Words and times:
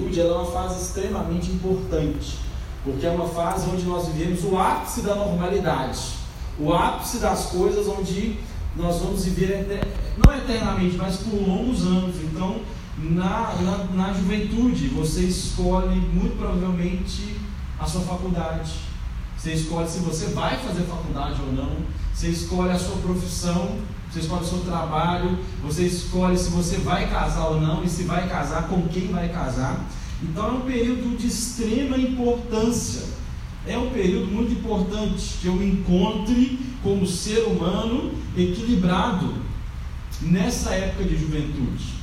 juventude 0.00 0.20
é 0.20 0.24
uma 0.24 0.46
fase 0.46 0.82
extremamente 0.82 1.50
importante, 1.50 2.38
porque 2.82 3.06
é 3.06 3.10
uma 3.10 3.28
fase 3.28 3.68
onde 3.70 3.84
nós 3.84 4.08
vivemos 4.08 4.42
o 4.44 4.56
ápice 4.56 5.02
da 5.02 5.14
normalidade, 5.14 5.98
o 6.58 6.72
ápice 6.72 7.18
das 7.18 7.46
coisas 7.46 7.86
onde 7.86 8.38
nós 8.76 8.98
vamos 8.98 9.24
viver, 9.24 9.80
não 10.16 10.34
eternamente, 10.34 10.96
mas 10.96 11.18
por 11.18 11.34
longos 11.34 11.84
anos. 11.84 12.16
Então, 12.22 12.60
na, 12.98 13.54
na, 13.60 13.84
na 13.94 14.12
juventude, 14.12 14.88
você 14.88 15.22
escolhe 15.22 15.96
muito 15.96 16.38
provavelmente 16.38 17.36
a 17.78 17.86
sua 17.86 18.02
faculdade. 18.02 18.72
Você 19.36 19.52
escolhe 19.54 19.88
se 19.88 20.00
você 20.00 20.26
vai 20.26 20.56
fazer 20.58 20.82
faculdade 20.82 21.40
ou 21.40 21.52
não. 21.52 21.76
Você 22.14 22.28
escolhe 22.28 22.70
a 22.70 22.78
sua 22.78 22.96
profissão. 22.96 23.78
Você 24.10 24.20
escolhe 24.20 24.42
o 24.42 24.46
seu 24.46 24.58
trabalho. 24.60 25.38
Você 25.62 25.86
escolhe 25.86 26.36
se 26.36 26.50
você 26.50 26.76
vai 26.78 27.08
casar 27.08 27.48
ou 27.48 27.60
não. 27.60 27.84
E 27.84 27.88
se 27.88 28.04
vai 28.04 28.28
casar, 28.28 28.68
com 28.68 28.82
quem 28.88 29.08
vai 29.08 29.28
casar. 29.28 29.84
Então 30.22 30.46
é 30.46 30.52
um 30.52 30.60
período 30.60 31.16
de 31.16 31.26
extrema 31.26 31.96
importância. 31.96 33.04
É 33.66 33.76
um 33.76 33.90
período 33.90 34.26
muito 34.26 34.52
importante 34.52 35.38
que 35.40 35.46
eu 35.46 35.62
encontre 35.62 36.58
como 36.82 37.06
ser 37.06 37.44
humano 37.44 38.12
equilibrado 38.36 39.34
nessa 40.22 40.70
época 40.70 41.04
de 41.04 41.16
juventude. 41.18 42.00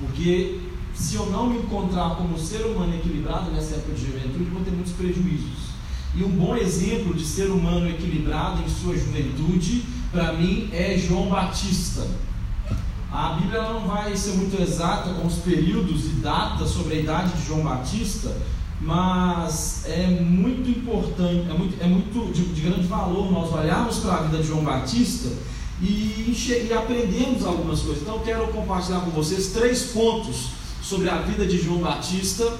Porque 0.00 0.60
se 0.94 1.14
eu 1.16 1.26
não 1.26 1.48
me 1.48 1.58
encontrar 1.58 2.16
como 2.16 2.38
ser 2.38 2.64
humano 2.66 2.94
equilibrado 2.94 3.50
nessa 3.50 3.76
época 3.76 3.94
de 3.94 4.06
juventude, 4.06 4.44
vou 4.44 4.62
ter 4.62 4.70
muitos 4.70 4.92
prejuízos. 4.92 5.72
E 6.14 6.22
um 6.22 6.30
bom 6.30 6.56
exemplo 6.56 7.14
de 7.14 7.24
ser 7.24 7.46
humano 7.46 7.88
equilibrado 7.88 8.62
em 8.62 8.68
sua 8.68 8.96
juventude, 8.96 9.84
para 10.12 10.34
mim, 10.34 10.68
é 10.72 10.96
João 10.98 11.28
Batista. 11.28 12.06
A 13.10 13.34
Bíblia 13.34 13.62
não 13.62 13.80
vai 13.80 14.16
ser 14.16 14.32
muito 14.32 14.60
exata 14.60 15.14
com 15.14 15.26
os 15.26 15.36
períodos 15.36 16.04
e 16.06 16.20
datas 16.20 16.70
sobre 16.70 16.94
a 16.94 17.00
idade 17.00 17.32
de 17.32 17.46
João 17.46 17.62
Batista, 17.62 18.34
mas 18.80 19.84
é 19.86 20.06
muito 20.06 20.68
importante, 20.70 21.46
é 21.50 21.54
muito, 21.54 21.82
é 21.82 21.86
muito 21.86 22.32
de, 22.32 22.42
de 22.44 22.60
grande 22.60 22.86
valor 22.86 23.30
nós 23.30 23.52
olharmos 23.52 23.98
para 23.98 24.14
a 24.14 24.22
vida 24.22 24.38
de 24.38 24.48
João 24.48 24.64
Batista 24.64 25.28
e, 25.80 26.34
e 26.66 26.72
aprendemos 26.72 27.44
algumas 27.44 27.80
coisas. 27.80 28.02
Então, 28.02 28.20
quero 28.20 28.46
compartilhar 28.48 29.00
com 29.00 29.10
vocês 29.10 29.48
três 29.48 29.84
pontos 29.92 30.48
sobre 30.82 31.08
a 31.08 31.18
vida 31.18 31.46
de 31.46 31.60
João 31.60 31.78
Batista, 31.78 32.50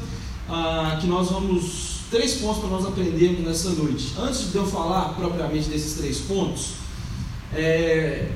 ah, 0.48 0.98
que 1.00 1.06
nós 1.06 1.30
vamos. 1.30 1.92
Três 2.10 2.34
pontos 2.34 2.58
para 2.58 2.68
nós 2.68 2.84
aprendermos 2.84 3.40
nessa 3.40 3.70
noite. 3.70 4.12
Antes 4.18 4.52
de 4.52 4.56
eu 4.56 4.66
falar 4.66 5.14
propriamente 5.14 5.70
desses 5.70 5.94
três 5.94 6.18
pontos, 6.18 6.81
é, 7.54 8.30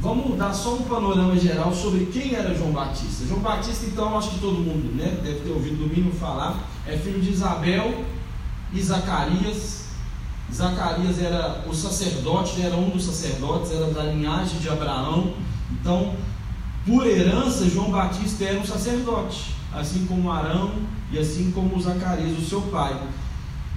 vamos 0.00 0.36
dar 0.36 0.52
só 0.52 0.74
um 0.74 0.82
panorama 0.82 1.36
geral 1.36 1.72
sobre 1.74 2.06
quem 2.06 2.34
era 2.34 2.54
João 2.54 2.72
Batista. 2.72 3.26
João 3.26 3.40
Batista, 3.40 3.86
então, 3.86 4.16
acho 4.16 4.30
que 4.30 4.40
todo 4.40 4.58
mundo 4.58 4.94
né, 4.96 5.18
deve 5.22 5.40
ter 5.40 5.50
ouvido 5.50 5.76
do 5.76 5.88
mínimo 5.88 6.12
falar, 6.12 6.68
é 6.86 6.96
filho 6.96 7.20
de 7.20 7.30
Isabel 7.30 8.04
e 8.72 8.82
Zacarias, 8.82 9.82
Zacarias 10.52 11.20
era 11.20 11.64
o 11.66 11.74
sacerdote, 11.74 12.60
era 12.60 12.76
um 12.76 12.90
dos 12.90 13.04
sacerdotes, 13.04 13.72
era 13.72 13.86
da 13.86 14.04
linhagem 14.04 14.58
de 14.58 14.68
Abraão. 14.68 15.34
Então, 15.70 16.14
por 16.84 17.06
herança, 17.06 17.68
João 17.68 17.90
Batista 17.90 18.44
era 18.44 18.60
um 18.60 18.66
sacerdote, 18.66 19.54
assim 19.72 20.04
como 20.06 20.30
Arão 20.30 20.72
e 21.10 21.18
assim 21.18 21.50
como 21.52 21.80
Zacarias, 21.80 22.38
o 22.38 22.44
seu 22.44 22.60
pai. 22.62 23.00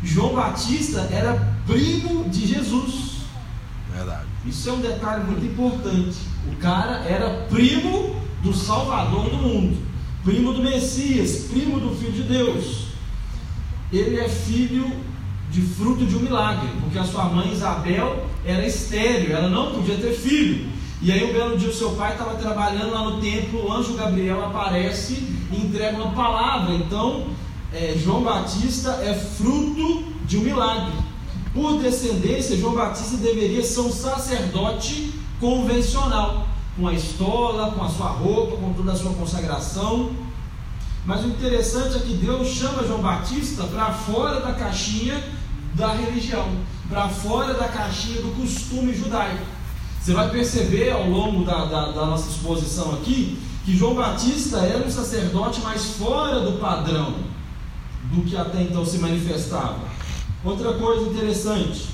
João 0.03 0.33
Batista 0.33 1.08
era 1.11 1.56
primo 1.66 2.28
de 2.30 2.45
Jesus. 2.45 3.16
Verdade. 3.92 4.34
Isso 4.46 4.70
é 4.70 4.74
um 4.74 4.80
detalhe 4.80 5.24
muito 5.24 5.46
importante. 5.46 6.18
O 6.52 6.56
cara 6.58 7.04
era 7.08 7.48
primo 7.50 8.16
do 8.44 8.54
Salvador 8.54 9.30
do 9.30 9.38
mundo, 9.38 9.78
primo 10.24 10.54
do 10.54 10.62
Messias, 10.62 11.48
primo 11.50 11.80
do 11.80 11.96
Filho 11.96 12.12
de 12.12 12.24
Deus. 12.24 12.86
Ele 13.92 14.20
é 14.20 14.30
filho 14.30 14.92
de 15.50 15.62
fruto 15.62 16.06
de 16.06 16.16
um 16.16 16.20
milagre, 16.20 16.70
porque 16.82 16.98
a 16.98 17.04
sua 17.04 17.26
mãe 17.26 17.52
Isabel 17.52 18.26
era 18.46 18.66
estéreo, 18.66 19.34
ela 19.36 19.50
não 19.50 19.72
podia 19.72 19.95
ter 19.95 20.14
filho. 20.14 20.70
E 21.02 21.11
aí, 21.11 21.23
um 21.23 21.34
belo 21.34 21.58
dia, 21.58 21.70
o 21.70 21.73
seu 21.73 21.92
pai 21.92 22.14
estava 22.14 22.36
trabalhando 22.36 22.92
lá 22.92 23.04
no 23.04 23.20
templo, 23.20 23.66
o 23.66 23.72
anjo 23.72 23.94
Gabriel 23.94 24.44
aparece 24.45 25.14
e 25.52 25.58
entrega 25.58 25.98
uma 25.98 26.11
palavra. 26.11 26.73
Então, 26.73 27.28
é, 27.73 27.95
João 27.98 28.23
Batista 28.23 28.92
é 29.04 29.14
fruto 29.14 30.04
de 30.26 30.38
um 30.38 30.42
milagre. 30.42 30.94
Por 31.55 31.82
descendência, 31.82 32.58
João 32.58 32.76
Batista 32.76 33.16
deveria 33.16 33.64
ser 33.64 33.80
um 33.80 33.92
sacerdote 33.92 35.14
convencional, 35.39 36.45
com 36.76 36.86
a 36.86 36.93
estola, 36.93 37.71
com 37.71 37.82
a 37.82 37.88
sua 37.88 38.08
roupa, 38.08 38.58
com 38.58 38.73
toda 38.73 38.92
a 38.92 38.95
sua 38.95 39.14
consagração. 39.14 40.11
Mas 41.05 41.23
o 41.23 41.30
interessante 41.30 41.95
é 41.95 41.99
que 41.99 42.14
Deus 42.16 42.49
chama 42.49 42.86
João 42.86 43.02
Batista 43.02 43.64
para 43.64 43.93
fora 43.93 44.42
da 44.42 44.52
caixinha 44.52 45.23
da 45.76 45.93
religião, 45.93 46.45
para 46.89 47.08
fora 47.08 47.54
da 47.54 47.70
caixinha 47.70 48.22
do 48.22 48.36
costume 48.36 48.93
judaico. 48.93 49.45
Você 50.02 50.14
vai 50.14 50.30
perceber 50.30 50.92
ao 50.92 51.10
longo 51.10 51.45
da, 51.45 51.64
da, 51.64 51.92
da 51.92 52.05
nossa 52.05 52.30
exposição 52.30 52.95
aqui 52.95 53.39
que 53.64 53.77
João 53.77 53.95
Batista 53.95 54.58
era 54.58 54.86
um 54.86 54.92
sacerdote 54.92 55.61
mais 55.61 55.86
fora 55.92 56.42
do 56.42 56.60
padrão 56.60 57.16
do 58.11 58.23
que 58.23 58.36
até 58.36 58.61
então 58.61 58.86
se 58.86 58.98
manifestava. 58.98 59.95
Outra 60.45 60.73
coisa 60.73 61.10
interessante 61.10 61.88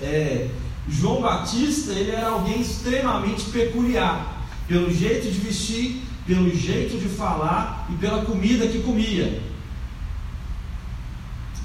é 0.00 0.48
João 0.88 1.20
Batista 1.20 1.90
ele 1.90 2.12
era 2.12 2.28
alguém 2.28 2.60
extremamente 2.60 3.46
peculiar 3.50 4.46
pelo 4.68 4.92
jeito 4.94 5.28
de 5.28 5.40
vestir, 5.40 6.02
pelo 6.24 6.54
jeito 6.54 6.96
de 6.96 7.08
falar 7.08 7.88
e 7.90 7.96
pela 7.96 8.24
comida 8.24 8.68
que 8.68 8.80
comia. 8.82 9.42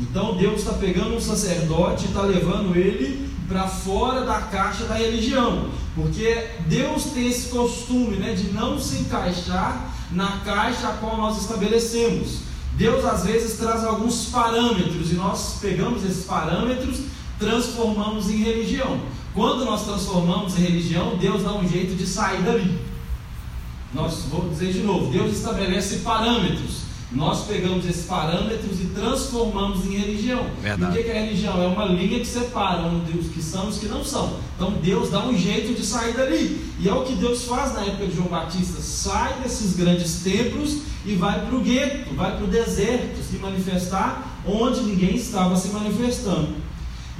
Então 0.02 0.36
Deus 0.36 0.62
está 0.62 0.74
pegando 0.74 1.16
um 1.16 1.22
sacerdote 1.22 2.06
e 2.06 2.08
está 2.08 2.24
levando 2.24 2.76
ele 2.76 3.30
para 3.48 3.68
fora 3.68 4.26
da 4.26 4.42
caixa 4.42 4.86
da 4.86 4.96
religião, 4.96 5.70
porque 5.94 6.48
Deus 6.68 7.04
tem 7.14 7.28
esse 7.28 7.50
costume 7.50 8.16
né, 8.16 8.34
de 8.34 8.52
não 8.52 8.80
se 8.80 9.02
encaixar 9.02 9.94
na 10.12 10.40
caixa 10.40 10.88
a 10.88 10.94
qual 10.94 11.18
nós 11.18 11.40
estabelecemos. 11.40 12.53
Deus 12.76 13.06
às 13.06 13.24
vezes 13.26 13.58
traz 13.58 13.84
alguns 13.84 14.26
parâmetros 14.26 15.12
e 15.12 15.16
nós 15.16 15.60
pegamos 15.62 16.04
esses 16.04 16.26
parâmetros, 16.26 17.02
transformamos 17.38 18.30
em 18.30 18.38
religião. 18.38 19.00
Quando 19.34 19.66
nós 19.66 19.86
transformamos 19.86 20.58
em 20.58 20.62
religião, 20.62 21.18
Deus 21.18 21.44
dá 21.44 21.54
um 21.54 21.68
jeito 21.68 21.96
de 21.96 22.06
sair 22.06 22.42
dali. 22.42 22.80
Nós 23.94 24.24
vou 24.30 24.50
dizer 24.50 24.74
de 24.74 24.80
novo, 24.80 25.12
Deus 25.12 25.34
estabelece 25.38 25.98
parâmetros. 25.98 26.83
Nós 27.14 27.46
pegamos 27.46 27.86
esses 27.86 28.06
parâmetros 28.06 28.82
e 28.82 28.86
transformamos 28.86 29.86
em 29.86 29.98
religião. 29.98 30.48
Verdade. 30.60 30.98
E 30.98 31.02
o 31.02 31.04
que 31.04 31.12
é 31.12 31.26
religião? 31.26 31.62
É 31.62 31.68
uma 31.68 31.86
linha 31.86 32.20
que 32.20 32.26
separa 32.26 32.88
os 32.88 33.28
que 33.28 33.42
são 33.42 33.66
e 33.66 33.70
os 33.70 33.78
que 33.78 33.86
não 33.86 34.04
são. 34.04 34.38
Então 34.56 34.72
Deus 34.82 35.12
dá 35.12 35.24
um 35.24 35.38
jeito 35.38 35.80
de 35.80 35.86
sair 35.86 36.14
dali. 36.14 36.74
E 36.80 36.90
é 36.90 36.94
o 36.94 37.04
que 37.04 37.14
Deus 37.14 37.46
faz 37.46 37.74
na 37.74 37.82
época 37.82 38.08
de 38.08 38.16
João 38.16 38.30
Batista: 38.30 38.82
sai 38.82 39.42
desses 39.44 39.76
grandes 39.76 40.24
templos 40.24 40.80
e 41.06 41.14
vai 41.14 41.46
para 41.46 41.56
o 41.56 41.60
gueto, 41.60 42.16
vai 42.16 42.36
para 42.36 42.46
o 42.46 42.48
deserto 42.48 43.22
se 43.24 43.38
manifestar 43.38 44.42
onde 44.46 44.82
ninguém 44.82 45.16
estava 45.16 45.56
se 45.56 45.70
manifestando. 45.70 46.56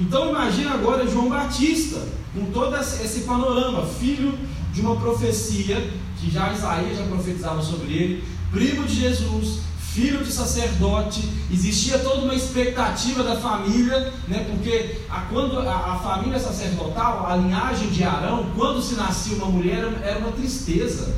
Então 0.00 0.30
imagina 0.30 0.74
agora 0.74 1.06
João 1.06 1.28
Batista, 1.28 2.04
com 2.34 2.46
todo 2.46 2.74
esse 2.76 3.20
panorama, 3.20 3.86
filho 3.86 4.36
de 4.72 4.80
uma 4.80 4.96
profecia 4.96 5.88
que 6.18 6.30
já 6.30 6.52
Isaías 6.52 6.98
já 6.98 7.04
profetizava 7.04 7.62
sobre 7.62 7.92
ele, 7.92 8.24
primo 8.50 8.84
de 8.84 9.00
Jesus, 9.00 9.60
filho 9.94 10.24
de 10.24 10.32
sacerdote, 10.32 11.22
existia 11.52 12.00
toda 12.00 12.22
uma 12.22 12.34
expectativa 12.34 13.22
da 13.22 13.36
família, 13.36 14.12
né, 14.26 14.44
porque 14.50 14.98
a, 15.08 15.20
quando 15.20 15.56
a, 15.60 15.92
a, 15.92 15.98
família 16.00 16.38
sacerdotal, 16.40 17.24
a 17.30 17.36
linhagem 17.36 17.90
de 17.90 18.02
Arão, 18.02 18.50
quando 18.56 18.82
se 18.82 18.96
nascia 18.96 19.36
uma 19.36 19.46
mulher, 19.46 19.84
era 20.02 20.18
uma 20.18 20.32
tristeza. 20.32 21.14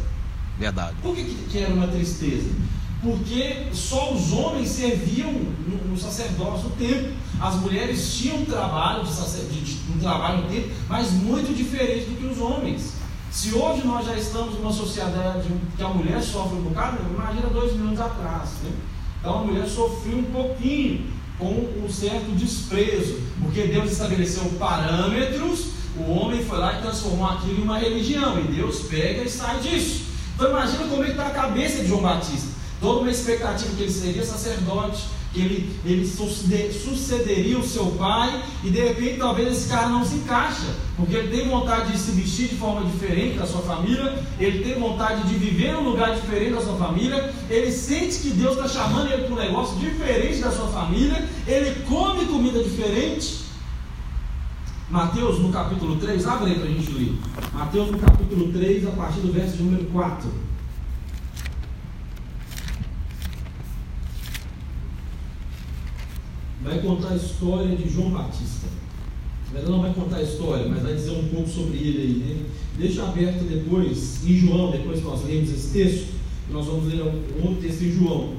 Verdade. 0.59 0.95
Por 1.03 1.17
que, 1.17 1.25
que 1.25 1.59
era 1.59 1.73
uma 1.73 1.89
tristeza? 1.89 2.51
Porque 3.03 3.69
só 3.73 4.13
os 4.13 4.31
homens 4.33 4.69
serviam 4.69 5.33
no, 5.33 5.91
no 5.91 5.99
sacerdócio 5.99 6.69
do 6.69 6.77
templo. 6.77 7.15
As 7.41 7.55
mulheres 7.57 8.15
tinham 8.15 8.39
um 8.39 8.45
trabalho 8.45 9.05
de, 9.05 9.11
de, 9.11 9.75
de 9.75 9.93
um 9.93 9.99
trabalho 9.99 10.43
no 10.43 10.49
templo, 10.51 10.71
mas 10.87 11.13
muito 11.13 11.55
diferente 11.57 12.11
do 12.11 12.17
que 12.17 12.27
os 12.27 12.39
homens. 12.39 12.93
Se 13.37 13.55
hoje 13.55 13.87
nós 13.87 14.07
já 14.07 14.17
estamos 14.17 14.55
numa 14.55 14.73
sociedade 14.73 15.47
que 15.77 15.83
a 15.83 15.89
mulher 15.89 16.23
sofre 16.23 16.57
um 16.57 16.63
bocado, 16.63 16.97
imagina 17.13 17.49
dois 17.49 17.75
mil 17.75 17.89
anos 17.89 18.01
atrás. 18.01 18.49
Né? 18.63 18.71
Então 19.21 19.41
a 19.41 19.45
mulher 19.45 19.69
sofreu 19.69 20.17
um 20.17 20.25
pouquinho 20.25 21.11
com 21.39 21.53
um 21.85 21.87
certo 21.87 22.35
desprezo, 22.35 23.21
porque 23.43 23.65
Deus 23.65 23.93
estabeleceu 23.93 24.43
parâmetros, 24.59 25.67
o 25.99 26.11
homem 26.13 26.43
foi 26.47 26.57
lá 26.57 26.79
e 26.79 26.81
transformou 26.81 27.27
aquilo 27.27 27.61
em 27.61 27.63
uma 27.63 27.79
religião, 27.79 28.41
e 28.41 28.45
Deus 28.45 28.85
pega 28.85 29.25
e 29.25 29.29
sai 29.29 29.61
disso. 29.61 30.05
Então 30.35 30.49
imagina 30.49 30.85
como 30.85 31.05
é 31.05 31.11
está 31.11 31.27
a 31.27 31.31
cabeça 31.31 31.83
de 31.83 31.89
João 31.89 32.01
Batista. 32.01 32.49
Toda 32.81 33.01
uma 33.01 33.11
expectativa 33.11 33.71
que 33.77 33.83
ele 33.83 33.93
seria 33.93 34.25
sacerdote, 34.25 35.05
que 35.37 35.43
ele, 35.43 35.71
ele 35.85 36.07
sucederia 36.07 37.59
o 37.59 37.63
seu 37.63 37.87
pai, 37.93 38.43
e 38.65 38.71
de 38.71 38.81
repente 38.81 39.19
talvez 39.19 39.49
esse 39.49 39.69
cara 39.69 39.91
não 39.91 40.03
se 40.03 40.15
encaixa, 40.15 40.75
porque 40.97 41.15
ele 41.15 41.29
tem 41.29 41.47
vontade 41.47 41.93
de 41.93 41.99
se 41.99 42.13
vestir 42.13 42.49
de 42.49 42.55
forma 42.55 42.91
diferente 42.91 43.37
da 43.37 43.47
sua 43.47 43.61
família, 43.61 44.19
ele 44.41 44.65
tem 44.65 44.81
vontade 44.81 45.29
de 45.29 45.35
viver 45.35 45.73
em 45.73 45.77
um 45.77 45.91
lugar 45.91 46.15
diferente 46.15 46.55
da 46.55 46.63
sua 46.63 46.77
família, 46.77 47.35
ele 47.51 47.71
sente 47.71 48.19
que 48.21 48.31
Deus 48.31 48.57
está 48.57 48.67
chamando 48.67 49.13
ele 49.13 49.25
para 49.25 49.35
um 49.35 49.39
negócio 49.39 49.79
diferente 49.79 50.41
da 50.41 50.51
sua 50.51 50.69
família, 50.69 51.29
ele 51.47 51.85
come 51.85 52.25
comida 52.25 52.63
diferente. 52.63 53.45
Mateus 54.89 55.41
no 55.41 55.51
capítulo 55.51 55.97
3, 55.97 56.27
abre 56.27 56.53
aí 56.53 56.59
para 56.59 56.69
a 56.69 56.73
gente 56.73 56.93
ler. 56.93 57.13
Mateus 57.53 57.91
no 57.91 57.99
capítulo 57.99 58.53
3, 58.53 58.87
a 58.87 58.91
partir 58.93 59.21
do 59.21 59.33
verso 59.33 59.63
número 59.63 59.85
4. 59.87 60.46
Vai 66.67 66.81
contar 66.81 67.11
a 67.11 67.17
história 67.17 67.77
de 67.77 67.89
João 67.89 68.11
Batista. 68.11 68.67
Ela 69.55 69.71
não 69.71 69.81
vai 69.81 69.95
contar 69.95 70.17
a 70.17 70.23
história, 70.23 70.69
mas 70.69 70.83
vai 70.83 70.95
dizer 70.95 71.13
um 71.13 71.29
pouco 71.29 71.49
sobre 71.49 71.79
ele 71.79 72.03
aí. 72.03 72.35
Né? 72.35 72.47
Deixa 72.77 73.05
aberto 73.05 73.45
depois, 73.45 74.27
em 74.27 74.37
João, 74.37 74.73
depois 74.73 74.99
que 74.99 75.05
nós 75.05 75.25
lemos 75.25 75.51
esse 75.51 75.73
texto, 75.73 76.09
nós 76.51 76.67
vamos 76.67 76.93
ler 76.93 77.03
um 77.03 77.47
outro 77.47 77.63
texto 77.63 77.83
em 77.83 77.93
João. 77.93 78.35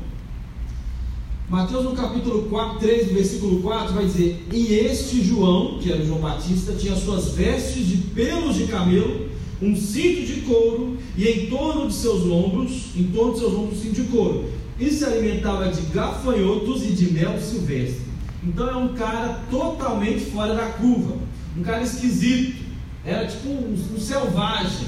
Mateus 1.50 1.86
no 1.86 1.94
capítulo 1.94 2.44
4, 2.50 2.80
3, 2.80 3.12
versículo 3.14 3.62
4, 3.62 3.96
vai 3.96 4.06
dizer: 4.06 4.46
E 4.52 4.74
este 4.74 5.24
João, 5.24 5.80
que 5.80 5.92
era 5.92 6.06
João 6.06 6.20
Batista, 6.20 6.74
tinha 6.74 6.96
suas 6.96 7.30
vestes 7.30 7.88
de 7.88 7.98
pelos 7.98 8.56
de 8.56 8.68
camelo, 8.68 9.28
um 9.62 9.74
cinto 9.74 10.28
de 10.28 10.42
couro, 10.42 10.98
e 11.18 11.26
em 11.26 11.46
torno 11.50 11.88
de 11.88 11.94
seus 11.94 12.22
lombros, 12.24 12.88
em 12.98 13.06
torno 13.06 13.34
de 13.34 13.40
seus 13.40 13.54
lombros, 13.54 13.80
um 13.80 13.82
cinto 13.82 14.02
de 14.02 14.04
couro. 14.10 14.50
E 14.78 14.92
se 14.92 15.06
alimentava 15.06 15.72
de 15.72 15.82
gafanhotos 15.84 16.84
e 16.84 16.92
de 16.92 17.14
mel 17.14 17.40
silvestre. 17.40 18.08
Então 18.44 18.70
é 18.70 18.76
um 18.76 18.94
cara 18.94 19.42
totalmente 19.50 20.26
fora 20.26 20.54
da 20.54 20.68
curva, 20.68 21.18
um 21.58 21.64
cara 21.64 21.82
esquisito, 21.82 22.66
era 23.04 23.26
tipo 23.26 23.50
um, 23.50 23.74
um 23.96 24.00
selvagem, 24.00 24.88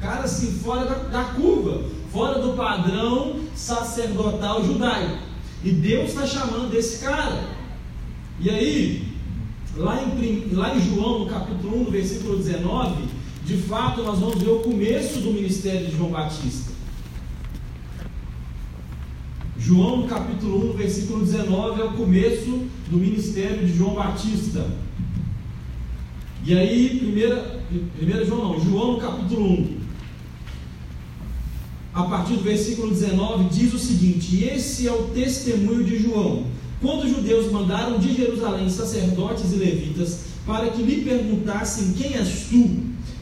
cara 0.00 0.24
assim, 0.24 0.52
fora 0.58 0.84
da, 0.86 0.94
da 1.08 1.24
curva, 1.24 1.84
fora 2.12 2.40
do 2.40 2.54
padrão 2.54 3.40
sacerdotal 3.54 4.64
judaico. 4.64 5.18
E 5.62 5.70
Deus 5.70 6.10
está 6.10 6.26
chamando 6.26 6.74
esse 6.74 7.02
cara. 7.02 7.42
E 8.38 8.50
aí, 8.50 9.08
lá 9.76 10.02
em, 10.02 10.48
lá 10.52 10.74
em 10.74 10.80
João, 10.80 11.20
no 11.20 11.26
capítulo 11.26 11.80
1, 11.80 11.84
no 11.84 11.90
versículo 11.90 12.36
19, 12.36 13.04
de 13.44 13.56
fato 13.56 14.02
nós 14.02 14.18
vamos 14.18 14.42
ver 14.42 14.50
o 14.50 14.60
começo 14.60 15.20
do 15.20 15.32
ministério 15.32 15.86
de 15.86 15.96
João 15.96 16.10
Batista. 16.10 16.73
João, 19.64 20.06
capítulo 20.06 20.74
1, 20.74 20.76
versículo 20.76 21.24
19, 21.24 21.80
é 21.80 21.84
o 21.84 21.92
começo 21.92 22.66
do 22.90 22.98
ministério 22.98 23.66
de 23.66 23.74
João 23.74 23.94
Batista. 23.94 24.66
E 26.44 26.54
aí, 26.54 26.98
primeira, 26.98 27.62
primeira 27.96 28.26
João 28.26 28.52
não, 28.52 28.60
João 28.60 28.98
capítulo 28.98 29.52
1, 29.52 29.76
a 31.94 32.02
partir 32.02 32.34
do 32.34 32.42
versículo 32.42 32.90
19, 32.90 33.44
diz 33.44 33.72
o 33.72 33.78
seguinte: 33.78 34.44
Esse 34.44 34.86
é 34.86 34.92
o 34.92 35.04
testemunho 35.14 35.82
de 35.82 35.98
João. 35.98 36.44
Quando 36.82 37.04
os 37.04 37.10
judeus 37.10 37.50
mandaram 37.50 37.98
de 37.98 38.14
Jerusalém 38.14 38.68
sacerdotes 38.68 39.50
e 39.50 39.56
levitas 39.56 40.24
para 40.44 40.68
que 40.68 40.82
lhe 40.82 41.02
perguntassem 41.02 41.94
quem 41.94 42.16
és 42.16 42.48
tu, 42.50 42.68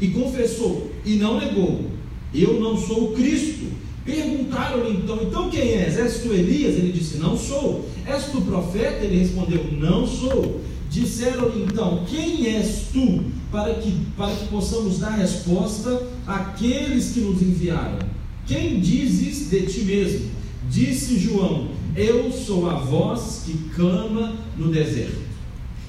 e 0.01 0.09
confessou 0.09 0.91
e 1.05 1.15
não 1.15 1.39
negou: 1.39 1.89
Eu 2.35 2.59
não 2.59 2.77
sou 2.77 3.11
o 3.11 3.13
Cristo. 3.13 3.62
Perguntaram-lhe 4.05 4.97
então: 4.97 5.19
Então 5.23 5.51
quem 5.51 5.75
és? 5.75 5.97
És 5.97 6.19
tu 6.19 6.33
Elias? 6.33 6.75
Ele 6.75 6.93
disse: 6.93 7.19
Não 7.19 7.37
sou. 7.37 7.89
És 8.07 8.25
tu 8.27 8.41
profeta? 8.43 9.05
Ele 9.05 9.19
respondeu: 9.19 9.65
Não 9.73 10.07
sou. 10.07 10.61
Disseram-lhe 10.91 11.63
então: 11.63 12.05
Quem 12.09 12.47
és 12.47 12.87
tu? 12.93 13.25
Para 13.51 13.75
que, 13.75 13.93
para 14.17 14.35
que 14.35 14.47
possamos 14.47 14.99
dar 14.99 15.11
resposta 15.11 16.03
àqueles 16.27 17.13
que 17.13 17.21
nos 17.21 17.41
enviaram. 17.43 17.99
Quem 18.47 18.81
dizes 18.81 19.51
de 19.51 19.63
ti 19.67 19.81
mesmo? 19.83 20.31
Disse 20.69 21.19
João: 21.19 21.69
Eu 21.95 22.33
sou 22.33 22.69
a 22.69 22.75
voz 22.75 23.43
que 23.47 23.57
clama 23.75 24.35
no 24.57 24.73
deserto. 24.73 25.23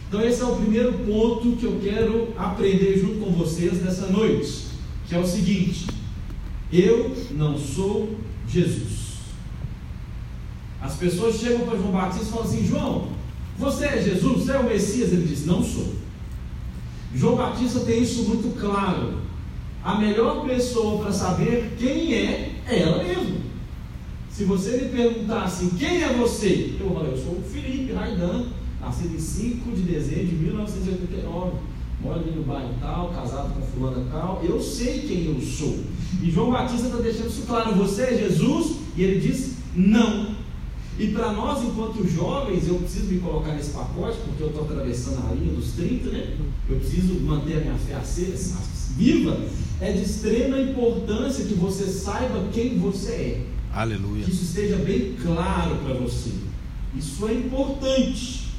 Então, 0.07 0.21
esse 0.21 0.41
é 0.41 0.45
o 0.45 0.55
primeiro 0.57 0.93
ponto 0.99 1.55
que 1.55 1.65
eu 1.65 1.79
quero 1.81 2.27
aprender 2.37 2.99
junto 2.99 3.25
com 3.25 3.31
vocês 3.31 3.81
nessa 3.81 4.05
noite, 4.07 4.65
que 5.07 5.15
é 5.15 5.19
o 5.19 5.25
seguinte: 5.25 5.87
eu 6.81 7.15
não 7.31 7.57
sou 7.57 8.15
Jesus. 8.47 9.03
As 10.81 10.95
pessoas 10.95 11.35
chegam 11.35 11.67
para 11.67 11.77
João 11.77 11.91
Batista 11.91 12.25
e 12.25 12.29
falam 12.29 12.45
assim: 12.45 12.67
João, 12.67 13.07
você 13.57 13.85
é 13.85 14.01
Jesus? 14.01 14.43
Você 14.43 14.51
é 14.51 14.59
o 14.59 14.63
Messias? 14.63 15.11
Ele 15.11 15.27
diz: 15.27 15.45
Não 15.45 15.63
sou. 15.63 15.93
João 17.13 17.35
Batista 17.35 17.81
tem 17.81 18.01
isso 18.01 18.23
muito 18.23 18.59
claro. 18.59 19.21
A 19.83 19.95
melhor 19.95 20.45
pessoa 20.45 21.03
para 21.03 21.11
saber 21.11 21.75
quem 21.77 22.13
é, 22.13 22.55
é 22.67 22.79
ela 22.81 23.03
mesma. 23.03 23.43
Se 24.31 24.45
você 24.45 24.77
me 24.77 24.89
perguntar 24.89 25.43
assim, 25.43 25.69
quem 25.71 26.01
é 26.01 26.13
você? 26.13 26.75
Eu 26.79 26.89
falar, 26.91 27.09
eu 27.09 27.17
sou 27.17 27.33
o 27.33 27.43
Felipe 27.43 27.93
Raidan, 27.93 28.45
nascido 28.81 29.13
em 29.13 29.19
5 29.19 29.71
de 29.73 29.81
dezembro 29.83 30.25
de 30.25 30.35
1989 30.35 31.51
moro 32.03 32.19
ali 32.19 32.31
no 32.31 32.43
bairro 32.43 32.73
tal, 32.81 33.09
casado 33.09 33.53
com 33.53 33.61
fulana 33.61 34.05
tal, 34.11 34.41
eu 34.43 34.61
sei 34.61 34.99
quem 34.99 35.25
eu 35.25 35.41
sou. 35.41 35.79
E 36.21 36.31
João 36.31 36.51
Batista 36.51 36.87
está 36.87 36.99
deixando 36.99 37.29
isso 37.29 37.43
claro, 37.47 37.75
você 37.75 38.03
é 38.03 38.17
Jesus? 38.17 38.77
E 38.95 39.03
ele 39.03 39.19
diz, 39.19 39.53
não. 39.75 40.35
E 40.99 41.07
para 41.07 41.33
nós, 41.33 41.63
enquanto 41.63 42.07
jovens, 42.07 42.67
eu 42.67 42.75
preciso 42.75 43.05
me 43.05 43.19
colocar 43.19 43.53
nesse 43.53 43.71
pacote, 43.71 44.17
porque 44.25 44.43
eu 44.43 44.47
estou 44.47 44.63
atravessando 44.63 45.27
a 45.27 45.33
linha 45.33 45.53
dos 45.53 45.71
30, 45.71 46.09
né? 46.09 46.37
Eu 46.69 46.77
preciso 46.77 47.19
manter 47.21 47.57
a 47.57 47.61
minha 47.61 47.77
fé 47.77 47.95
acesa, 47.95 48.57
viva. 48.95 49.39
É 49.81 49.91
de 49.91 50.03
extrema 50.03 50.59
importância 50.59 51.45
que 51.45 51.55
você 51.55 51.85
saiba 51.85 52.47
quem 52.53 52.77
você 52.77 53.11
é. 53.11 53.45
Aleluia. 53.73 54.23
Que 54.23 54.31
isso 54.31 54.43
esteja 54.43 54.77
bem 54.77 55.15
claro 55.21 55.77
para 55.77 55.95
você. 55.95 56.29
Isso 56.95 57.27
é 57.27 57.33
importante. 57.33 58.49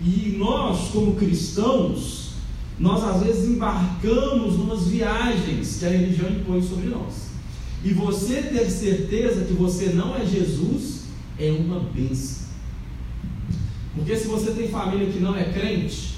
E 0.00 0.34
nós, 0.36 0.88
como 0.88 1.14
cristãos, 1.14 2.27
nós 2.78 3.02
às 3.02 3.22
vezes 3.22 3.48
embarcamos 3.48 4.56
numas 4.56 4.86
viagens 4.86 5.78
que 5.78 5.86
a 5.86 5.90
religião 5.90 6.30
impõe 6.30 6.62
sobre 6.62 6.88
nós. 6.88 7.28
E 7.84 7.92
você 7.92 8.42
ter 8.42 8.70
certeza 8.70 9.44
que 9.44 9.52
você 9.52 9.86
não 9.86 10.16
é 10.16 10.24
Jesus 10.24 11.04
é 11.38 11.50
uma 11.50 11.80
bênção. 11.80 12.48
Porque 13.94 14.16
se 14.16 14.28
você 14.28 14.52
tem 14.52 14.68
família 14.68 15.10
que 15.10 15.18
não 15.18 15.36
é 15.36 15.44
crente, 15.44 16.16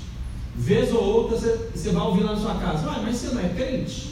vez 0.54 0.92
ou 0.92 1.02
outra 1.02 1.38
você, 1.38 1.70
você 1.74 1.90
vai 1.90 2.02
ouvir 2.02 2.22
lá 2.22 2.34
na 2.34 2.40
sua 2.40 2.54
casa, 2.56 2.90
ah, 2.90 3.02
mas 3.02 3.16
você 3.16 3.34
não 3.34 3.40
é 3.40 3.48
crente. 3.48 4.10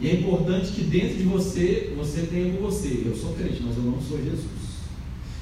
E 0.00 0.08
é 0.08 0.14
importante 0.14 0.72
que 0.72 0.82
dentro 0.82 1.16
de 1.16 1.22
você, 1.22 1.94
você 1.96 2.22
tenha 2.22 2.54
com 2.54 2.62
você, 2.62 3.02
eu 3.06 3.16
sou 3.16 3.32
crente, 3.34 3.62
mas 3.64 3.76
eu 3.76 3.82
não 3.84 4.00
sou 4.00 4.18
Jesus. 4.18 4.64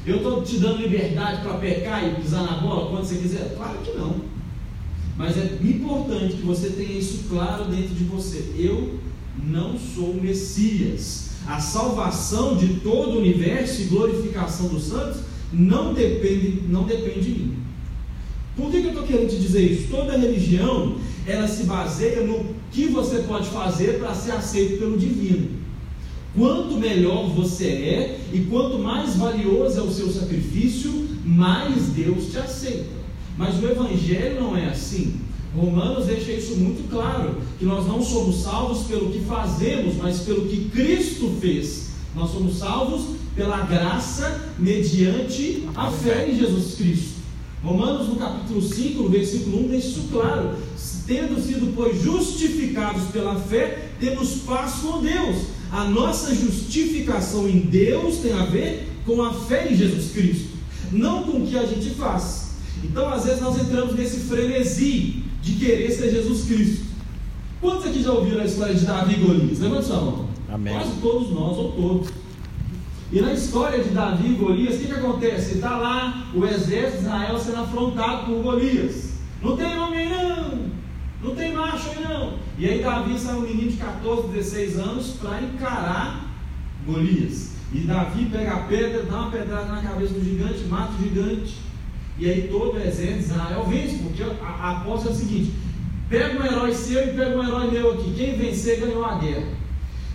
Eu 0.04 0.16
estou 0.16 0.42
te 0.42 0.58
dando 0.58 0.82
liberdade 0.82 1.42
para 1.42 1.58
pecar 1.58 2.06
e 2.06 2.14
pisar 2.20 2.42
na 2.42 2.58
bola 2.58 2.90
quando 2.90 3.04
você 3.04 3.16
quiser? 3.16 3.54
Claro 3.56 3.78
que 3.78 3.92
não. 3.96 4.31
Mas 5.16 5.36
é 5.36 5.58
importante 5.62 6.36
que 6.36 6.42
você 6.42 6.70
tenha 6.70 6.98
isso 6.98 7.24
claro 7.28 7.64
dentro 7.64 7.94
de 7.94 8.04
você. 8.04 8.52
Eu 8.56 8.98
não 9.44 9.78
sou 9.78 10.10
o 10.10 10.20
Messias. 10.20 11.30
A 11.46 11.60
salvação 11.60 12.56
de 12.56 12.80
todo 12.80 13.16
o 13.16 13.18
universo 13.18 13.82
e 13.82 13.86
glorificação 13.86 14.68
dos 14.68 14.84
santos 14.84 15.22
não 15.52 15.92
depende, 15.92 16.62
não 16.68 16.84
depende 16.84 17.20
de 17.20 17.30
mim. 17.30 17.56
Por 18.56 18.70
que, 18.70 18.80
que 18.80 18.86
eu 18.86 18.90
estou 18.90 19.06
querendo 19.06 19.30
te 19.30 19.38
dizer 19.38 19.60
isso? 19.60 19.88
Toda 19.90 20.16
religião 20.16 20.96
ela 21.26 21.48
se 21.48 21.64
baseia 21.64 22.22
no 22.22 22.44
que 22.70 22.86
você 22.86 23.18
pode 23.20 23.48
fazer 23.48 23.98
para 23.98 24.14
ser 24.14 24.32
aceito 24.32 24.78
pelo 24.78 24.98
divino. 24.98 25.62
Quanto 26.36 26.76
melhor 26.76 27.28
você 27.28 27.66
é 27.66 28.20
e 28.32 28.40
quanto 28.40 28.78
mais 28.78 29.16
valioso 29.16 29.78
é 29.78 29.82
o 29.82 29.90
seu 29.90 30.10
sacrifício, 30.10 30.90
mais 31.24 31.88
Deus 31.88 32.30
te 32.30 32.38
aceita. 32.38 33.01
Mas 33.42 33.60
o 33.60 33.66
Evangelho 33.66 34.40
não 34.40 34.56
é 34.56 34.66
assim. 34.68 35.16
Romanos 35.52 36.06
deixa 36.06 36.30
isso 36.30 36.54
muito 36.54 36.88
claro: 36.88 37.38
que 37.58 37.64
nós 37.64 37.88
não 37.88 38.00
somos 38.00 38.40
salvos 38.40 38.86
pelo 38.86 39.10
que 39.10 39.18
fazemos, 39.24 39.96
mas 39.96 40.20
pelo 40.20 40.46
que 40.46 40.70
Cristo 40.70 41.36
fez. 41.40 41.88
Nós 42.14 42.30
somos 42.30 42.58
salvos 42.58 43.16
pela 43.34 43.62
graça 43.62 44.52
mediante 44.56 45.64
a 45.74 45.90
fé 45.90 46.30
em 46.30 46.38
Jesus 46.38 46.76
Cristo. 46.76 47.14
Romanos 47.64 48.08
no 48.08 48.14
capítulo 48.14 48.62
5, 48.62 49.02
no 49.02 49.08
versículo 49.08 49.64
1, 49.64 49.68
deixa 49.68 49.88
isso 49.88 50.08
claro. 50.12 50.50
Tendo 51.04 51.44
sido, 51.44 51.74
pois, 51.74 52.00
justificados 52.00 53.08
pela 53.10 53.34
fé, 53.34 53.88
temos 53.98 54.34
paz 54.46 54.74
com 54.74 55.00
Deus. 55.00 55.46
A 55.72 55.84
nossa 55.84 56.32
justificação 56.32 57.48
em 57.48 57.58
Deus 57.58 58.18
tem 58.18 58.34
a 58.34 58.44
ver 58.44 58.88
com 59.04 59.20
a 59.20 59.32
fé 59.32 59.72
em 59.72 59.76
Jesus 59.76 60.12
Cristo, 60.12 60.50
não 60.92 61.24
com 61.24 61.38
o 61.38 61.46
que 61.46 61.58
a 61.58 61.66
gente 61.66 61.90
faz. 61.90 62.41
Então, 62.82 63.08
às 63.08 63.24
vezes, 63.24 63.40
nós 63.40 63.60
entramos 63.60 63.94
nesse 63.94 64.20
frenesi 64.20 65.22
de 65.40 65.52
querer 65.54 65.90
ser 65.90 66.10
Jesus 66.10 66.44
Cristo. 66.44 66.86
Quantos 67.60 67.86
aqui 67.86 68.02
já 68.02 68.12
ouviram 68.12 68.40
a 68.40 68.44
história 68.44 68.74
de 68.74 68.84
Davi 68.84 69.14
e 69.14 69.24
Golias? 69.24 69.60
Levanta 69.60 69.82
sua 69.82 70.00
mão. 70.00 70.28
Amém. 70.48 70.74
Quase 70.74 70.92
todos 71.00 71.30
nós, 71.30 71.56
ou 71.56 71.72
todos. 71.72 72.08
E 73.12 73.20
na 73.20 73.32
história 73.34 73.82
de 73.84 73.90
Davi 73.90 74.32
e 74.32 74.34
Golias, 74.34 74.74
o 74.74 74.78
que, 74.78 74.86
que 74.86 74.92
acontece? 74.92 75.54
Está 75.56 75.76
lá 75.76 76.26
o 76.34 76.44
exército 76.46 77.02
de 77.02 77.04
Israel 77.04 77.38
sendo 77.38 77.60
afrontado 77.60 78.26
por 78.26 78.42
Golias. 78.42 79.12
Não 79.42 79.56
tem 79.56 79.78
homem 79.78 80.08
não, 80.08 80.70
não 81.22 81.34
tem 81.34 81.52
macho 81.52 81.90
aí 81.90 82.02
não. 82.02 82.34
E 82.58 82.68
aí 82.68 82.82
Davi 82.82 83.18
sai 83.18 83.34
um 83.34 83.42
menino 83.42 83.70
de 83.70 83.76
14, 83.76 84.28
16 84.28 84.78
anos 84.78 85.16
para 85.20 85.42
encarar 85.42 86.26
Golias. 86.86 87.52
E 87.72 87.80
Davi 87.80 88.26
pega 88.26 88.54
a 88.54 88.60
pedra, 88.60 89.02
dá 89.02 89.18
uma 89.18 89.30
pedrada 89.30 89.72
na 89.72 89.82
cabeça 89.82 90.14
do 90.14 90.24
gigante, 90.24 90.64
mata 90.64 90.92
o 90.98 91.02
gigante. 91.02 91.54
E 92.18 92.28
aí 92.28 92.48
todo 92.50 92.76
o 92.76 92.80
exército 92.80 93.18
de 93.18 93.24
Israel 93.24 93.64
vence, 93.68 93.96
porque 93.96 94.22
a, 94.22 94.70
aposta 94.70 95.08
é 95.08 95.12
o 95.12 95.14
seguinte: 95.14 95.52
pega 96.08 96.38
um 96.38 96.44
herói 96.44 96.74
seu 96.74 97.02
e 97.02 97.14
pega 97.14 97.36
um 97.36 97.42
herói 97.42 97.70
meu 97.70 97.92
aqui. 97.92 98.12
Quem 98.16 98.36
vencer 98.36 98.80
ganhou 98.80 99.04
a 99.04 99.18
guerra. 99.18 99.62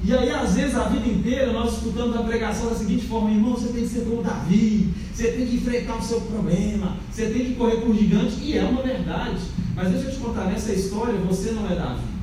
E 0.04 0.14
aí, 0.14 0.30
às 0.30 0.54
vezes, 0.54 0.76
a 0.76 0.84
vida 0.84 1.08
inteira, 1.08 1.52
nós 1.52 1.74
escutamos 1.74 2.16
a 2.16 2.22
pregação 2.22 2.70
da 2.70 2.76
seguinte 2.76 3.08
forma: 3.08 3.32
irmão, 3.32 3.54
você 3.54 3.74
tem 3.74 3.82
que 3.82 3.90
ser 3.90 4.06
como 4.06 4.22
Davi, 4.22 4.94
você 5.14 5.32
tem 5.32 5.48
que 5.48 5.56
enfrentar 5.56 5.98
o 5.98 6.04
seu 6.04 6.22
problema, 6.22 6.98
você 7.12 7.26
tem 7.30 7.46
que 7.46 7.56
correr 7.56 7.78
por 7.78 7.96
gigante, 7.96 8.36
e 8.42 8.58
é 8.58 8.64
uma 8.64 8.84
verdade. 8.84 9.42
Mas 9.76 9.90
deixa 9.90 10.08
eu 10.08 10.14
te 10.14 10.20
contar: 10.20 10.46
nessa 10.46 10.72
história, 10.72 11.20
você 11.20 11.52
não 11.52 11.70
é 11.70 11.76
Davi. 11.76 12.18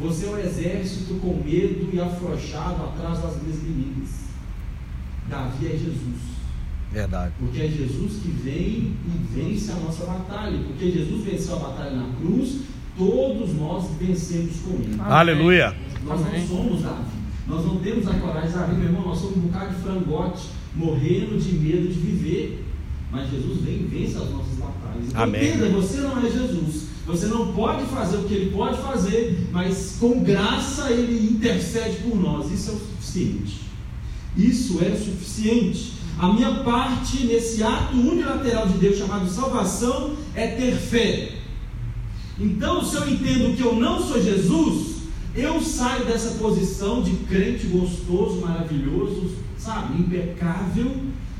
Você 0.00 0.24
é 0.24 0.30
o 0.30 0.38
exército 0.38 1.14
com 1.14 1.42
medo 1.44 1.90
e 1.92 2.00
afrouxado 2.00 2.82
atrás 2.84 3.20
das 3.20 3.42
minhas 3.42 3.58
inimigas. 3.58 4.08
Davi 5.28 5.66
é 5.66 5.70
Jesus. 5.72 6.39
Verdade. 6.92 7.32
Porque 7.38 7.60
é 7.60 7.68
Jesus 7.68 8.14
que 8.22 8.28
vem 8.28 8.94
e 9.06 9.34
vence 9.34 9.70
a 9.70 9.76
nossa 9.76 10.04
batalha. 10.04 10.58
Porque 10.66 10.90
Jesus 10.90 11.24
venceu 11.24 11.56
a 11.56 11.58
batalha 11.58 11.96
na 11.96 12.08
cruz, 12.14 12.60
todos 12.98 13.54
nós 13.54 13.90
vencemos 13.98 14.56
com 14.64 14.74
ele. 14.74 14.96
Aleluia. 14.98 15.76
Nós 16.04 16.20
não 16.20 16.46
somos 16.46 16.82
Davi. 16.82 17.20
Nós 17.46 17.64
não 17.64 17.76
temos 17.76 18.06
a 18.08 18.14
coragem 18.14 18.50
de 18.50 18.54
Davi, 18.54 18.74
meu 18.74 18.86
irmão. 18.86 19.02
Nós 19.06 19.18
somos 19.18 19.36
um 19.36 19.40
bocado 19.40 19.74
de 19.74 19.82
frangote, 19.82 20.48
morrendo 20.74 21.38
de 21.38 21.52
medo 21.52 21.88
de 21.88 21.98
viver. 21.98 22.64
Mas 23.12 23.30
Jesus 23.30 23.60
vem 23.62 23.74
e 23.74 23.88
vence 23.90 24.16
as 24.16 24.30
nossas 24.30 24.54
batalhas. 24.54 25.08
Então, 25.08 25.22
Amém. 25.22 25.48
Entenda, 25.48 25.68
você 25.68 26.00
não 26.00 26.18
é 26.18 26.30
Jesus. 26.30 26.90
Você 27.06 27.26
não 27.26 27.52
pode 27.52 27.84
fazer 27.86 28.18
o 28.18 28.24
que 28.24 28.34
ele 28.34 28.50
pode 28.52 28.78
fazer, 28.78 29.48
mas 29.50 29.96
com 29.98 30.22
graça 30.22 30.90
ele 30.92 31.32
intercede 31.32 31.96
por 32.02 32.16
nós. 32.16 32.52
Isso 32.52 32.70
é 32.70 32.74
o 32.74 32.78
suficiente. 32.78 33.60
Isso 34.36 34.78
é 34.80 34.88
o 34.90 34.96
suficiente. 34.96 35.99
A 36.20 36.30
minha 36.30 36.56
parte 36.56 37.24
nesse 37.26 37.62
ato 37.62 37.96
unilateral 37.96 38.68
de 38.68 38.74
Deus 38.74 38.98
chamado 38.98 39.26
salvação 39.26 40.14
é 40.34 40.48
ter 40.48 40.76
fé. 40.76 41.38
Então, 42.38 42.84
se 42.84 42.94
eu 42.96 43.08
entendo 43.08 43.56
que 43.56 43.62
eu 43.62 43.74
não 43.74 44.06
sou 44.06 44.22
Jesus, 44.22 44.96
eu 45.34 45.62
saio 45.62 46.04
dessa 46.04 46.32
posição 46.32 47.02
de 47.02 47.12
crente 47.24 47.68
gostoso, 47.68 48.42
maravilhoso, 48.42 49.30
sabe, 49.56 49.98
impecável, 49.98 50.94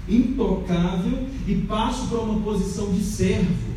intocável 0.08 1.26
e 1.46 1.56
passo 1.56 2.06
para 2.06 2.20
uma 2.20 2.40
posição 2.40 2.90
de 2.90 3.02
servo. 3.02 3.70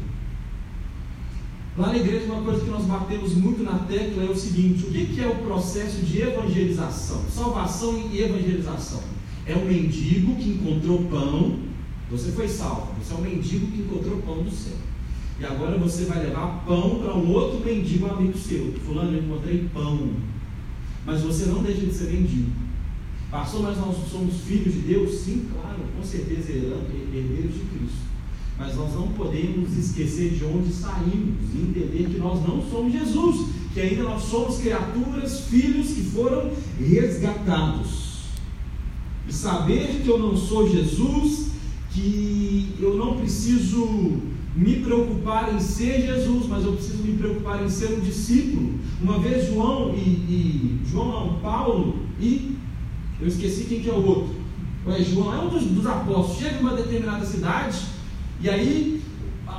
Lá 1.77 1.87
na 1.87 1.97
igreja, 1.97 2.31
uma 2.31 2.43
coisa 2.43 2.63
que 2.63 2.71
nós 2.71 2.85
batemos 2.85 3.33
muito 3.33 3.61
na 3.61 3.79
tecla 3.79 4.23
é 4.23 4.29
o 4.29 4.37
seguinte: 4.37 4.85
o 4.85 4.89
que 4.89 5.21
é 5.21 5.27
o 5.27 5.35
processo 5.43 5.97
de 5.97 6.21
evangelização? 6.21 7.23
Salvação 7.29 8.09
e 8.09 8.21
evangelização. 8.21 9.12
É 9.45 9.55
um 9.55 9.65
mendigo 9.65 10.35
que 10.35 10.49
encontrou 10.49 11.03
pão, 11.05 11.59
você 12.09 12.31
foi 12.31 12.47
salvo, 12.47 12.93
você 12.97 13.13
é 13.13 13.17
um 13.17 13.21
mendigo 13.21 13.67
que 13.67 13.81
encontrou 13.81 14.17
pão 14.21 14.43
do 14.43 14.51
céu. 14.51 14.77
E 15.39 15.45
agora 15.45 15.77
você 15.77 16.05
vai 16.05 16.23
levar 16.23 16.63
pão 16.65 16.99
para 16.99 17.15
um 17.15 17.31
outro 17.31 17.59
mendigo 17.65 18.05
amigo 18.07 18.37
seu. 18.37 18.73
Fulano, 18.85 19.17
eu 19.17 19.23
encontrei 19.23 19.67
pão. 19.73 20.11
Mas 21.05 21.21
você 21.21 21.47
não 21.47 21.63
deixa 21.63 21.81
de 21.81 21.93
ser 21.93 22.11
mendigo. 22.11 22.51
Passou, 23.29 23.63
mas 23.63 23.77
nós 23.77 23.97
somos 24.09 24.41
filhos 24.41 24.73
de 24.73 24.81
Deus? 24.81 25.19
Sim, 25.19 25.47
claro, 25.51 25.79
com 25.97 26.03
certeza 26.03 26.51
herdeiros 26.51 27.55
de 27.55 27.61
Cristo. 27.61 28.03
Mas 28.57 28.75
nós 28.75 28.93
não 28.93 29.07
podemos 29.09 29.75
esquecer 29.75 30.35
de 30.35 30.45
onde 30.45 30.71
saímos 30.71 31.35
e 31.53 31.57
entender 31.57 32.09
que 32.11 32.19
nós 32.19 32.47
não 32.47 32.61
somos 32.69 32.93
Jesus, 32.93 33.47
que 33.73 33.81
ainda 33.81 34.03
nós 34.03 34.21
somos 34.21 34.59
criaturas, 34.59 35.41
filhos 35.47 35.87
que 35.87 36.01
foram 36.03 36.51
resgatados. 36.79 38.02
Saber 39.29 40.01
que 40.03 40.07
eu 40.07 40.19
não 40.19 40.35
sou 40.35 40.69
Jesus, 40.69 41.51
que 41.91 42.75
eu 42.79 42.95
não 42.95 43.17
preciso 43.17 44.21
me 44.55 44.75
preocupar 44.77 45.53
em 45.53 45.59
ser 45.59 46.05
Jesus, 46.05 46.47
mas 46.47 46.63
eu 46.63 46.73
preciso 46.73 47.03
me 47.03 47.17
preocupar 47.17 47.63
em 47.63 47.69
ser 47.69 47.97
um 47.97 47.99
discípulo. 47.99 48.73
Uma 49.01 49.19
vez 49.19 49.47
João 49.47 49.93
e, 49.95 49.99
e 49.99 50.79
João 50.89 51.07
não, 51.07 51.39
Paulo 51.39 51.99
e 52.19 52.55
eu 53.19 53.27
esqueci 53.27 53.65
quem 53.65 53.81
que 53.81 53.89
é 53.89 53.93
o 53.93 54.05
outro. 54.05 54.35
João 55.09 55.33
é 55.33 55.39
um 55.39 55.49
dos, 55.49 55.63
dos 55.63 55.85
apóstolos, 55.85 56.37
chega 56.37 56.57
em 56.57 56.59
uma 56.59 56.75
determinada 56.75 57.25
cidade 57.25 57.79
e 58.41 58.49
aí 58.49 58.92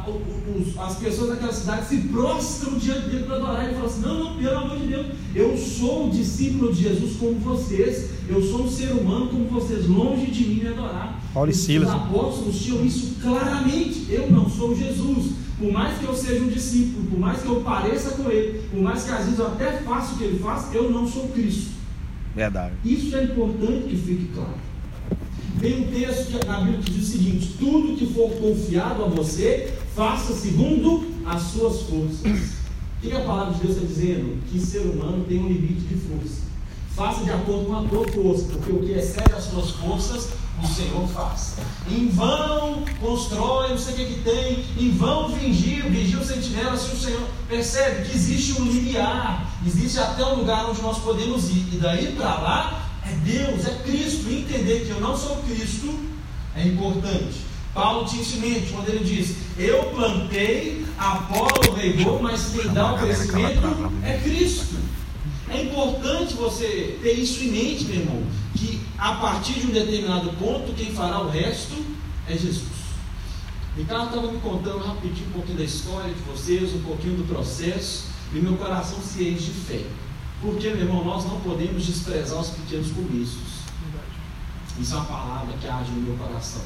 a, 0.07 0.59
os, 0.59 0.79
as 0.79 0.97
pessoas 0.99 1.31
daquela 1.31 1.53
cidade 1.53 1.89
se 1.89 1.97
prostram 2.09 2.79
diante 2.79 3.09
dele 3.09 3.25
para 3.25 3.37
adorar. 3.37 3.65
Ele 3.65 3.75
fala 3.75 3.87
assim: 3.87 4.01
Não, 4.03 4.25
não, 4.25 4.37
pelo 4.37 4.59
amor 4.59 4.79
de 4.79 4.87
Deus, 4.87 5.07
eu 5.35 5.57
sou 5.57 6.07
um 6.07 6.11
discípulo 6.11 6.73
de 6.73 6.83
Jesus 6.83 7.17
como 7.17 7.35
vocês, 7.41 8.11
eu 8.29 8.43
sou 8.43 8.65
um 8.65 8.71
ser 8.71 8.93
humano 8.93 9.29
como 9.29 9.47
vocês, 9.47 9.87
longe 9.87 10.27
de 10.31 10.45
mim 10.45 10.61
me 10.63 10.69
adorar. 10.69 11.21
Paulo 11.33 11.51
e 11.51 11.55
Silas. 11.55 11.89
Os 11.89 11.95
apóstolos 11.95 12.61
tinham 12.61 12.85
isso 12.85 13.17
claramente. 13.21 14.07
Eu 14.09 14.31
não 14.31 14.49
sou 14.49 14.77
Jesus. 14.77 15.33
Por 15.59 15.73
mais 15.73 15.99
que 15.99 16.05
eu 16.05 16.15
seja 16.15 16.45
um 16.45 16.49
discípulo, 16.49 17.07
por 17.07 17.19
mais 17.19 17.41
que 17.41 17.49
eu 17.49 17.61
pareça 17.61 18.11
com 18.11 18.29
ele, 18.29 18.61
por 18.71 18.81
mais 18.81 19.05
que 19.05 19.11
às 19.13 19.25
vezes 19.25 19.39
eu 19.39 19.47
até 19.47 19.73
faça 19.79 20.15
o 20.15 20.19
que 20.19 20.25
ele 20.25 20.39
faz, 20.39 20.75
eu 20.75 20.91
não 20.91 21.07
sou 21.07 21.29
Cristo. 21.29 21.71
Verdade. 22.35 22.75
Isso 22.85 23.17
é 23.17 23.23
importante 23.23 23.89
que 23.89 23.97
fique 23.97 24.31
claro. 24.35 24.55
Tem 25.61 25.81
um 25.81 25.91
texto 25.91 26.27
que 26.27 26.47
na 26.47 26.61
Bíblia 26.61 26.81
que 26.81 26.91
diz 26.91 27.09
o 27.09 27.13
seguinte: 27.13 27.55
tudo 27.59 27.97
que 27.97 28.13
for 28.13 28.31
confiado 28.33 29.05
a 29.05 29.07
você, 29.07 29.73
faça 29.95 30.35
segundo 30.35 31.07
as 31.25 31.43
suas 31.43 31.83
forças. 31.83 32.55
O 32.99 33.07
que 33.07 33.13
a 33.13 33.21
palavra 33.21 33.55
de 33.55 33.61
Deus 33.61 33.77
está 33.77 33.87
dizendo? 33.87 34.43
Que 34.51 34.59
ser 34.59 34.81
humano 34.81 35.25
tem 35.29 35.39
um 35.39 35.49
limite 35.49 35.83
de 35.83 35.95
força. 35.97 36.43
Faça 36.97 37.25
de 37.25 37.31
acordo 37.31 37.67
com 37.67 37.77
a 37.77 37.83
tua 37.83 38.09
força, 38.09 38.45
porque 38.45 38.73
o 38.73 38.79
que 38.79 38.93
excede 38.93 39.33
as 39.33 39.45
suas 39.45 39.71
forças, 39.71 40.29
o 40.63 40.67
Senhor 40.67 41.07
faz. 41.09 41.57
Em 41.91 42.09
vão 42.09 42.85
constrói, 43.01 43.71
não 43.71 43.79
sei 43.79 43.95
o 43.95 43.97
que, 43.97 44.05
que 44.07 44.21
tem, 44.23 44.65
em 44.79 44.91
vão 44.93 45.29
vigia, 45.29 45.83
vigia 45.91 46.19
o 46.19 46.25
sentinela, 46.25 46.77
se 46.77 46.95
o 46.95 46.99
Senhor 46.99 47.23
percebe 47.49 48.09
que 48.09 48.17
existe 48.17 48.61
um 48.61 48.65
limiar, 48.65 49.53
existe 49.67 49.99
até 49.99 50.25
um 50.25 50.37
lugar 50.37 50.71
onde 50.71 50.81
nós 50.81 50.99
podemos 50.99 51.51
ir, 51.51 51.67
e 51.73 51.79
daí 51.81 52.15
para 52.17 52.39
lá 52.39 52.91
é 53.05 53.13
Deus, 53.17 53.67
é 53.67 53.83
Cristo. 53.85 54.31
E 54.31 54.43
entender 54.43 54.87
que 54.87 54.91
eu 54.91 55.01
não 55.01 55.17
sou 55.17 55.37
Cristo 55.43 55.99
é 56.57 56.67
importante. 56.67 57.54
Paulo 57.75 58.07
tinha 58.07 58.23
isso 58.23 58.37
em 58.37 58.41
mente 58.41 58.73
quando 58.73 58.89
ele 58.89 59.05
diz: 59.05 59.37
Eu 59.59 59.85
plantei, 59.87 60.87
Apolo 60.97 61.75
regou, 61.75 62.23
mas 62.23 62.51
quem 62.51 62.73
dá 62.73 62.95
o 62.95 62.99
crescimento 62.99 63.93
é 64.05 64.19
Cristo. 64.19 64.77
É 65.49 65.63
importante 65.63 66.35
você 66.35 66.99
ter 67.03 67.13
isso 67.13 67.43
em 67.43 67.51
mente, 67.51 67.85
meu 67.85 67.97
irmão, 67.97 68.23
que 68.55 68.81
a 68.97 69.17
partir 69.17 69.55
de 69.55 69.67
um 69.67 69.71
determinado 69.71 70.31
ponto, 70.39 70.73
quem 70.73 70.95
fará 70.95 71.21
o 71.21 71.29
resto 71.29 71.75
é 72.29 72.33
Jesus. 72.33 72.85
Ricardo 73.77 74.07
estava 74.07 74.31
me 74.31 74.39
contando 74.39 74.79
rapidinho 74.79 75.29
um 75.29 75.33
pouquinho 75.33 75.59
da 75.59 75.65
história 75.65 76.15
de 76.15 76.21
vocês, 76.21 76.73
um 76.73 76.83
pouquinho 76.83 77.17
do 77.17 77.25
processo, 77.25 78.07
e 78.33 78.39
meu 78.39 78.57
coração 78.57 79.01
se 79.01 79.23
enche 79.25 79.47
de 79.47 79.53
fé. 79.53 79.85
Porque, 80.41 80.69
meu 80.71 80.87
irmão, 80.87 81.05
nós 81.05 81.25
não 81.25 81.41
podemos 81.41 81.85
desprezar 81.85 82.41
os 82.41 82.51
pequenos 82.51 82.93
começos. 82.93 83.65
Isso 84.79 84.95
é 84.95 84.97
uma 84.97 85.07
palavra 85.07 85.55
que 85.61 85.67
age 85.67 85.91
no 85.91 86.03
meu 86.03 86.17
coração. 86.17 86.63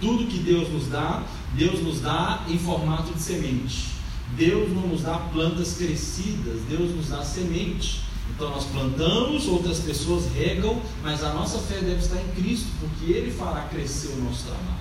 Tudo 0.00 0.26
que 0.26 0.38
Deus 0.38 0.68
nos 0.70 0.88
dá, 0.88 1.22
Deus 1.54 1.82
nos 1.82 2.00
dá 2.00 2.44
em 2.48 2.58
formato 2.58 3.12
de 3.12 3.20
semente. 3.20 3.90
Deus 4.36 4.70
não 4.72 4.88
nos 4.88 5.02
dá 5.02 5.18
plantas 5.32 5.74
crescidas, 5.74 6.60
Deus 6.68 6.94
nos 6.94 7.08
dá 7.08 7.22
semente. 7.22 8.02
Então 8.34 8.50
nós 8.50 8.64
plantamos, 8.64 9.46
outras 9.48 9.80
pessoas 9.80 10.24
regam, 10.34 10.80
mas 11.02 11.22
a 11.22 11.34
nossa 11.34 11.58
fé 11.58 11.80
deve 11.80 11.98
estar 11.98 12.16
em 12.16 12.28
Cristo, 12.42 12.68
porque 12.80 13.12
Ele 13.12 13.30
fará 13.30 13.62
crescer 13.62 14.08
o 14.08 14.24
nosso 14.24 14.44
trabalho. 14.44 14.80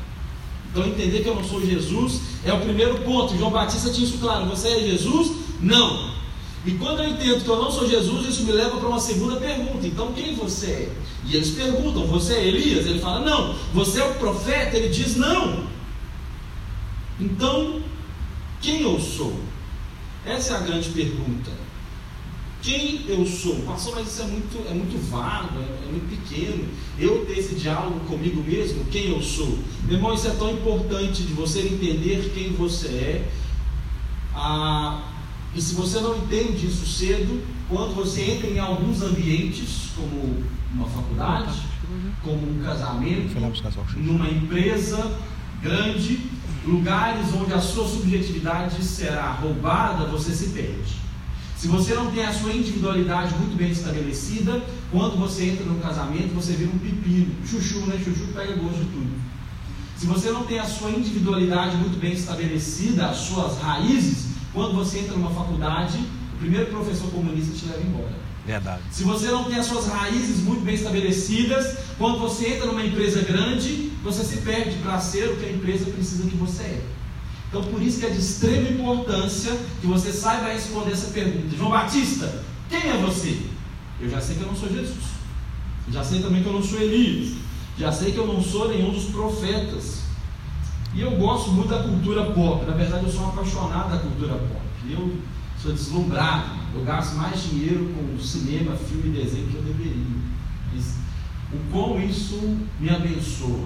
Então 0.72 0.86
entender 0.86 1.24
que 1.24 1.28
eu 1.28 1.36
não 1.36 1.44
sou 1.44 1.66
Jesus 1.66 2.22
é 2.46 2.54
o 2.54 2.62
primeiro 2.62 3.00
ponto. 3.00 3.36
João 3.36 3.52
Batista 3.52 3.90
tinha 3.90 4.08
isso 4.08 4.20
claro. 4.20 4.46
Você 4.46 4.68
é 4.68 4.80
Jesus? 4.82 5.32
Não. 5.62 6.19
E 6.66 6.72
quando 6.72 7.02
eu 7.02 7.10
entendo 7.10 7.44
que 7.44 7.50
eu 7.50 7.62
não 7.62 7.72
sou 7.72 7.88
Jesus, 7.88 8.28
isso 8.28 8.44
me 8.44 8.52
leva 8.52 8.78
para 8.78 8.90
uma 8.90 9.00
segunda 9.00 9.38
pergunta. 9.38 9.88
Então 9.88 10.12
quem 10.12 10.36
você 10.36 10.68
é? 10.68 10.92
E 11.26 11.36
eles 11.36 11.52
perguntam: 11.52 12.06
Você 12.08 12.34
é 12.34 12.48
Elias? 12.48 12.86
Ele 12.86 13.00
fala: 13.00 13.22
Não. 13.22 13.56
Você 13.74 14.00
é 14.00 14.06
o 14.06 14.16
profeta? 14.16 14.76
Ele 14.76 14.90
diz: 14.90 15.16
Não. 15.16 15.68
Então, 17.20 17.82
quem 18.62 18.82
eu 18.82 19.00
sou? 19.00 19.40
Essa 20.26 20.54
é 20.54 20.58
a 20.58 20.62
grande 20.62 20.90
pergunta. 20.90 21.52
Quem 22.62 23.06
eu 23.08 23.26
sou? 23.26 23.56
Pastor, 23.62 23.96
mas 23.96 24.10
isso 24.10 24.22
é 24.22 24.26
muito, 24.26 24.70
é 24.70 24.74
muito 24.74 24.98
vago, 25.10 25.60
é, 25.60 25.88
é 25.88 25.92
muito 25.92 26.10
pequeno. 26.10 26.68
Eu 26.98 27.26
ter 27.26 27.40
esse 27.40 27.56
diálogo 27.56 28.02
comigo 28.02 28.44
mesmo, 28.44 28.84
quem 28.86 29.12
eu 29.12 29.22
sou? 29.22 29.58
Meu 29.86 29.96
irmão, 29.96 30.14
isso 30.14 30.28
é 30.28 30.32
tão 30.32 30.52
importante 30.52 31.24
de 31.24 31.34
você 31.34 31.62
entender 31.62 32.32
quem 32.34 32.52
você 32.52 32.88
é. 32.88 33.30
Ah, 34.36 35.02
e 35.56 35.62
se 35.62 35.74
você 35.76 36.00
não 36.00 36.16
entende 36.18 36.68
isso 36.68 36.86
cedo, 36.86 37.42
quando 37.68 37.96
você 37.96 38.22
entra 38.22 38.48
em 38.50 38.60
alguns 38.60 39.02
ambientes, 39.02 39.90
como 39.96 40.44
uma 40.74 40.88
faculdade, 40.88 41.60
como 42.24 42.52
um 42.52 42.64
casamento, 42.64 43.34
numa 43.98 44.30
empresa 44.30 45.12
grande, 45.62 46.20
lugares 46.66 47.34
onde 47.34 47.54
a 47.54 47.60
sua 47.60 47.88
subjetividade 47.88 48.84
será 48.84 49.32
roubada, 49.32 50.06
você 50.06 50.32
se 50.34 50.50
perde. 50.50 51.00
Se 51.58 51.68
você 51.68 51.94
não 51.94 52.10
tem 52.10 52.26
a 52.26 52.32
sua 52.32 52.54
individualidade 52.54 53.36
muito 53.36 53.58
bem 53.58 53.72
estabelecida, 53.72 54.64
quando 54.92 55.18
você 55.18 55.50
entra 55.50 55.66
num 55.66 55.80
casamento, 55.80 56.34
você 56.34 56.54
vira 56.54 56.72
um 56.72 56.78
pepino. 56.78 57.36
Chuchu, 57.46 57.80
né? 57.86 58.00
Chuchu 58.02 58.28
pega 58.34 58.54
gosto 58.54 58.78
de 58.78 58.86
tudo. 58.86 59.10
Se 59.98 60.06
você 60.06 60.32
não 60.32 60.46
tem 60.46 60.58
a 60.60 60.66
sua 60.66 60.92
individualidade 60.92 61.76
muito 61.76 62.00
bem 62.00 62.14
estabelecida, 62.14 63.08
as 63.08 63.18
suas 63.18 63.60
raízes, 63.60 64.29
quando 64.54 64.74
você 64.76 65.00
entra 65.00 65.14
numa 65.14 65.32
faculdade, 65.32 65.98
o 66.34 66.38
primeiro 66.38 66.68
professor 66.68 67.10
comunista 67.12 67.56
te 67.56 67.66
leva 67.66 67.82
embora. 67.82 68.30
Verdade. 68.46 68.82
Se 68.92 69.04
você 69.04 69.28
não 69.28 69.44
tem 69.44 69.58
as 69.58 69.68
suas 69.68 69.88
raízes 69.88 70.42
muito 70.44 70.62
bem 70.62 70.76
estabelecidas, 70.76 71.78
quando 71.98 72.20
você 72.20 72.56
entra 72.56 72.66
numa 72.66 72.84
empresa 72.84 73.22
grande, 73.22 73.92
você 74.04 74.24
se 74.24 74.38
perde 74.38 74.78
para 74.78 75.00
ser 75.00 75.30
o 75.30 75.38
que 75.38 75.46
a 75.46 75.52
empresa 75.52 75.86
precisa 75.92 76.28
que 76.28 76.36
você 76.36 76.64
é. 76.64 76.82
Então, 77.50 77.64
por 77.64 77.82
isso 77.82 78.00
que 78.00 78.06
é 78.06 78.10
de 78.10 78.20
extrema 78.20 78.70
importância 78.70 79.56
que 79.82 79.88
você 79.88 80.12
saiba 80.12 80.50
responder 80.50 80.92
essa 80.92 81.12
pergunta. 81.12 81.56
João 81.56 81.72
Batista, 81.72 82.44
quem 82.70 82.90
é 82.90 82.98
você? 82.98 83.40
Eu 84.00 84.10
já 84.10 84.22
sei 84.22 84.36
que 84.36 84.42
eu 84.42 84.48
não 84.48 84.56
sou 84.56 84.70
Jesus. 84.70 85.04
Já 85.92 86.04
sei 86.04 86.22
também 86.22 86.42
que 86.42 86.48
eu 86.48 86.54
não 86.54 86.64
sou 86.64 86.80
Elias. 86.80 87.34
Já 87.78 87.92
sei 87.92 88.12
que 88.12 88.18
eu 88.18 88.28
não 88.28 88.42
sou 88.42 88.68
nenhum 88.70 88.92
dos 88.92 89.06
profetas. 89.06 90.09
E 90.94 91.02
eu 91.02 91.12
gosto 91.12 91.52
muito 91.52 91.70
da 91.70 91.84
cultura 91.84 92.32
pop. 92.32 92.66
Na 92.66 92.74
verdade, 92.74 93.06
eu 93.06 93.12
sou 93.12 93.24
um 93.24 93.30
apaixonado 93.30 93.92
da 93.92 93.98
cultura 93.98 94.34
pop. 94.34 94.62
Eu 94.90 95.18
sou 95.62 95.72
deslumbrado. 95.72 96.60
Eu 96.74 96.84
gasto 96.84 97.16
mais 97.16 97.42
dinheiro 97.44 97.94
com 97.94 98.20
cinema, 98.20 98.76
filme 98.76 99.10
e 99.10 99.24
desenho 99.24 99.48
que 99.48 99.56
eu 99.56 99.62
deveria. 99.62 100.06
Mas 100.74 100.96
o 101.54 101.72
quão 101.72 102.00
isso 102.02 102.58
me 102.80 102.90
abençoa. 102.90 103.66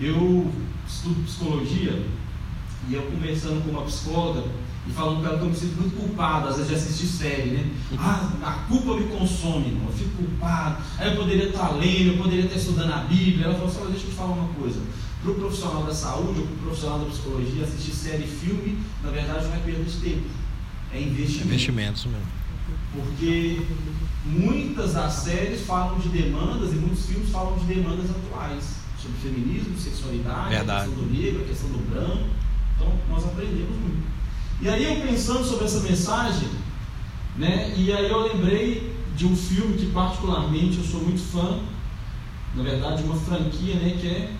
Eu 0.00 0.50
estudo 0.86 1.24
psicologia 1.24 2.04
e 2.88 2.94
eu 2.94 3.02
conversando 3.02 3.64
com 3.64 3.70
uma 3.70 3.82
psicóloga 3.82 4.44
e 4.86 4.92
falando 4.92 5.20
para 5.20 5.30
ela 5.30 5.38
que 5.38 5.44
eu 5.44 5.50
me 5.50 5.56
sinto 5.56 5.80
muito 5.80 5.96
culpado, 5.96 6.48
às 6.48 6.56
vezes 6.56 6.68
de 6.68 6.74
assistir 6.74 7.06
série, 7.06 7.50
né? 7.52 7.70
Ah, 7.98 8.28
a 8.42 8.50
culpa 8.68 8.96
me 8.96 9.04
consome, 9.04 9.80
eu 9.82 9.92
fico 9.92 10.10
culpado. 10.16 10.82
Aí 10.98 11.08
eu 11.08 11.16
poderia 11.16 11.48
estar 11.48 11.70
lendo, 11.70 12.12
eu 12.12 12.18
poderia 12.18 12.44
estar 12.44 12.56
estudando 12.56 12.92
a 12.92 12.98
Bíblia. 12.98 13.46
Ela 13.46 13.54
falou 13.54 13.68
assim: 13.68 13.80
"Olha, 13.80 13.90
deixa 13.90 14.06
eu 14.06 14.10
te 14.10 14.16
falar 14.16 14.32
uma 14.32 14.48
coisa. 14.54 14.80
Para 15.24 15.32
o 15.32 15.34
profissional 15.36 15.84
da 15.84 15.94
saúde 15.94 16.40
ou 16.40 16.46
para 16.46 16.54
o 16.54 16.58
profissional 16.58 16.98
da 16.98 17.06
psicologia, 17.06 17.64
assistir 17.64 17.92
série 17.92 18.24
e 18.24 18.28
filme, 18.28 18.78
na 19.02 19.10
verdade, 19.10 19.46
não 19.46 19.54
é 19.54 19.58
perda 19.58 19.82
de 19.82 19.96
tempo, 19.96 20.26
é 20.92 21.00
investimento. 21.00 21.46
Investimentos 21.46 22.04
mesmo. 22.04 22.26
Porque 22.92 23.62
muitas 24.26 24.92
das 24.92 25.14
séries 25.14 25.62
falam 25.62 25.98
de 25.98 26.10
demandas 26.10 26.72
e 26.72 26.76
muitos 26.76 27.06
filmes 27.06 27.30
falam 27.30 27.56
de 27.56 27.64
demandas 27.64 28.10
atuais 28.10 28.74
sobre 29.00 29.16
feminismo, 29.22 29.78
sexualidade, 29.78 30.50
Verdade. 30.50 30.82
a 30.82 30.84
questão 30.84 31.04
do 31.04 31.10
negro, 31.10 31.42
a 31.42 31.46
questão 31.46 31.70
do 31.70 31.90
branco. 31.90 32.28
Então 32.76 32.92
nós 33.08 33.24
aprendemos 33.24 33.76
muito. 33.78 34.06
E 34.60 34.68
aí 34.68 34.84
eu 34.84 35.08
pensando 35.08 35.42
sobre 35.42 35.64
essa 35.64 35.80
mensagem, 35.80 36.48
né? 37.36 37.74
E 37.76 37.90
aí 37.90 38.10
eu 38.10 38.20
lembrei 38.20 38.94
de 39.16 39.26
um 39.26 39.34
filme 39.34 39.76
que 39.76 39.86
particularmente 39.86 40.78
eu 40.78 40.84
sou 40.84 41.00
muito 41.00 41.20
fã, 41.20 41.60
na 42.54 42.62
verdade 42.62 43.02
uma 43.02 43.16
franquia, 43.16 43.74
né? 43.76 43.96
Que 43.98 44.06
é 44.06 44.32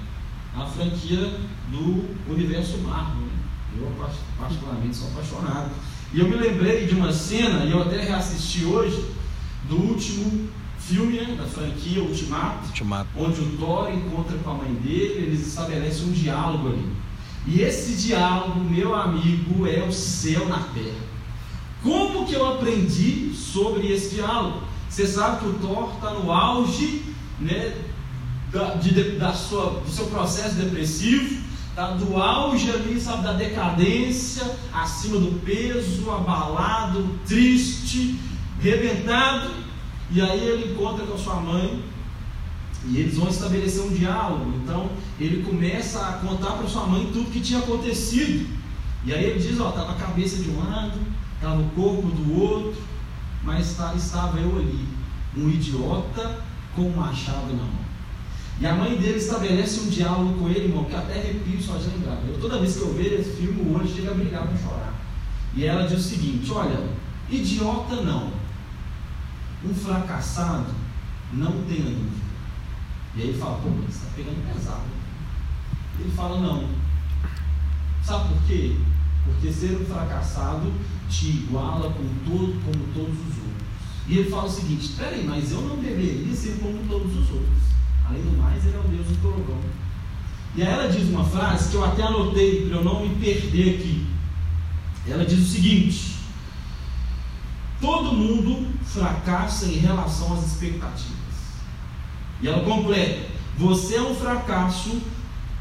a 0.56 0.66
franquia 0.66 1.38
do 1.70 2.32
universo 2.32 2.78
Marvel. 2.78 3.22
Né? 3.22 3.32
Eu 3.78 3.92
particularmente 4.38 4.96
sou 4.96 5.08
apaixonado. 5.08 5.70
E 6.12 6.20
eu 6.20 6.28
me 6.28 6.36
lembrei 6.36 6.86
de 6.86 6.94
uma 6.94 7.12
cena, 7.12 7.64
e 7.64 7.72
eu 7.72 7.82
até 7.82 8.00
reassisti 8.00 8.64
hoje, 8.64 9.04
do 9.68 9.76
último 9.76 10.48
filme 10.78 11.18
né, 11.18 11.34
da 11.36 11.44
franquia 11.44 12.02
Ultimato, 12.02 12.66
Ultimato. 12.66 13.08
onde 13.16 13.40
o 13.40 13.56
Thor 13.56 13.90
encontra 13.90 14.36
com 14.38 14.50
a 14.50 14.54
mãe 14.54 14.72
dele, 14.74 15.26
eles 15.26 15.46
estabelecem 15.46 16.06
um 16.06 16.12
diálogo 16.12 16.68
ali. 16.68 16.92
E 17.46 17.60
esse 17.62 18.06
diálogo, 18.06 18.60
meu 18.60 18.94
amigo, 18.94 19.66
é 19.66 19.82
o 19.82 19.92
céu 19.92 20.46
na 20.46 20.60
terra. 20.60 21.14
Como 21.82 22.26
que 22.26 22.34
eu 22.34 22.46
aprendi 22.46 23.32
sobre 23.34 23.92
esse 23.92 24.14
diálogo? 24.14 24.62
Você 24.88 25.06
sabe 25.06 25.40
que 25.40 25.48
o 25.48 25.54
Thor 25.54 25.94
está 25.94 26.10
no 26.14 26.30
auge 26.30 27.02
né, 27.40 27.74
da, 28.54 28.74
de, 28.74 29.18
da 29.18 29.32
sua, 29.32 29.80
do 29.80 29.90
seu 29.90 30.06
processo 30.06 30.54
depressivo, 30.54 31.42
tá 31.74 31.90
do 31.90 32.16
auge 32.16 32.70
ali, 32.70 33.00
sabe, 33.00 33.24
da 33.24 33.32
decadência, 33.32 34.44
acima 34.72 35.18
do 35.18 35.40
peso, 35.40 36.08
abalado, 36.08 37.18
triste, 37.26 38.16
rebentado. 38.60 39.50
E 40.10 40.20
aí 40.20 40.46
ele 40.46 40.72
encontra 40.72 41.04
com 41.04 41.14
a 41.14 41.18
sua 41.18 41.34
mãe 41.34 41.82
e 42.86 42.98
eles 42.98 43.16
vão 43.16 43.28
estabelecer 43.28 43.82
um 43.82 43.92
diálogo. 43.92 44.52
Então 44.62 44.88
ele 45.18 45.42
começa 45.42 46.06
a 46.06 46.12
contar 46.12 46.52
para 46.52 46.68
sua 46.68 46.86
mãe 46.86 47.10
tudo 47.12 47.32
que 47.32 47.40
tinha 47.40 47.58
acontecido. 47.58 48.48
E 49.04 49.12
aí 49.12 49.24
ele 49.24 49.40
diz: 49.40 49.58
Ó, 49.58 49.70
estava 49.70 49.92
a 49.92 49.96
cabeça 49.96 50.40
de 50.40 50.50
um 50.50 50.58
lado, 50.58 50.98
estava 51.34 51.60
o 51.60 51.70
corpo 51.70 52.06
do 52.06 52.40
outro, 52.40 52.80
mas 53.42 53.74
tá, 53.74 53.92
estava 53.96 54.38
eu 54.38 54.56
ali, 54.56 54.86
um 55.36 55.48
idiota 55.48 56.38
com 56.76 56.82
um 56.82 56.96
machado 56.96 57.48
na 57.48 57.64
mão. 57.64 57.83
E 58.60 58.66
a 58.66 58.74
mãe 58.74 58.96
dele 58.96 59.18
estabelece 59.18 59.80
um 59.80 59.88
diálogo 59.88 60.38
com 60.38 60.48
ele, 60.48 60.66
irmão, 60.66 60.84
que 60.84 60.94
até 60.94 61.18
arrepio 61.18 61.60
só 61.60 61.76
de 61.76 61.88
lembrar. 61.88 62.18
Eu, 62.26 62.38
toda 62.40 62.60
vez 62.60 62.76
que 62.76 62.82
eu 62.82 62.94
vejo 62.94 63.14
esse 63.16 63.30
filme, 63.30 63.62
o 63.62 63.74
olho 63.74 63.88
chega 63.88 64.12
a 64.12 64.14
brilhar 64.14 64.46
para 64.46 64.56
chorar. 64.56 64.94
E 65.54 65.64
ela 65.64 65.86
diz 65.88 65.98
o 65.98 66.08
seguinte: 66.08 66.50
Olha, 66.52 66.88
idiota 67.28 67.96
não, 68.02 68.30
um 69.64 69.74
fracassado 69.74 70.72
não 71.32 71.64
tenha 71.64 71.84
dúvida. 71.84 72.24
E 73.16 73.22
aí 73.22 73.28
ele 73.28 73.38
fala: 73.38 73.58
Pô, 73.58 73.70
mas 73.70 73.96
está 73.96 74.08
pegando 74.14 74.54
pesado. 74.54 74.84
Ele 75.98 76.10
fala: 76.10 76.40
Não. 76.40 76.68
Sabe 78.02 78.34
por 78.34 78.42
quê? 78.46 78.76
Porque 79.24 79.52
ser 79.52 79.80
um 79.80 79.84
fracassado 79.86 80.72
te 81.08 81.28
iguala 81.28 81.90
com 81.92 82.04
todo, 82.30 82.62
como 82.64 82.92
todos 82.92 83.18
os 83.18 83.38
outros. 83.38 83.64
E 84.06 84.18
ele 84.18 84.30
fala 84.30 84.44
o 84.44 84.50
seguinte: 84.50 84.86
Espera 84.86 85.16
aí, 85.16 85.24
mas 85.24 85.50
eu 85.50 85.60
não 85.62 85.76
deveria 85.76 86.34
ser 86.34 86.58
como 86.60 86.86
todos 86.88 87.16
os 87.16 87.30
outros. 87.30 87.63
Além 88.06 88.22
do 88.22 88.36
mais, 88.36 88.64
ele 88.64 88.76
é 88.76 88.78
o 88.78 88.82
Deus 88.82 89.06
do 89.06 89.16
trovão. 89.20 89.60
E 90.56 90.62
aí 90.62 90.68
ela 90.68 90.88
diz 90.88 91.08
uma 91.08 91.24
frase 91.24 91.70
que 91.70 91.76
eu 91.76 91.84
até 91.84 92.02
anotei 92.02 92.66
para 92.66 92.78
eu 92.78 92.84
não 92.84 93.00
me 93.00 93.14
perder 93.16 93.76
aqui. 93.76 94.06
Ela 95.06 95.24
diz 95.24 95.38
o 95.38 95.50
seguinte: 95.50 96.14
Todo 97.80 98.12
mundo 98.12 98.68
fracassa 98.84 99.66
em 99.66 99.78
relação 99.78 100.32
às 100.32 100.46
expectativas. 100.46 101.14
E 102.40 102.48
ela 102.48 102.64
completa: 102.64 103.28
Você 103.58 103.96
é 103.96 104.02
um 104.02 104.14
fracasso 104.14 105.02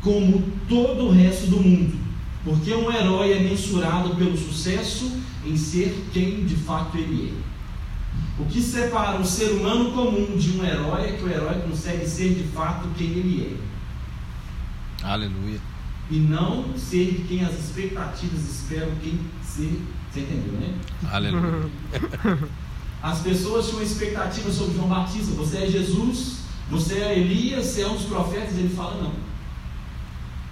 como 0.02 0.44
todo 0.68 1.06
o 1.06 1.12
resto 1.12 1.48
do 1.48 1.62
mundo, 1.62 1.98
porque 2.44 2.74
um 2.74 2.92
herói 2.92 3.32
é 3.32 3.40
mensurado 3.40 4.16
pelo 4.16 4.38
sucesso 4.38 5.12
em 5.46 5.58
ser 5.58 6.10
quem 6.14 6.46
de 6.46 6.56
fato 6.56 6.98
ele 6.98 7.34
é. 7.40 7.53
O 8.40 8.46
que 8.46 8.62
separa 8.62 9.20
um 9.20 9.24
ser 9.24 9.52
humano 9.52 9.92
comum 9.92 10.36
de 10.36 10.58
um 10.58 10.66
herói 10.66 11.10
é 11.10 11.12
que 11.14 11.24
o 11.24 11.30
herói 11.30 11.62
consegue 11.62 12.08
ser 12.08 12.34
de 12.34 12.44
fato 12.46 12.88
quem 12.98 13.08
ele 13.08 13.60
é. 15.02 15.06
Aleluia. 15.06 15.60
E 16.10 16.18
não 16.18 16.76
ser 16.78 17.26
quem 17.28 17.46
as 17.46 17.54
expectativas 17.54 18.42
esperam 18.42 18.92
quem 19.02 19.20
ser. 19.44 19.82
Você 20.12 20.22
entendeu, 20.22 20.54
né? 20.54 20.76
Aleluia. 21.12 21.70
As 23.04 23.20
pessoas 23.20 23.68
tinham 23.68 23.84
expectativa 23.84 24.50
sobre 24.52 24.76
João 24.76 24.88
Batista. 24.88 25.34
Você 25.36 25.58
é 25.58 25.70
Jesus, 25.70 26.38
você 26.70 27.00
é 27.00 27.20
Elias, 27.20 27.66
você 27.66 27.82
é 27.82 27.88
um 27.88 27.96
dos 27.96 28.06
profetas. 28.06 28.58
Ele 28.58 28.74
fala, 28.74 29.04
não. 29.04 29.14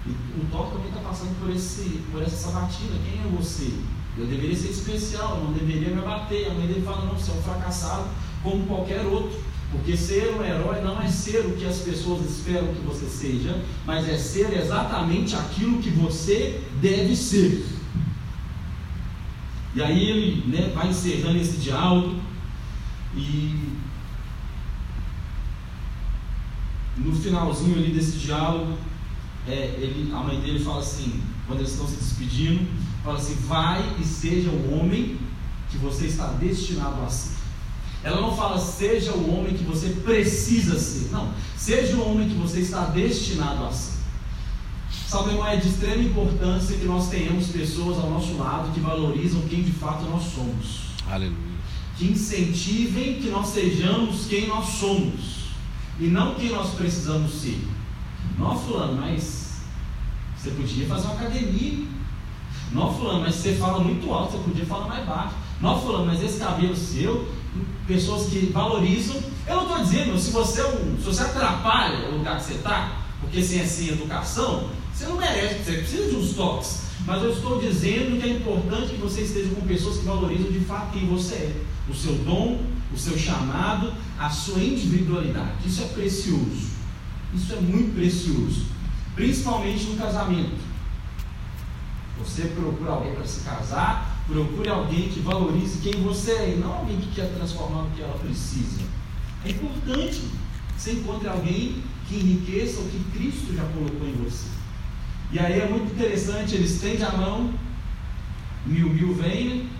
E 0.06 0.10
o 0.10 0.44
Thor 0.50 0.66
também 0.66 0.88
está 0.88 1.00
passando 1.00 1.38
por, 1.40 1.50
esse, 1.50 2.00
por 2.12 2.22
essa 2.22 2.36
sabatina. 2.36 2.98
Quem 3.04 3.20
é 3.20 3.36
você? 3.36 3.72
Eu 4.16 4.26
deveria 4.26 4.56
ser 4.56 4.68
especial, 4.68 5.40
não 5.42 5.52
deveria 5.52 5.88
me 5.88 6.00
abater. 6.00 6.50
A 6.50 6.54
mãe 6.54 6.66
dele 6.66 6.82
fala, 6.82 7.06
não, 7.06 7.14
você 7.14 7.30
é 7.30 7.34
um 7.34 7.42
fracassado 7.42 8.08
como 8.42 8.66
qualquer 8.66 9.04
outro. 9.06 9.40
Porque 9.70 9.96
ser 9.96 10.34
um 10.34 10.44
herói 10.44 10.82
não 10.82 11.00
é 11.00 11.08
ser 11.08 11.46
o 11.46 11.56
que 11.56 11.64
as 11.64 11.78
pessoas 11.78 12.28
esperam 12.28 12.74
que 12.74 12.82
você 12.82 13.06
seja, 13.06 13.58
mas 13.86 14.06
é 14.06 14.18
ser 14.18 14.52
exatamente 14.52 15.34
aquilo 15.34 15.80
que 15.80 15.88
você 15.88 16.60
deve 16.80 17.16
ser. 17.16 17.64
E 19.74 19.82
aí 19.82 20.10
ele 20.10 20.46
né, 20.46 20.70
vai 20.74 20.88
encerrando 20.88 21.38
esse 21.38 21.56
diálogo 21.56 22.20
e 23.16 23.72
no 26.98 27.14
finalzinho 27.14 27.78
ali 27.78 27.92
desse 27.92 28.18
diálogo, 28.18 28.76
é, 29.48 29.74
ele, 29.78 30.12
a 30.12 30.18
mãe 30.18 30.38
dele 30.40 30.62
fala 30.62 30.80
assim, 30.80 31.22
quando 31.46 31.60
eles 31.60 31.72
estão 31.72 31.86
se 31.86 31.96
despedindo, 31.96 32.68
fala 33.02 33.18
assim, 33.18 33.34
vai 33.46 33.96
e 34.00 34.04
seja 34.04 34.50
o 34.50 34.78
homem 34.78 35.18
que 35.70 35.78
você 35.78 36.06
está 36.06 36.26
destinado 36.26 37.02
a 37.02 37.08
ser. 37.08 37.32
Ela 38.04 38.20
não 38.20 38.36
fala 38.36 38.58
seja 38.58 39.12
o 39.12 39.32
homem 39.32 39.56
que 39.56 39.64
você 39.64 39.90
precisa 39.90 40.78
ser. 40.78 41.10
Não. 41.12 41.32
Seja 41.56 41.96
o 41.96 42.10
homem 42.10 42.28
que 42.28 42.34
você 42.34 42.60
está 42.60 42.86
destinado 42.86 43.64
a 43.64 43.72
ser. 43.72 43.92
Sabe, 45.06 45.30
irmão, 45.30 45.46
é 45.46 45.56
de 45.56 45.68
extrema 45.68 46.02
importância 46.02 46.76
que 46.76 46.84
nós 46.84 47.08
tenhamos 47.08 47.48
pessoas 47.48 47.98
ao 47.98 48.10
nosso 48.10 48.36
lado 48.36 48.72
que 48.72 48.80
valorizam 48.80 49.42
quem 49.42 49.62
de 49.62 49.72
fato 49.72 50.04
nós 50.04 50.24
somos. 50.24 50.80
Aleluia. 51.08 51.52
Que 51.96 52.06
incentivem 52.06 53.20
que 53.20 53.28
nós 53.28 53.48
sejamos 53.48 54.26
quem 54.26 54.48
nós 54.48 54.66
somos. 54.66 55.42
e 56.00 56.06
não 56.06 56.34
quem 56.34 56.50
nós 56.50 56.70
precisamos 56.74 57.32
ser. 57.40 57.62
Não, 58.38 58.58
fulano, 58.58 59.00
mas 59.00 59.60
você 60.36 60.50
podia 60.50 60.86
fazer 60.86 61.06
uma 61.06 61.14
academia. 61.14 61.86
Não, 62.72 62.92
fulano, 62.94 63.20
mas 63.20 63.34
você 63.34 63.54
fala 63.54 63.80
muito 63.80 64.12
alto, 64.12 64.32
você 64.32 64.44
podia 64.44 64.66
falar 64.66 64.88
mais 64.88 65.06
baixo. 65.06 65.34
Não, 65.60 65.80
fulano, 65.80 66.06
mas 66.06 66.22
esse 66.22 66.38
cabelo 66.38 66.74
seu, 66.74 67.28
pessoas 67.86 68.28
que 68.28 68.46
valorizam. 68.46 69.16
Eu 69.46 69.56
não 69.56 69.62
estou 69.64 69.78
dizendo, 69.84 70.18
se 70.18 70.30
você, 70.30 70.60
é 70.60 70.64
se 70.64 71.04
você 71.04 71.22
atrapalha 71.22 72.08
o 72.08 72.18
lugar 72.18 72.38
que 72.38 72.44
você 72.44 72.54
está, 72.54 73.02
porque 73.20 73.42
sem, 73.42 73.64
sem 73.66 73.88
educação, 73.88 74.68
você 74.92 75.06
não 75.06 75.16
merece, 75.16 75.62
você 75.62 75.72
precisa 75.78 76.10
de 76.10 76.16
uns 76.16 76.34
toques. 76.34 76.82
Mas 77.06 77.22
eu 77.22 77.32
estou 77.32 77.58
dizendo 77.60 78.20
que 78.20 78.28
é 78.28 78.32
importante 78.32 78.94
que 78.94 79.00
você 79.00 79.22
esteja 79.22 79.54
com 79.54 79.62
pessoas 79.62 79.98
que 79.98 80.04
valorizam 80.04 80.50
de 80.50 80.60
fato 80.60 80.92
quem 80.92 81.06
você 81.06 81.34
é, 81.34 81.62
o 81.90 81.94
seu 81.94 82.14
dom, 82.14 82.60
o 82.92 82.98
seu 82.98 83.18
chamado, 83.18 83.92
a 84.18 84.30
sua 84.30 84.62
individualidade. 84.62 85.66
Isso 85.66 85.82
é 85.82 85.86
precioso. 85.86 86.70
Isso 87.34 87.52
é 87.52 87.56
muito 87.56 87.94
precioso. 87.94 88.66
Principalmente 89.14 89.84
no 89.84 89.96
casamento. 89.96 90.71
Você 92.18 92.42
procura 92.48 92.92
alguém 92.92 93.14
para 93.14 93.26
se 93.26 93.40
casar, 93.40 94.22
procure 94.26 94.68
alguém 94.68 95.08
que 95.08 95.20
valorize 95.20 95.78
quem 95.78 96.02
você 96.02 96.32
é 96.32 96.54
e 96.54 96.60
não 96.60 96.72
alguém 96.72 97.00
que 97.00 97.14
quer 97.14 97.32
transformar 97.34 97.84
o 97.84 97.90
que 97.90 98.02
ela 98.02 98.18
precisa. 98.18 98.82
É 99.44 99.50
importante 99.50 100.22
você 100.76 100.92
encontre 100.92 101.28
alguém 101.28 101.82
que 102.08 102.16
enriqueça 102.16 102.80
o 102.80 102.88
que 102.88 103.04
Cristo 103.12 103.54
já 103.54 103.64
colocou 103.64 104.06
em 104.06 104.14
você. 104.22 104.48
E 105.32 105.38
aí 105.38 105.60
é 105.60 105.68
muito 105.68 105.92
interessante, 105.92 106.54
ele 106.54 106.64
estende 106.64 107.02
a 107.02 107.12
mão, 107.12 107.54
mil 108.66 108.90
mil 108.90 109.14
vem, 109.14 109.70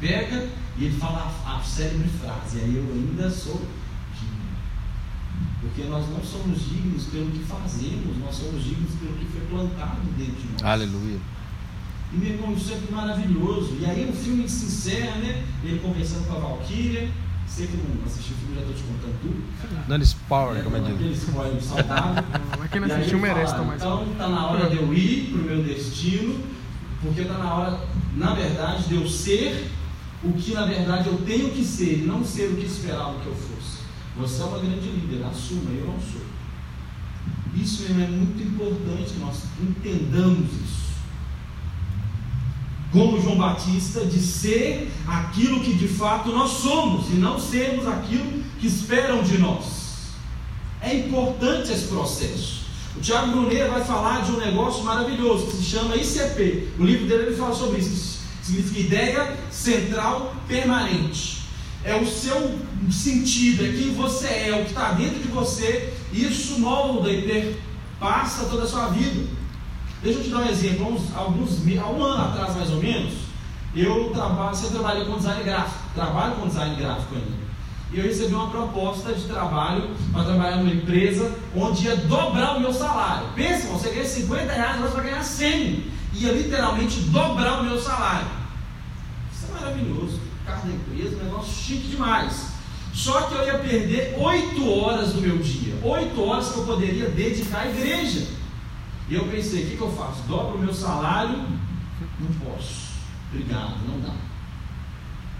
pega 0.00 0.48
e 0.76 0.84
ele 0.84 0.98
fala 0.98 1.32
a, 1.46 1.58
a 1.58 1.62
célebre 1.62 2.08
frase, 2.20 2.58
aí 2.60 2.76
eu 2.76 2.82
ainda 2.92 3.30
sou. 3.30 3.62
Porque 5.60 5.84
nós 5.84 6.04
não 6.10 6.22
somos 6.22 6.60
dignos 6.68 7.04
pelo 7.04 7.30
que 7.30 7.38
fazemos, 7.44 8.16
nós 8.18 8.34
somos 8.34 8.62
dignos 8.62 8.92
pelo 9.00 9.14
que 9.14 9.26
foi 9.26 9.40
plantado 9.50 10.00
dentro 10.16 10.34
de 10.34 10.52
nós. 10.52 10.62
Aleluia. 10.64 11.18
E 12.12 12.16
meu 12.16 12.32
irmão, 12.34 12.52
isso 12.52 12.72
é 12.72 12.94
maravilhoso. 12.94 13.76
E 13.80 13.84
aí 13.86 14.08
o 14.08 14.12
filme 14.12 14.48
se 14.48 14.66
encerra, 14.66 15.16
né? 15.16 15.42
Ele 15.64 15.78
conversando 15.80 16.26
com 16.26 16.36
a 16.36 16.40
Valkyria. 16.40 17.10
Você 17.46 17.66
que 17.66 17.76
não 17.76 18.04
assistiu 18.04 18.34
o 18.34 18.38
filme, 18.38 18.54
já 18.56 18.60
estou 18.60 18.74
te 18.74 18.82
contando 18.82 19.20
tudo. 19.22 19.42
Dando 19.88 20.02
spoiler, 20.02 20.64
como 20.64 20.76
é 20.76 20.80
Aquele 20.80 21.08
diz. 21.08 21.22
spoiler 21.22 21.62
saudável. 21.62 22.24
Mas 22.58 22.70
quem 22.70 22.80
não 22.80 22.88
aí 22.88 22.94
assistiu 22.94 23.18
ele 23.18 23.26
merece 23.26 23.52
fala, 23.52 23.62
tomar 23.62 23.76
Então 23.76 24.12
está 24.12 24.28
na 24.28 24.46
hora 24.46 24.68
de 24.70 24.76
eu 24.76 24.94
ir 24.94 25.30
para 25.30 25.40
o 25.40 25.44
meu 25.44 25.62
destino, 25.62 26.40
porque 27.00 27.20
está 27.22 27.38
na 27.38 27.54
hora, 27.54 27.80
na 28.16 28.34
verdade, 28.34 28.88
de 28.88 28.94
eu 28.96 29.08
ser 29.08 29.70
o 30.24 30.32
que 30.32 30.54
na 30.54 30.66
verdade 30.66 31.08
eu 31.08 31.18
tenho 31.18 31.50
que 31.50 31.64
ser, 31.64 32.00
e 32.00 32.06
não 32.06 32.24
ser 32.24 32.50
o 32.50 32.56
que 32.56 32.66
esperava 32.66 33.20
que 33.20 33.26
eu 33.26 33.34
fosse. 33.34 33.55
Você 34.18 34.42
é 34.42 34.44
uma 34.46 34.58
grande 34.58 34.88
líder, 34.88 35.24
assuma, 35.24 35.70
eu 35.70 35.86
não 35.86 36.00
sou. 36.00 36.22
Isso 37.54 37.82
mesmo 37.82 38.02
é 38.02 38.06
muito 38.06 38.42
importante 38.42 39.12
que 39.12 39.18
nós 39.18 39.42
entendamos 39.60 40.48
isso. 40.52 40.86
Como 42.92 43.20
João 43.20 43.36
Batista, 43.36 44.04
de 44.06 44.18
ser 44.18 44.90
aquilo 45.06 45.60
que 45.60 45.74
de 45.74 45.88
fato 45.88 46.30
nós 46.30 46.50
somos, 46.50 47.10
e 47.10 47.14
não 47.14 47.38
sermos 47.38 47.86
aquilo 47.86 48.42
que 48.58 48.66
esperam 48.66 49.22
de 49.22 49.38
nós. 49.38 50.14
É 50.80 50.94
importante 50.94 51.72
esse 51.72 51.88
processo. 51.88 52.64
O 52.96 53.00
Tiago 53.00 53.32
Bruneira 53.32 53.68
vai 53.70 53.84
falar 53.84 54.24
de 54.24 54.32
um 54.32 54.38
negócio 54.38 54.82
maravilhoso 54.82 55.46
que 55.48 55.56
se 55.56 55.64
chama 55.64 55.96
ICP. 55.96 56.68
No 56.78 56.86
livro 56.86 57.06
dele 57.06 57.26
ele 57.26 57.36
fala 57.36 57.54
sobre 57.54 57.80
isso. 57.80 58.20
Significa 58.42 58.80
ideia 58.80 59.36
central 59.50 60.34
permanente. 60.48 61.45
É 61.86 61.94
o 61.94 62.04
seu 62.04 62.58
sentido, 62.90 63.64
é 63.64 63.68
quem 63.68 63.94
você 63.94 64.26
é, 64.26 64.60
o 64.60 64.64
que 64.64 64.70
está 64.70 64.90
dentro 64.92 65.20
de 65.20 65.28
você. 65.28 65.94
Isso 66.12 66.58
molda 66.58 67.10
e 67.10 67.22
perpassa 67.22 68.46
toda 68.46 68.64
a 68.64 68.66
sua 68.66 68.88
vida. 68.88 69.24
Deixa 70.02 70.18
eu 70.18 70.24
te 70.24 70.30
dar 70.30 70.38
um 70.38 70.48
exemplo. 70.48 70.84
Há 70.84 70.88
uns, 70.88 71.16
alguns, 71.16 71.78
há 71.78 71.86
um 71.86 72.02
ano 72.02 72.24
atrás, 72.24 72.56
mais 72.56 72.70
ou 72.70 72.82
menos, 72.82 73.14
eu 73.74 74.10
trabalho, 74.10 74.56
você 74.56 74.68
trabalha 74.68 75.04
com 75.04 75.16
design 75.16 75.44
gráfico. 75.44 75.78
Trabalho 75.94 76.34
com 76.34 76.48
design 76.48 76.74
gráfico 76.74 77.14
ainda. 77.14 77.46
E 77.92 77.98
eu 77.98 78.04
recebi 78.04 78.34
uma 78.34 78.50
proposta 78.50 79.12
de 79.12 79.22
trabalho 79.24 79.90
para 80.12 80.24
trabalhar 80.24 80.56
numa 80.56 80.72
empresa 80.72 81.32
onde 81.54 81.86
ia 81.86 81.96
dobrar 81.96 82.56
o 82.56 82.60
meu 82.60 82.72
salário. 82.72 83.28
Pensa, 83.36 83.68
você 83.68 83.90
ganha 83.90 84.04
50 84.04 84.52
reais, 84.52 84.74
agora 84.74 84.90
você 84.90 84.96
vai 84.96 85.04
ganhar 85.04 85.22
100. 85.22 85.84
Ia 86.14 86.32
literalmente 86.32 87.00
dobrar 87.02 87.60
o 87.60 87.64
meu 87.64 87.80
salário. 87.80 88.26
Isso 89.32 89.46
é 89.48 89.60
maravilhoso. 89.60 90.20
Carro 90.44 90.68
da 90.68 90.74
empresa, 90.74 91.16
um 91.16 91.24
negócio 91.24 91.52
chique 91.66 91.88
demais. 91.88 92.54
Só 92.94 93.22
que 93.22 93.34
eu 93.34 93.44
ia 93.44 93.58
perder 93.58 94.14
8 94.18 94.70
horas 94.70 95.12
do 95.12 95.20
meu 95.20 95.38
dia. 95.38 95.74
8 95.82 96.22
horas 96.22 96.48
que 96.50 96.58
eu 96.58 96.64
poderia 96.64 97.10
dedicar 97.10 97.62
à 97.62 97.68
igreja. 97.68 98.26
E 99.08 99.14
eu 99.14 99.24
pensei, 99.26 99.64
o 99.64 99.66
que, 99.66 99.76
que 99.76 99.82
eu 99.82 99.92
faço? 99.92 100.22
Dobro 100.28 100.56
o 100.56 100.60
meu 100.60 100.72
salário? 100.72 101.38
Não 102.18 102.28
posso. 102.44 102.86
Obrigado, 103.30 103.76
não 103.86 104.00
dá. 104.00 104.14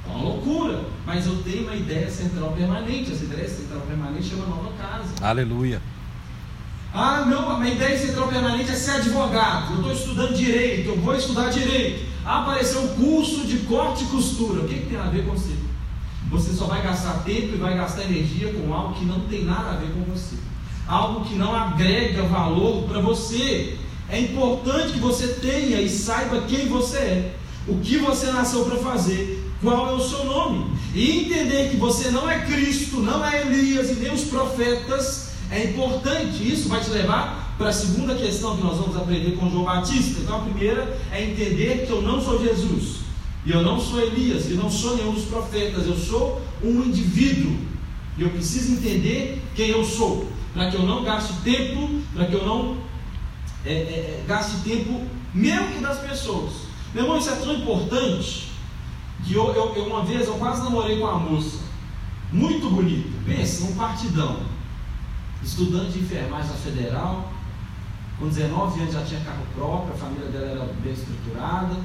É 0.07 0.11
uma 0.11 0.23
loucura. 0.23 0.85
Mas 1.07 1.27
eu 1.27 1.43
tenho 1.43 1.63
uma 1.63 1.75
ideia 1.75 2.11
central 2.11 2.53
permanente. 2.53 3.13
Essa 3.13 3.25
ideia 3.25 3.49
central 3.49 3.81
permanente 3.83 4.29
chama 4.29 4.47
nova 4.47 4.73
casa. 4.77 5.15
Aleluia. 5.23 5.81
Ah, 6.93 7.25
não, 7.27 7.51
a 7.51 7.59
minha 7.59 7.75
ideia 7.75 7.99
central 7.99 8.29
permanente 8.29 8.71
é 8.71 8.75
ser 8.75 8.93
advogado. 8.93 9.73
Eu 9.73 9.77
estou 9.79 9.93
estudando 9.93 10.35
direito, 10.35 10.91
eu 10.91 11.01
vou 11.01 11.15
estudar 11.15 11.51
direito. 11.51 12.07
Ah, 12.25 12.43
apareceu 12.43 12.83
um 12.83 12.89
curso 12.89 13.47
de 13.47 13.59
corte 13.61 14.05
e 14.05 14.07
costura. 14.09 14.63
O 14.63 14.69
que, 14.69 14.81
que 14.81 14.87
tem 14.87 14.99
a 14.99 15.05
ver 15.05 15.25
com 15.25 15.33
você? 15.33 15.66
Você 16.31 16.53
só 16.53 16.67
vai 16.67 16.83
gastar 16.83 17.23
tempo 17.25 17.55
e 17.55 17.59
vai 17.59 17.77
gastar 17.77 18.05
energia 18.05 18.53
com 18.53 18.73
algo 18.75 18.95
que 18.95 19.05
não 19.05 19.21
tem 19.21 19.45
nada 19.45 19.71
a 19.71 19.77
ver 19.77 19.93
com 19.93 20.03
você. 20.13 20.37
Algo 20.87 21.25
que 21.25 21.35
não 21.35 21.55
agrega 21.55 22.23
valor 22.25 22.85
para 22.85 23.01
você. 23.01 23.79
É 24.09 24.21
importante 24.21 24.93
que 24.93 24.99
você 24.99 25.29
tenha 25.29 25.81
e 25.81 25.89
saiba 25.89 26.43
quem 26.43 26.69
você 26.69 26.97
é, 26.97 27.35
o 27.67 27.79
que 27.79 27.99
você 27.99 28.27
nasceu 28.27 28.65
para 28.65 28.77
fazer, 28.77 29.45
qual 29.61 29.89
é 29.89 29.93
o 29.93 30.01
seu 30.01 30.25
nome. 30.25 30.67
E 30.95 31.25
entender 31.27 31.71
que 31.71 31.77
você 31.77 32.11
não 32.11 32.31
é 32.31 32.45
Cristo, 32.47 33.01
não 33.01 33.25
é 33.25 33.43
Elias 33.43 33.91
e 33.91 33.95
nem 33.95 34.13
os 34.13 34.25
profetas 34.25 35.33
é 35.51 35.65
importante. 35.65 36.49
Isso 36.49 36.69
vai 36.69 36.81
te 36.81 36.91
levar 36.91 37.55
para 37.59 37.71
a 37.71 37.73
segunda 37.73 38.15
questão 38.15 38.57
que 38.57 38.63
nós 38.63 38.79
vamos 38.79 38.97
aprender 38.97 39.37
com 39.37 39.51
João 39.51 39.65
Batista. 39.65 40.21
Então, 40.21 40.37
a 40.37 40.41
primeira 40.41 40.99
é 41.11 41.25
entender 41.25 41.87
que 41.87 41.93
eu 41.93 42.03
não 42.03 42.21
sou 42.21 42.43
Jesus, 42.43 42.99
e 43.47 43.53
eu 43.53 43.63
não 43.63 43.81
sou 43.81 44.01
Elias, 44.01 44.51
e 44.51 44.55
não 44.55 44.69
sou 44.69 44.97
nenhum 44.97 45.15
dos 45.15 45.27
profetas. 45.27 45.87
Eu 45.87 45.97
sou 45.97 46.43
um 46.63 46.83
indivíduo, 46.83 47.57
e 48.19 48.23
eu 48.23 48.31
preciso 48.31 48.73
entender 48.73 49.41
quem 49.55 49.69
eu 49.69 49.85
sou, 49.85 50.29
para 50.53 50.69
que 50.69 50.77
eu 50.77 50.83
não 50.83 51.05
gaste 51.05 51.33
tempo, 51.45 52.03
para 52.13 52.27
que 52.27 52.35
eu 52.35 52.45
não 52.45 52.77
é, 53.65 53.73
é, 53.73 54.25
gaste 54.27 54.63
tempo 54.63 55.01
meu 55.33 55.71
e 55.77 55.81
das 55.81 55.99
pessoas. 56.01 56.55
Meu 56.93 57.05
irmão, 57.05 57.19
isso 57.19 57.31
é 57.31 57.37
tão 57.37 57.55
importante 57.55 58.49
que 59.25 59.35
eu, 59.35 59.55
eu, 59.55 59.75
eu 59.77 59.87
uma 59.87 60.05
vez 60.05 60.27
eu 60.27 60.35
quase 60.35 60.65
namorei 60.65 60.99
com 60.99 61.05
uma 61.05 61.19
moça 61.19 61.59
muito 62.33 62.69
bonita. 62.69 63.11
Pensa, 63.25 63.65
um 63.65 63.77
partidão 63.77 64.41
estudante 65.41 65.93
de 65.93 66.01
enfermagem 66.01 66.51
da 66.51 66.57
Federal, 66.57 67.33
com 68.19 68.27
19 68.27 68.81
anos 68.81 68.93
já 68.93 69.05
tinha 69.05 69.21
carro 69.21 69.47
próprio, 69.55 69.95
a 69.95 69.97
família 69.97 70.29
dela 70.31 70.47
era 70.47 70.65
bem 70.83 70.93
estruturada. 70.93 71.77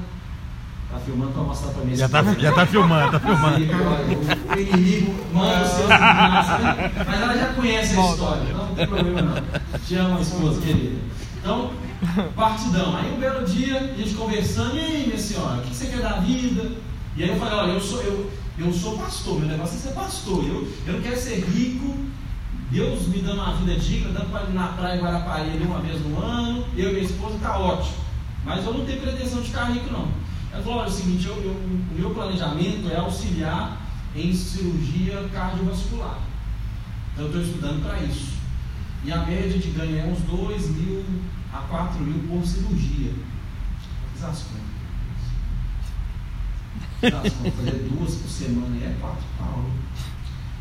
Tá 0.92 0.98
filmando 0.98 1.32
para 1.32 1.42
mostrar 1.42 1.70
para 1.70 1.84
mim. 1.86 1.96
Já 1.96 2.06
tá, 2.06 2.22
já 2.22 2.52
tá 2.52 2.66
filmando, 2.66 3.12
tá 3.12 3.20
filmando. 3.20 3.56
O 3.56 4.60
inimigo 4.60 5.14
manda 5.32 5.54
inimigos, 5.54 5.88
né? 5.88 6.92
mas 7.06 7.22
ela 7.22 7.34
já 7.38 7.46
conhece 7.54 7.98
a 7.98 8.10
história, 8.10 8.42
então 8.50 8.66
não 8.66 8.74
tem 8.74 8.86
problema 8.86 9.22
não. 9.22 9.80
Te 9.80 9.94
amo, 9.96 10.20
esposa 10.20 10.60
querida. 10.60 10.98
Então, 11.40 11.70
partidão. 12.36 12.94
Aí 12.94 13.10
um 13.10 13.18
belo 13.18 13.46
dia, 13.46 13.78
a 13.78 13.96
gente 13.96 14.14
conversando, 14.14 14.76
e 14.76 14.80
aí, 14.80 15.06
minha 15.06 15.18
senhora, 15.18 15.60
o 15.60 15.62
que 15.62 15.74
você 15.74 15.86
quer 15.86 16.02
da 16.02 16.20
vida? 16.20 16.72
E 17.16 17.22
aí 17.22 17.30
eu 17.30 17.36
falei, 17.36 17.54
olha, 17.54 17.72
eu 17.72 17.80
sou, 17.80 18.02
eu, 18.02 18.30
eu 18.58 18.70
sou 18.70 18.98
pastor, 18.98 19.40
meu 19.40 19.48
negócio 19.48 19.76
é 19.76 19.78
ser 19.78 19.94
pastor. 19.94 20.44
Eu, 20.44 20.68
eu 20.86 20.92
não 20.92 21.00
quero 21.00 21.18
ser 21.18 21.42
rico, 21.42 21.96
Deus 22.70 23.06
me 23.08 23.22
dando 23.22 23.40
uma 23.40 23.54
vida 23.54 23.80
digna, 23.80 24.12
dando 24.12 24.30
para 24.30 24.44
ir 24.44 24.52
na 24.52 24.68
praia 24.68 24.98
em 24.98 25.02
Guarapari 25.02 25.50
uma 25.62 25.80
vez 25.80 26.04
no 26.04 26.22
ano, 26.22 26.66
eu 26.76 26.90
e 26.90 26.92
minha 26.92 27.04
esposa 27.04 27.36
está 27.36 27.58
ótimo. 27.58 27.96
Mas 28.44 28.62
eu 28.66 28.74
não 28.74 28.84
tenho 28.84 29.00
pretensão 29.00 29.40
de 29.40 29.48
ficar 29.48 29.64
rico, 29.72 29.90
não. 29.90 30.08
Ela 30.52 30.62
falou: 30.62 30.78
olha, 30.80 30.86
é 30.86 30.90
o 30.90 30.92
seguinte, 30.92 31.26
eu, 31.26 31.36
eu, 31.42 31.52
o 31.52 31.94
meu 31.94 32.10
planejamento 32.10 32.90
é 32.90 32.96
auxiliar 32.96 33.80
em 34.14 34.32
cirurgia 34.34 35.28
cardiovascular. 35.32 36.20
Então 37.12 37.24
eu 37.24 37.30
estou 37.30 37.42
estudando 37.42 37.82
para 37.82 37.98
isso. 38.00 38.32
E 39.04 39.10
a 39.10 39.18
média 39.24 39.58
de 39.58 39.70
ganho 39.70 39.98
é 39.98 40.04
uns 40.04 40.20
2 40.20 40.68
mil 40.70 41.04
a 41.52 41.58
4 41.58 42.00
mil 42.00 42.28
por 42.28 42.46
cirurgia. 42.46 43.12
Fiz 44.12 44.24
as 44.24 44.42
contas. 44.42 44.62
Fiz 47.00 47.14
as 47.14 47.32
contas, 47.32 47.54
fazer 47.54 47.88
duas 47.88 48.14
por 48.14 48.28
semana 48.28 48.76
é 48.76 48.96
4 49.00 49.18
pau. 49.38 49.64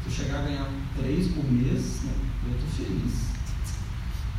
Se 0.03 0.09
eu 0.09 0.25
chegar 0.25 0.39
a 0.39 0.43
ganhar 0.43 0.69
3 0.97 1.27
por 1.33 1.43
mês, 1.51 2.01
né, 2.03 2.13
eu 2.45 2.51
estou 2.53 2.85
feliz. 2.85 3.25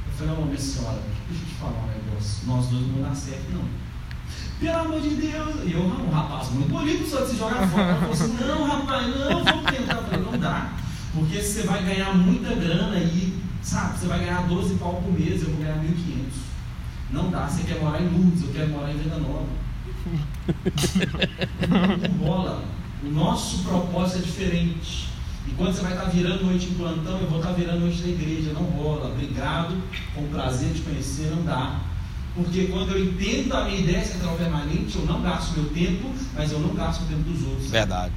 Eu 0.07 0.13
falei, 0.15 0.35
não, 0.35 0.47
minha 0.47 0.59
senhora, 0.59 1.01
deixa 1.29 1.45
eu 1.45 1.49
te 1.49 1.55
falar 1.55 1.85
um 1.85 1.87
negócio. 1.87 2.47
Nós 2.47 2.67
dois 2.67 2.83
não 2.83 2.95
vamos 2.95 3.09
dar 3.09 3.15
certo, 3.15 3.53
não. 3.53 3.92
Pelo 4.63 4.79
amor 4.79 5.01
de 5.01 5.09
Deus. 5.11 5.57
E 5.65 5.73
eu, 5.73 5.83
um 5.83 6.11
rapaz 6.11 6.51
muito 6.51 6.69
bonito, 6.69 7.05
só 7.11 7.23
de 7.23 7.31
se 7.31 7.37
jogar 7.37 7.67
fora. 7.69 7.83
Ela 7.83 7.99
falou 7.99 8.13
assim: 8.13 8.37
não, 8.47 8.65
rapaz, 8.65 9.07
não, 9.09 9.45
vamos 9.45 9.71
tentar. 9.71 9.97
Falei: 9.97 10.25
não 10.25 10.39
dá. 10.39 10.73
Porque 11.13 11.43
você 11.43 11.63
vai 11.65 11.83
ganhar 11.83 12.15
muita 12.17 12.55
grana 12.55 12.97
e, 12.99 13.43
sabe, 13.61 13.99
você 13.99 14.07
vai 14.07 14.21
ganhar 14.21 14.47
12 14.47 14.77
pau 14.77 15.03
por 15.03 15.13
mês, 15.13 15.43
eu 15.43 15.49
vou 15.51 15.65
ganhar 15.65 15.79
1.500. 15.79 15.93
Não 17.11 17.29
dá, 17.29 17.49
você 17.49 17.65
quer 17.65 17.81
morar 17.81 18.01
em 18.01 18.09
Lourdes, 18.09 18.45
eu 18.45 18.53
quero 18.53 18.69
morar 18.71 18.93
em 18.93 18.99
Venda 18.99 19.19
Nova. 19.19 19.47
Rola. 22.25 22.65
O 23.05 23.11
nosso 23.11 23.65
propósito 23.65 24.19
é 24.19 24.23
diferente. 24.23 25.09
Enquanto 25.49 25.75
você 25.75 25.83
vai 25.83 25.93
estar 25.93 26.05
virando 26.05 26.45
noite 26.45 26.67
em 26.67 26.75
plantão, 26.75 27.19
eu 27.19 27.27
vou 27.29 27.41
estar 27.41 27.51
virando 27.51 27.81
noite 27.81 28.01
da 28.01 28.09
igreja. 28.09 28.53
Não 28.53 28.63
rola. 28.63 29.11
Obrigado, 29.11 29.77
com 30.15 30.29
prazer 30.29 30.73
de 30.73 30.83
conhecer, 30.83 31.33
não 31.35 31.43
dá. 31.43 31.81
Porque 32.35 32.67
quando 32.67 32.93
eu 32.93 33.05
entendo 33.05 33.53
a 33.55 33.65
minha 33.65 33.81
ideia 33.81 34.05
central 34.05 34.37
permanente, 34.37 34.97
eu 34.97 35.05
não 35.05 35.21
gasto 35.21 35.55
meu 35.55 35.69
tempo, 35.71 36.11
mas 36.35 36.51
eu 36.51 36.61
não 36.61 36.75
gasto 36.75 37.03
o 37.03 37.07
tempo 37.07 37.23
dos 37.23 37.47
outros. 37.47 37.71
Verdade. 37.71 38.13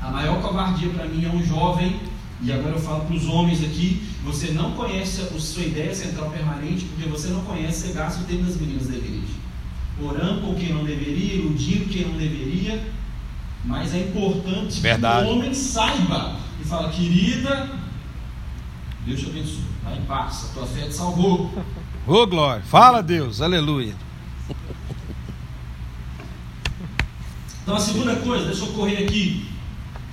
A 0.00 0.10
maior 0.10 0.40
covardia 0.40 0.88
para 0.90 1.06
mim 1.06 1.24
é 1.24 1.28
um 1.28 1.42
jovem, 1.42 2.00
e 2.42 2.52
agora 2.52 2.74
eu 2.74 2.80
falo 2.80 3.04
para 3.04 3.14
os 3.14 3.26
homens 3.26 3.62
aqui, 3.62 4.02
você 4.24 4.52
não 4.52 4.72
conhece 4.72 5.20
a 5.20 5.38
sua 5.38 5.62
ideia 5.62 5.94
central 5.94 6.30
permanente, 6.30 6.86
porque 6.86 7.08
você 7.08 7.28
não 7.28 7.42
conhece, 7.42 7.88
você 7.88 7.92
gasta 7.92 8.22
o 8.22 8.24
tempo 8.24 8.44
das 8.44 8.56
meninas 8.56 8.86
da 8.86 8.96
igreja. 8.96 9.34
Orando 10.02 10.40
com 10.40 10.54
quem 10.54 10.72
não 10.72 10.84
deveria, 10.84 11.34
iludindo 11.34 11.84
quem 11.86 12.08
não 12.08 12.16
deveria, 12.16 12.82
mas 13.64 13.94
é 13.94 14.00
importante 14.00 14.80
Verdade. 14.80 15.26
que 15.26 15.32
o 15.32 15.36
homem 15.36 15.54
saiba 15.54 16.36
e 16.60 16.64
fala, 16.64 16.90
querida, 16.90 17.70
Deus 19.06 19.20
te 19.20 19.26
abençoe, 19.26 19.64
vai 19.82 19.98
em 19.98 20.02
paz, 20.02 20.50
a 20.50 20.54
tua 20.54 20.66
fé 20.66 20.86
te 20.86 20.94
salvou. 20.94 21.52
Ô 22.06 22.26
glória, 22.26 22.62
fala 22.62 23.02
Deus, 23.02 23.40
aleluia. 23.40 23.94
Então 27.62 27.76
a 27.76 27.80
segunda 27.80 28.14
coisa, 28.16 28.44
deixa 28.44 28.66
eu 28.66 28.72
correr 28.74 29.04
aqui, 29.04 29.48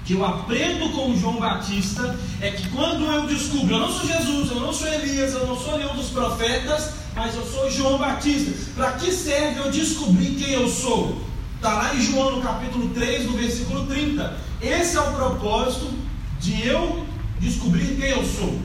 que 0.06 0.14
eu 0.14 0.26
aprendo 0.26 0.90
com 0.92 1.14
João 1.18 1.38
Batista, 1.38 2.18
é 2.40 2.52
que 2.52 2.70
quando 2.70 3.04
eu 3.04 3.28
descubro, 3.28 3.76
eu 3.76 3.80
não 3.80 3.92
sou 3.92 4.08
Jesus, 4.08 4.52
eu 4.52 4.60
não 4.62 4.72
sou 4.72 4.88
Elias, 4.88 5.34
eu 5.34 5.46
não 5.46 5.58
sou 5.58 5.78
nenhum 5.78 5.94
dos 5.94 6.12
profetas, 6.12 6.94
mas 7.14 7.36
eu 7.36 7.46
sou 7.46 7.70
João 7.70 7.98
Batista. 7.98 8.54
Para 8.74 8.94
que 8.94 9.12
serve 9.12 9.60
eu 9.60 9.70
descobrir 9.70 10.36
quem 10.36 10.54
eu 10.54 10.70
sou? 10.70 11.22
Está 11.58 11.74
lá 11.74 11.94
em 11.94 12.02
João 12.02 12.38
no 12.38 12.42
capítulo 12.42 12.88
3, 12.94 13.26
no 13.26 13.38
versículo 13.38 13.86
30. 13.86 14.38
Esse 14.62 14.96
é 14.96 15.02
o 15.02 15.12
propósito 15.12 15.94
de 16.40 16.66
eu 16.66 17.06
descobrir 17.38 17.98
quem 17.98 18.12
eu 18.12 18.26
sou. 18.26 18.58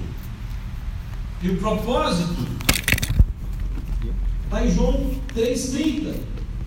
E 1.43 1.51
o 1.51 1.57
propósito 1.57 2.56
está 4.47 4.65
em 4.65 4.71
João 4.73 5.11
3,30, 5.35 6.15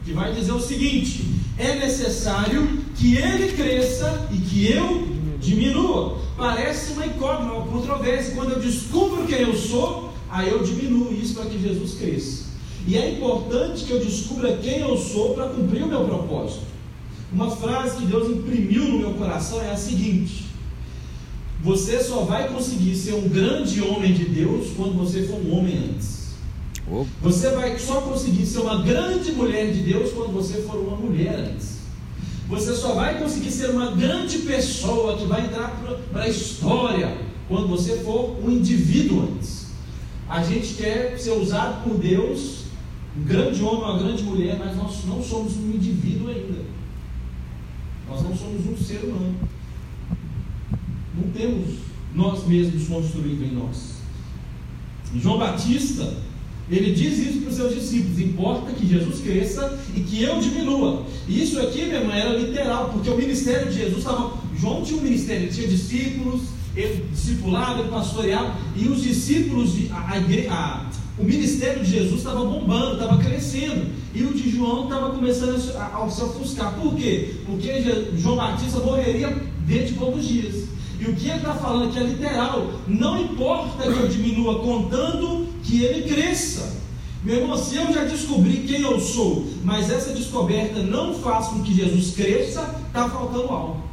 que 0.05 0.13
vai 0.13 0.33
dizer 0.33 0.51
o 0.51 0.59
seguinte: 0.59 1.25
é 1.57 1.75
necessário 1.75 2.67
que 2.95 3.15
ele 3.15 3.53
cresça 3.53 4.27
e 4.31 4.37
que 4.37 4.71
eu 4.71 5.07
diminua. 5.39 6.19
Parece 6.37 6.93
uma 6.93 7.05
incógnita, 7.05 7.53
uma 7.53 7.65
controvérsia. 7.65 8.35
Quando 8.35 8.51
eu 8.51 8.59
descubro 8.59 9.25
quem 9.25 9.39
eu 9.39 9.55
sou, 9.55 10.13
aí 10.29 10.49
eu 10.49 10.63
diminuo 10.63 11.13
isso 11.13 11.33
para 11.33 11.45
que 11.45 11.59
Jesus 11.59 11.95
cresça. 11.95 12.49
E 12.87 12.97
é 12.97 13.11
importante 13.11 13.83
que 13.83 13.91
eu 13.91 13.99
descubra 13.99 14.57
quem 14.57 14.79
eu 14.79 14.97
sou 14.97 15.33
para 15.33 15.49
cumprir 15.49 15.83
o 15.83 15.87
meu 15.87 16.05
propósito. 16.05 16.63
Uma 17.31 17.51
frase 17.51 17.97
que 17.97 18.05
Deus 18.05 18.29
imprimiu 18.29 18.85
no 18.85 18.99
meu 18.99 19.13
coração 19.13 19.61
é 19.61 19.71
a 19.71 19.77
seguinte: 19.77 20.45
Você 21.61 22.01
só 22.01 22.21
vai 22.21 22.47
conseguir 22.47 22.95
ser 22.95 23.13
um 23.13 23.27
grande 23.27 23.81
homem 23.81 24.13
de 24.13 24.25
Deus 24.25 24.69
quando 24.75 24.97
você 24.97 25.23
for 25.23 25.35
um 25.35 25.57
homem 25.57 25.77
antes. 25.77 26.18
Você 27.21 27.51
vai 27.51 27.77
só 27.77 28.01
conseguir 28.01 28.45
ser 28.45 28.59
uma 28.59 28.81
grande 28.81 29.31
mulher 29.31 29.71
de 29.71 29.81
Deus 29.81 30.11
quando 30.11 30.33
você 30.33 30.61
for 30.63 30.77
uma 30.77 30.97
mulher 30.97 31.35
antes. 31.35 31.79
Você 32.47 32.73
só 32.73 32.95
vai 32.95 33.19
conseguir 33.19 33.51
ser 33.51 33.69
uma 33.69 33.91
grande 33.91 34.39
pessoa 34.39 35.15
que 35.15 35.25
vai 35.25 35.45
entrar 35.45 35.69
para 36.11 36.23
a 36.23 36.27
história 36.27 37.15
quando 37.47 37.67
você 37.67 37.97
for 37.97 38.43
um 38.43 38.49
indivíduo 38.49 39.21
antes. 39.21 39.67
A 40.27 40.41
gente 40.41 40.73
quer 40.73 41.17
ser 41.19 41.31
usado 41.31 41.83
por 41.83 41.99
Deus, 41.99 42.63
um 43.15 43.23
grande 43.23 43.61
homem, 43.61 43.83
uma 43.83 43.99
grande 43.99 44.23
mulher, 44.23 44.57
mas 44.57 44.75
nós 44.75 45.05
não 45.05 45.21
somos 45.21 45.57
um 45.57 45.69
indivíduo 45.69 46.29
ainda. 46.29 46.65
Nós 48.07 48.23
não 48.23 48.35
somos 48.35 48.65
um 48.65 48.75
ser 48.75 49.03
humano. 49.03 49.35
Não 51.15 51.31
temos 51.31 51.75
nós 52.15 52.47
mesmos 52.47 52.87
construído 52.87 53.43
em 53.43 53.51
nós. 53.51 53.99
João 55.15 55.37
Batista 55.37 56.28
ele 56.69 56.91
diz 56.91 57.17
isso 57.17 57.39
para 57.39 57.49
os 57.49 57.55
seus 57.55 57.73
discípulos: 57.75 58.19
importa 58.19 58.71
que 58.71 58.87
Jesus 58.87 59.21
cresça 59.21 59.79
e 59.95 60.01
que 60.01 60.21
eu 60.21 60.39
diminua. 60.39 61.03
E 61.27 61.41
isso 61.41 61.59
aqui, 61.59 61.85
meu 61.85 62.01
irmão, 62.01 62.15
era 62.15 62.37
literal, 62.37 62.89
porque 62.89 63.09
o 63.09 63.17
ministério 63.17 63.71
de 63.71 63.79
Jesus 63.79 63.99
estava. 63.99 64.37
João 64.55 64.83
tinha 64.83 64.99
um 64.99 65.03
ministério, 65.03 65.43
ele 65.43 65.53
tinha 65.53 65.67
discípulos, 65.67 66.41
ele 66.75 67.05
discipulava, 67.11 67.79
ele 67.79 67.89
pastoreava, 67.89 68.55
e 68.75 68.87
os 68.87 69.01
discípulos, 69.01 69.71
a, 69.89 69.95
a, 69.95 70.53
a, 70.53 70.85
o 71.17 71.23
ministério 71.23 71.83
de 71.83 71.91
Jesus 71.91 72.17
estava 72.17 72.43
bombando, 72.43 72.93
estava 72.93 73.17
crescendo, 73.17 73.87
e 74.13 74.23
o 74.23 74.33
de 74.33 74.49
João 74.49 74.83
estava 74.83 75.11
começando 75.11 75.75
a, 75.77 76.03
a 76.03 76.09
se 76.09 76.21
ofuscar. 76.21 76.73
Por 76.75 76.95
quê? 76.95 77.35
Porque 77.45 77.71
João 78.17 78.35
Batista 78.35 78.79
morreria 78.79 79.29
dentro 79.65 79.87
de 79.87 79.93
poucos 79.93 80.27
dias. 80.27 80.65
E 80.99 81.05
o 81.05 81.15
que 81.15 81.29
ele 81.29 81.37
está 81.37 81.53
falando 81.53 81.89
aqui 81.89 81.99
é 81.99 82.03
literal. 82.03 82.73
Não 82.85 83.21
importa 83.21 83.83
que 83.83 83.99
eu 83.99 84.07
diminua, 84.09 84.59
contando 84.59 85.47
que 85.69 85.83
ele 85.83 86.13
cresça. 86.13 86.79
Meu 87.23 87.41
irmão, 87.41 87.57
se 87.57 87.75
eu 87.75 87.93
já 87.93 88.03
descobri 88.05 88.65
quem 88.67 88.81
eu 88.81 88.99
sou, 88.99 89.45
mas 89.63 89.91
essa 89.91 90.13
descoberta 90.13 90.81
não 90.81 91.13
faz 91.13 91.47
com 91.47 91.61
que 91.61 91.75
Jesus 91.75 92.15
cresça, 92.15 92.75
está 92.87 93.07
faltando 93.07 93.49
algo. 93.49 93.83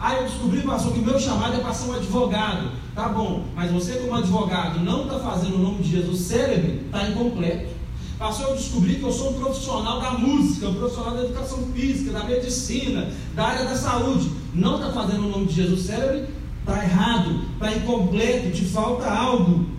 Ah, 0.00 0.14
eu 0.14 0.24
descobri, 0.24 0.62
pastor, 0.62 0.92
que 0.92 1.00
o 1.00 1.02
meu 1.02 1.18
chamado 1.18 1.56
é 1.56 1.58
para 1.58 1.74
ser 1.74 1.90
um 1.90 1.94
advogado. 1.94 2.70
Tá 2.94 3.08
bom, 3.08 3.44
mas 3.54 3.70
você, 3.70 3.94
como 3.94 4.14
advogado, 4.14 4.80
não 4.80 5.02
está 5.02 5.18
fazendo 5.18 5.56
o 5.56 5.58
nome 5.58 5.82
de 5.82 5.90
Jesus 5.90 6.20
célebre, 6.20 6.82
está 6.86 7.08
incompleto. 7.08 7.76
Pastor, 8.16 8.50
eu 8.50 8.56
descobri 8.56 8.96
que 8.96 9.02
eu 9.02 9.12
sou 9.12 9.30
um 9.30 9.40
profissional 9.40 10.00
da 10.00 10.12
música, 10.12 10.68
um 10.68 10.74
profissional 10.74 11.14
da 11.14 11.24
educação 11.24 11.58
física, 11.74 12.12
da 12.12 12.24
medicina, 12.24 13.10
da 13.34 13.44
área 13.44 13.64
da 13.64 13.76
saúde. 13.76 14.30
Não 14.54 14.76
está 14.76 14.92
fazendo 14.92 15.26
o 15.26 15.30
nome 15.30 15.46
de 15.46 15.54
Jesus 15.54 15.82
célebre, 15.82 16.26
está 16.60 16.82
errado, 16.82 17.40
está 17.54 17.72
incompleto, 17.72 18.50
te 18.50 18.64
falta 18.64 19.08
algo. 19.10 19.77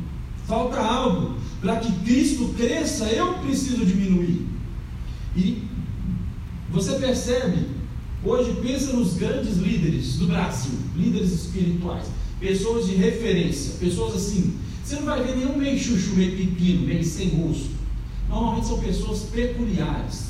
Falta 0.49 0.79
algo. 0.79 1.35
Para 1.61 1.75
que 1.75 1.91
Cristo 2.03 2.53
cresça, 2.57 3.05
eu 3.05 3.35
preciso 3.35 3.85
diminuir. 3.85 4.47
E 5.35 5.63
você 6.71 6.93
percebe, 6.93 7.67
hoje 8.23 8.57
pensa 8.61 8.93
nos 8.93 9.13
grandes 9.13 9.57
líderes 9.57 10.17
do 10.17 10.25
Brasil, 10.27 10.71
líderes 10.95 11.31
espirituais, 11.31 12.07
pessoas 12.39 12.87
de 12.87 12.95
referência, 12.95 13.73
pessoas 13.79 14.15
assim. 14.15 14.57
Você 14.83 14.95
não 14.95 15.03
vai 15.03 15.21
ver 15.21 15.37
nenhum 15.37 15.55
meio 15.55 15.77
chuchu, 15.77 16.15
meio 16.15 16.35
pepino, 16.35 16.87
meio 16.87 17.03
sem 17.03 17.29
gosto. 17.29 17.69
Normalmente 18.27 18.67
são 18.67 18.79
pessoas 18.79 19.19
peculiares. 19.31 20.29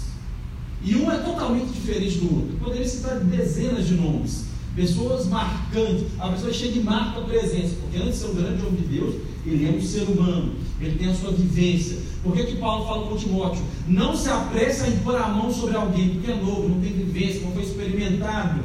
E 0.83 0.95
um 0.95 1.09
é 1.09 1.17
totalmente 1.17 1.71
diferente 1.71 2.17
do 2.17 2.35
outro. 2.35 2.57
Poderia 2.57 2.87
citar 2.87 3.19
dezenas 3.19 3.87
de 3.87 3.93
nomes. 3.93 4.45
Pessoas 4.75 5.27
marcantes. 5.27 6.05
A 6.17 6.29
pessoa 6.29 6.53
chega 6.53 6.79
e 6.79 6.83
marca 6.83 7.19
a 7.19 7.23
presença. 7.23 7.75
Porque 7.81 7.97
antes 7.97 8.13
de 8.13 8.17
ser 8.19 8.27
um 8.27 8.35
grande 8.35 8.65
homem 8.65 8.81
de 8.81 8.87
Deus, 8.87 9.15
ele 9.45 9.67
é 9.67 9.71
um 9.71 9.81
ser 9.81 10.03
humano. 10.03 10.53
Ele 10.81 10.97
tem 10.97 11.09
a 11.09 11.15
sua 11.15 11.31
vivência. 11.31 11.97
Por 12.23 12.33
que, 12.33 12.43
que 12.43 12.55
Paulo 12.57 12.85
fala 12.85 13.07
com 13.07 13.17
Timóteo? 13.17 13.61
Não 13.87 14.15
se 14.15 14.29
apressa 14.29 14.85
a 14.85 14.89
impor 14.89 15.15
a 15.15 15.27
mão 15.27 15.51
sobre 15.51 15.75
alguém, 15.75 16.09
porque 16.09 16.31
é 16.31 16.35
novo, 16.35 16.69
não 16.69 16.79
tem 16.79 16.93
vivência, 16.93 17.41
não 17.41 17.51
foi 17.51 17.63
experimentado. 17.63 18.61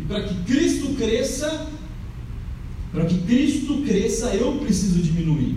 E 0.00 0.04
para 0.04 0.22
que 0.22 0.34
Cristo 0.44 0.94
cresça, 0.94 1.68
para 2.92 3.04
que 3.04 3.18
Cristo 3.18 3.82
cresça, 3.86 4.34
eu 4.34 4.52
preciso 4.54 5.00
diminuir. 5.00 5.56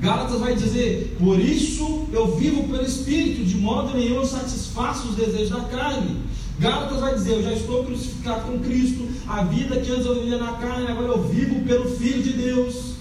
Gálatas 0.00 0.40
vai 0.40 0.54
dizer: 0.54 1.16
Por 1.18 1.38
isso 1.40 2.06
eu 2.12 2.36
vivo 2.36 2.68
pelo 2.68 2.84
Espírito, 2.84 3.44
de 3.44 3.56
modo 3.56 3.96
nenhum 3.96 4.16
eu 4.16 4.26
satisfaço 4.26 5.08
os 5.08 5.16
desejos 5.16 5.50
da 5.50 5.60
carne. 5.62 6.16
Gálatas 6.58 7.00
vai 7.00 7.14
dizer: 7.14 7.32
Eu 7.32 7.42
já 7.42 7.52
estou 7.52 7.84
crucificado 7.84 8.42
com 8.42 8.58
Cristo, 8.60 9.08
a 9.26 9.42
vida 9.44 9.80
que 9.80 9.90
antes 9.90 10.06
eu 10.06 10.20
vivia 10.20 10.38
na 10.38 10.52
carne, 10.52 10.86
agora 10.86 11.08
eu 11.08 11.28
vivo 11.28 11.64
pelo 11.64 11.90
Filho 11.96 12.22
de 12.22 12.32
Deus. 12.32 12.97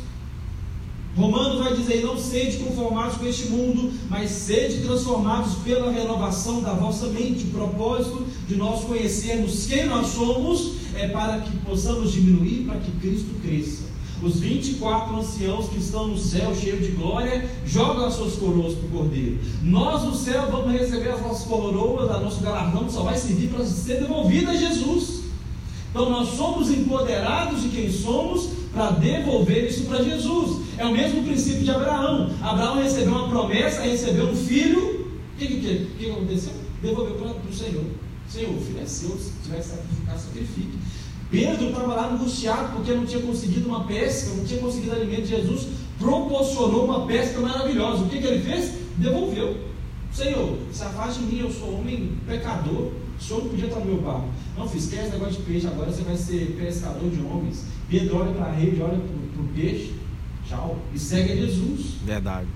Romanos 1.17 1.58
vai 1.58 1.75
dizer: 1.75 2.03
Não 2.03 2.15
sede 2.15 2.58
conformados 2.58 3.17
com 3.17 3.25
este 3.25 3.49
mundo, 3.49 3.91
mas 4.08 4.30
sede 4.30 4.84
transformados 4.84 5.56
pela 5.65 5.91
renovação 5.91 6.62
da 6.62 6.73
vossa 6.73 7.08
mente. 7.08 7.45
O 7.45 7.47
propósito 7.47 8.23
de 8.47 8.56
nós 8.56 8.84
conhecermos 8.84 9.65
quem 9.65 9.88
nós 9.88 10.08
somos 10.10 10.73
é 10.95 11.08
para 11.08 11.39
que 11.39 11.58
possamos 11.58 12.12
diminuir, 12.12 12.65
para 12.65 12.80
que 12.80 12.91
Cristo 12.91 13.34
cresça. 13.41 13.88
Os 14.21 14.39
24 14.39 15.15
anciãos 15.15 15.69
que 15.69 15.77
estão 15.77 16.08
no 16.08 16.17
céu, 16.17 16.53
cheios 16.56 16.86
de 16.86 16.91
glória, 16.91 17.49
jogam 17.65 18.06
as 18.06 18.13
suas 18.13 18.34
coroas 18.34 18.73
para 18.73 18.88
o 18.88 18.89
Cordeiro. 18.89 19.39
Nós 19.63 20.03
no 20.03 20.15
céu 20.15 20.49
vamos 20.51 20.71
receber 20.71 21.10
as 21.10 21.21
nossas 21.21 21.47
coroas, 21.47 22.10
a 22.12 22.19
nosso 22.19 22.41
galardão 22.41 22.89
só 22.89 23.01
vai 23.01 23.17
servir 23.17 23.49
para 23.49 23.65
ser 23.65 24.01
devolvido 24.01 24.51
a 24.51 24.56
Jesus. 24.56 25.21
Então 25.91 26.10
nós 26.10 26.30
somos 26.30 26.69
empoderados 26.69 27.63
de 27.63 27.69
quem 27.69 27.91
somos 27.91 28.49
para 28.73 28.91
devolver 28.91 29.67
isso 29.67 29.86
para 29.86 30.03
Jesus. 30.03 30.62
É 30.77 30.86
o 30.86 30.91
mesmo 30.91 31.23
princípio 31.23 31.63
de 31.63 31.71
Abraão. 31.71 32.32
Abraão 32.41 32.82
recebeu 32.82 33.13
uma 33.13 33.30
promessa, 33.30 33.82
recebeu 33.82 34.30
um 34.30 34.36
filho. 34.36 35.08
O 35.36 35.38
que, 35.38 35.47
que, 35.47 35.88
que, 35.97 36.12
aconteceu? 36.12 36.53
Devolveu 36.82 37.15
para 37.15 37.49
o 37.49 37.53
Senhor. 37.53 37.86
Senhor, 38.27 38.56
o 38.56 38.62
filho 38.62 38.82
é 38.82 38.86
seu, 38.86 39.17
se 39.17 39.32
tiver 39.43 39.58
que 39.58 39.65
sacrificar, 39.65 40.17
sacrifique. 40.17 40.77
Pedro 41.30 41.67
estava 41.67 41.93
lá 41.93 42.10
angustiado 42.13 42.73
porque 42.73 42.93
não 42.93 43.06
tinha 43.06 43.21
conseguido 43.21 43.67
uma 43.67 43.84
pesca, 43.84 44.34
não 44.36 44.45
tinha 44.45 44.60
conseguido 44.60 44.93
alimento. 44.93 45.25
Jesus 45.25 45.67
proporcionou 45.99 46.86
uma 46.86 47.06
pesca 47.06 47.39
maravilhosa. 47.39 48.03
O 48.03 48.10
que, 48.10 48.19
que 48.19 48.27
ele 48.27 48.43
fez? 48.43 48.73
Devolveu. 48.97 49.58
Senhor, 50.12 50.58
se 50.71 50.84
afaste 50.84 51.19
de 51.21 51.36
mim, 51.36 51.41
eu 51.41 51.51
sou 51.51 51.80
homem 51.80 52.17
pecador. 52.25 52.91
O 53.19 53.23
senhor 53.23 53.43
não 53.43 53.49
podia 53.49 53.65
estar 53.67 53.80
no 53.80 53.86
meu 53.86 54.01
barco. 54.01 54.27
Não, 54.58 54.67
filho, 54.67 54.80
esquece 54.80 55.12
negócio 55.12 55.36
de 55.36 55.41
peixe, 55.41 55.67
agora 55.67 55.91
você 55.91 56.03
vai 56.03 56.15
ser 56.15 56.56
pescador 56.60 57.10
de 57.10 57.19
homens. 57.21 57.65
Pedro 57.89 58.17
olha 58.17 58.32
para 58.32 58.45
a 58.45 58.51
rede, 58.51 58.82
olha 58.82 58.99
para 58.99 59.43
o 59.43 59.47
peixe, 59.56 59.93
tchau, 60.47 60.77
e 60.93 60.99
segue 60.99 61.34
a 61.34 61.36
Jesus. 61.36 61.95
Verdade. 62.06 62.47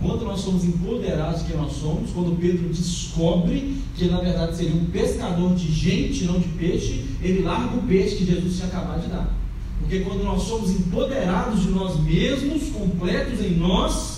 Quando 0.00 0.24
nós 0.24 0.40
somos 0.40 0.64
empoderados 0.64 1.42
de 1.42 1.48
quem 1.48 1.56
nós 1.56 1.72
somos, 1.72 2.10
quando 2.12 2.38
Pedro 2.38 2.68
descobre 2.68 3.76
que 3.96 4.06
na 4.06 4.20
verdade 4.20 4.56
seria 4.56 4.76
um 4.76 4.84
pescador 4.86 5.54
de 5.54 5.72
gente, 5.72 6.24
não 6.24 6.38
de 6.38 6.48
peixe, 6.48 7.04
ele 7.20 7.42
larga 7.42 7.76
o 7.76 7.82
peixe 7.82 8.16
que 8.16 8.24
Jesus 8.24 8.56
tinha 8.56 8.68
acabado 8.68 9.02
de 9.02 9.08
dar. 9.08 9.36
Porque 9.80 10.00
quando 10.00 10.22
nós 10.22 10.42
somos 10.42 10.70
empoderados 10.70 11.62
de 11.62 11.70
nós 11.70 11.98
mesmos, 12.00 12.68
completos 12.70 13.40
em 13.40 13.56
nós, 13.56 14.17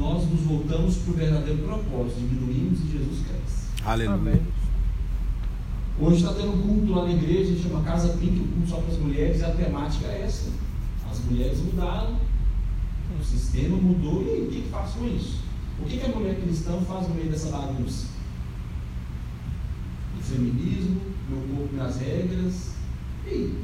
nós 0.00 0.26
nos 0.30 0.40
voltamos 0.40 0.96
para 0.96 1.12
o 1.12 1.14
verdadeiro 1.14 1.62
propósito, 1.62 2.20
diminuímos 2.20 2.80
e 2.80 2.92
Jesus 2.92 3.18
cresce. 3.26 3.84
Aleluia. 3.84 4.40
Hoje 6.00 6.16
está 6.16 6.32
tendo 6.32 6.54
um 6.54 6.62
culto 6.62 6.92
lá 6.94 7.04
na 7.04 7.12
igreja, 7.12 7.62
chama 7.62 7.82
Casa 7.82 8.16
Pink, 8.16 8.40
um 8.40 8.46
culto 8.46 8.70
só 8.70 8.76
para 8.78 8.94
as 8.94 8.98
mulheres, 8.98 9.40
e 9.40 9.44
a 9.44 9.50
temática 9.50 10.06
é 10.06 10.22
essa. 10.22 10.48
As 11.10 11.22
mulheres 11.26 11.58
mudaram, 11.60 12.16
o 13.20 13.22
sistema 13.22 13.76
mudou, 13.76 14.22
e 14.22 14.30
aí, 14.30 14.46
o 14.46 14.50
que, 14.50 14.62
que 14.62 14.68
faz 14.70 14.92
com 14.92 15.06
isso? 15.06 15.40
O 15.78 15.84
que, 15.84 15.98
que 15.98 16.06
a 16.06 16.14
mulher 16.14 16.40
cristã 16.40 16.80
faz 16.88 17.06
no 17.06 17.14
meio 17.14 17.30
dessa 17.30 17.50
bagunça? 17.50 18.06
O 20.18 20.22
feminismo, 20.22 20.98
meu 21.28 21.40
corpo, 21.56 21.74
minhas 21.74 21.96
regras. 21.98 22.70
E? 23.26 23.54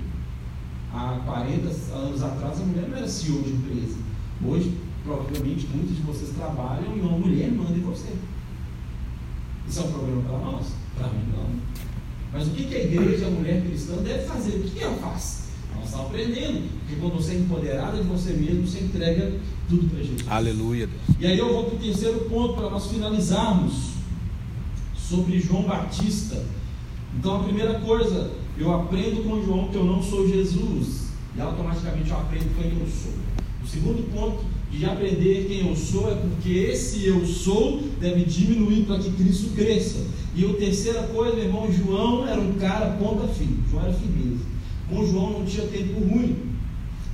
Há 0.92 1.18
40 1.24 1.68
anos 1.94 2.22
atrás 2.22 2.60
a 2.60 2.64
mulher 2.64 2.88
não 2.88 2.98
era 2.98 3.08
CEO 3.08 3.42
de 3.42 3.52
empresa. 3.52 3.96
Hoje, 4.44 4.76
provavelmente, 5.06 5.68
muitos 5.72 5.96
de 5.96 6.02
vocês 6.02 6.30
trabalham 6.36 6.96
e 6.96 7.00
uma 7.00 7.16
mulher 7.16 7.50
manda 7.52 7.78
em 7.78 7.80
você. 7.80 8.12
Isso 9.66 9.80
é 9.80 9.82
um 9.84 9.92
problema 9.92 10.22
para 10.22 10.38
nós? 10.38 10.66
Para 10.98 11.08
mim, 11.08 11.24
não. 11.32 11.46
Mas 12.32 12.48
o 12.48 12.50
que, 12.50 12.64
que 12.64 12.74
a 12.74 12.84
igreja, 12.84 13.28
a 13.28 13.30
mulher 13.30 13.64
cristã, 13.64 13.96
deve 14.02 14.24
fazer? 14.24 14.56
O 14.56 14.62
que, 14.64 14.82
ela 14.82 14.96
faz? 14.96 15.48
Ela 15.74 15.84
está 15.84 16.00
aprendendo. 16.00 16.68
Porque 16.80 17.00
quando 17.00 17.14
você 17.14 17.32
é 17.32 17.34
empoderada 17.36 17.96
de 17.96 18.02
você 18.02 18.32
mesmo, 18.32 18.66
você 18.66 18.80
entrega 18.80 19.32
tudo 19.68 19.88
para 19.88 20.02
Jesus. 20.02 20.28
Aleluia. 20.28 20.88
Deus. 20.88 21.18
E 21.20 21.26
aí 21.26 21.38
eu 21.38 21.52
vou 21.52 21.64
para 21.64 21.76
o 21.76 21.78
terceiro 21.78 22.20
ponto 22.28 22.54
para 22.54 22.68
nós 22.68 22.86
finalizarmos 22.86 23.92
sobre 24.96 25.38
João 25.38 25.62
Batista. 25.62 26.44
Então 27.18 27.40
a 27.40 27.44
primeira 27.44 27.78
coisa, 27.80 28.32
eu 28.58 28.74
aprendo 28.74 29.22
com 29.22 29.42
João 29.42 29.68
que 29.68 29.76
eu 29.76 29.84
não 29.84 30.02
sou 30.02 30.28
Jesus. 30.28 31.06
E 31.36 31.40
automaticamente 31.40 32.10
eu 32.10 32.16
aprendo 32.16 32.54
quem 32.56 32.78
eu 32.78 32.86
sou. 32.86 33.12
O 33.62 33.66
segundo 33.66 34.10
ponto 34.12 34.44
de 34.76 34.84
aprender 34.84 35.46
quem 35.48 35.68
eu 35.68 35.74
sou 35.74 36.10
é 36.10 36.14
porque 36.14 36.50
esse 36.50 37.06
eu 37.06 37.24
sou 37.24 37.82
deve 37.98 38.24
diminuir 38.24 38.84
para 38.84 38.98
que 38.98 39.10
Cristo 39.10 39.54
cresça. 39.54 40.04
E 40.34 40.44
a 40.44 40.52
terceira 40.52 41.02
coisa, 41.04 41.34
meu 41.34 41.44
irmão, 41.46 41.72
João 41.72 42.28
era 42.28 42.38
um 42.38 42.52
cara 42.54 42.90
ponta 42.98 43.26
firme. 43.28 43.58
João 43.70 43.84
era 43.84 43.92
firmeza. 43.94 44.44
Com 44.90 45.06
João 45.06 45.30
não 45.30 45.46
tinha 45.46 45.66
tempo 45.66 45.98
ruim. 46.00 46.36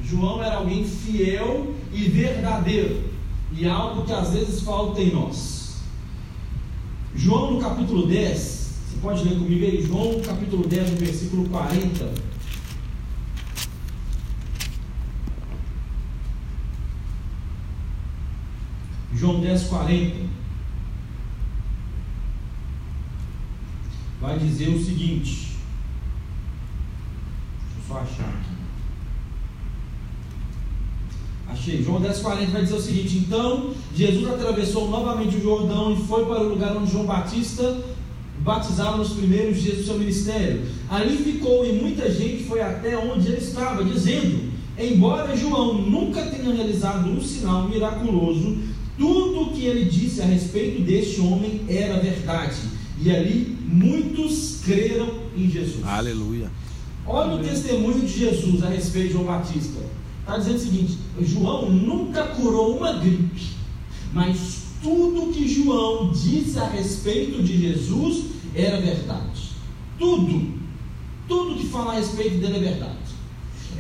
João 0.05 0.43
era 0.43 0.57
alguém 0.57 0.85
fiel 0.85 1.73
e 1.93 2.03
verdadeiro. 2.03 3.05
E 3.57 3.67
algo 3.67 4.05
que 4.05 4.13
às 4.13 4.31
vezes 4.31 4.63
falta 4.63 5.01
em 5.01 5.13
nós. 5.13 5.77
João 7.15 7.53
no 7.53 7.61
capítulo 7.61 8.07
10, 8.07 8.39
você 8.39 8.99
pode 9.01 9.23
ler 9.23 9.39
comigo 9.39 9.65
aí, 9.65 9.83
João 9.83 10.21
capítulo 10.21 10.67
10, 10.67 10.91
no 10.91 10.97
versículo 10.97 11.49
40. 11.49 12.32
João 19.23 19.39
10, 19.39 19.63
40. 19.69 20.17
Vai 24.21 24.37
dizer 24.37 24.69
o 24.71 24.85
seguinte. 24.85 25.53
Deixa 27.63 27.79
eu 27.79 27.87
só 27.87 27.99
achar 28.01 28.29
aqui. 28.29 28.53
Achei. 31.49 31.85
João 31.85 32.01
10, 32.01 32.19
40 32.19 32.51
vai 32.51 32.63
dizer 32.63 32.75
o 32.75 32.81
seguinte: 32.81 33.19
Então 33.19 33.73
Jesus 33.95 34.29
atravessou 34.29 34.91
novamente 34.91 35.37
o 35.37 35.41
Jordão 35.41 35.93
e 35.93 35.97
foi 35.99 36.25
para 36.25 36.43
o 36.43 36.49
lugar 36.49 36.77
onde 36.77 36.91
João 36.91 37.07
Batista 37.07 37.81
batizava 38.41 38.97
nos 38.97 39.13
primeiros 39.13 39.63
dias 39.63 39.77
do 39.79 39.85
seu 39.85 39.99
ministério. 40.01 40.67
Ali 40.91 41.17
ficou 41.17 41.65
e 41.65 41.75
muita 41.75 42.11
gente 42.13 42.43
foi 42.43 42.61
até 42.61 42.99
onde 42.99 43.29
ele 43.29 43.39
estava, 43.39 43.85
dizendo: 43.85 44.51
Embora 44.77 45.37
João 45.37 45.75
nunca 45.75 46.23
tenha 46.23 46.53
realizado 46.53 47.09
um 47.09 47.23
sinal 47.23 47.69
miraculoso, 47.69 48.72
tudo 49.03 49.41
o 49.41 49.53
que 49.53 49.67
ele 49.67 49.87
disse 49.87 50.23
a 50.23 50.25
respeito 50.25 50.81
deste 50.83 51.21
homem 51.21 51.63
era 51.69 51.99
verdade. 51.99 52.57
E 53.01 53.11
ali 53.11 53.59
muitos 53.67 54.61
creram 54.65 55.15
em 55.37 55.51
Jesus. 55.51 55.85
Aleluia. 55.85 56.49
Olha 57.05 57.35
o 57.35 57.43
testemunho 57.43 57.99
de 57.99 58.07
Jesus 58.07 58.63
a 58.63 58.69
respeito 58.69 59.09
de 59.09 59.13
João 59.15 59.25
Batista. 59.25 59.81
Está 60.21 60.39
dizendo 60.39 60.55
o 60.55 60.61
seguinte: 60.61 60.99
João 61.21 61.69
nunca 61.69 62.29
curou 62.29 62.77
uma 62.77 62.93
gripe, 62.93 63.49
mas 64.13 64.67
tudo 64.81 65.33
que 65.33 65.49
João 65.49 66.13
disse 66.13 66.61
a 66.61 66.69
respeito 66.69 67.43
de 67.43 67.61
Jesus 67.61 68.27
era 68.55 68.81
verdade. 68.81 69.51
Tudo, 69.99 70.49
tudo 71.27 71.57
que 71.57 71.67
fala 71.67 71.95
a 71.95 71.97
respeito 71.97 72.37
dele 72.37 72.59
é 72.59 72.71
verdade. 72.71 73.03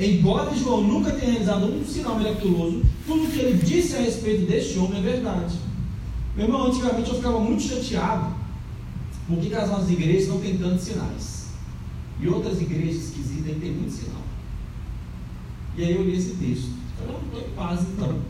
Embora 0.01 0.53
João 0.57 0.83
nunca 0.83 1.13
tenha 1.13 1.31
realizado 1.31 1.67
um 1.67 1.85
sinal 1.85 2.19
miraculoso, 2.19 2.83
tudo 3.07 3.31
que 3.31 3.38
ele 3.38 3.59
disse 3.62 3.97
a 3.97 4.01
respeito 4.01 4.47
deste 4.47 4.79
homem 4.79 4.99
é 4.99 5.03
verdade. 5.03 5.59
Meu 6.37 6.47
irmão, 6.47 6.67
antigamente 6.67 7.11
eu 7.11 7.17
ficava 7.17 7.38
muito 7.41 7.62
chateado 7.62 8.35
por 9.27 9.38
que 9.38 9.55
as 9.55 9.69
nossas 9.69 9.91
igrejas 9.91 10.29
não 10.29 10.41
têm 10.41 10.57
tantos 10.59 10.85
sinais. 10.85 11.49
E 12.21 12.29
outras 12.29 12.61
igrejas 12.61 13.05
esquisitas 13.05 13.57
têm 13.59 13.73
muito 13.73 13.93
sinal. 13.93 14.23
E 15.77 15.85
aí 15.85 15.95
eu 15.95 16.05
li 16.05 16.17
esse 16.17 16.35
texto. 16.35 16.71
Falei, 16.99 17.15
não, 17.15 17.23
estou 17.23 17.41
em 17.41 17.55
paz 17.55 17.81
então. 17.81 18.21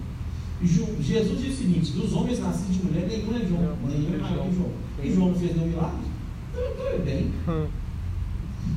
Jesus 0.64 1.40
disse 1.40 1.54
o 1.54 1.56
seguinte: 1.56 1.92
dos 1.92 2.12
homens 2.12 2.38
nascidos 2.38 2.76
de 2.76 2.84
mulher, 2.84 3.08
nenhum 3.08 3.36
é 3.36 3.46
João, 3.46 3.76
nenhum 3.84 4.14
é 4.14 4.18
maior 4.18 4.48
que 4.48 4.54
João. 4.54 4.70
E 5.02 5.12
João 5.12 5.28
não 5.30 5.34
fez 5.34 5.56
nenhum 5.56 5.68
milagre? 5.68 6.06
Então 6.52 6.62
eu 6.62 6.70
estou 6.70 7.04
bem. 7.04 7.32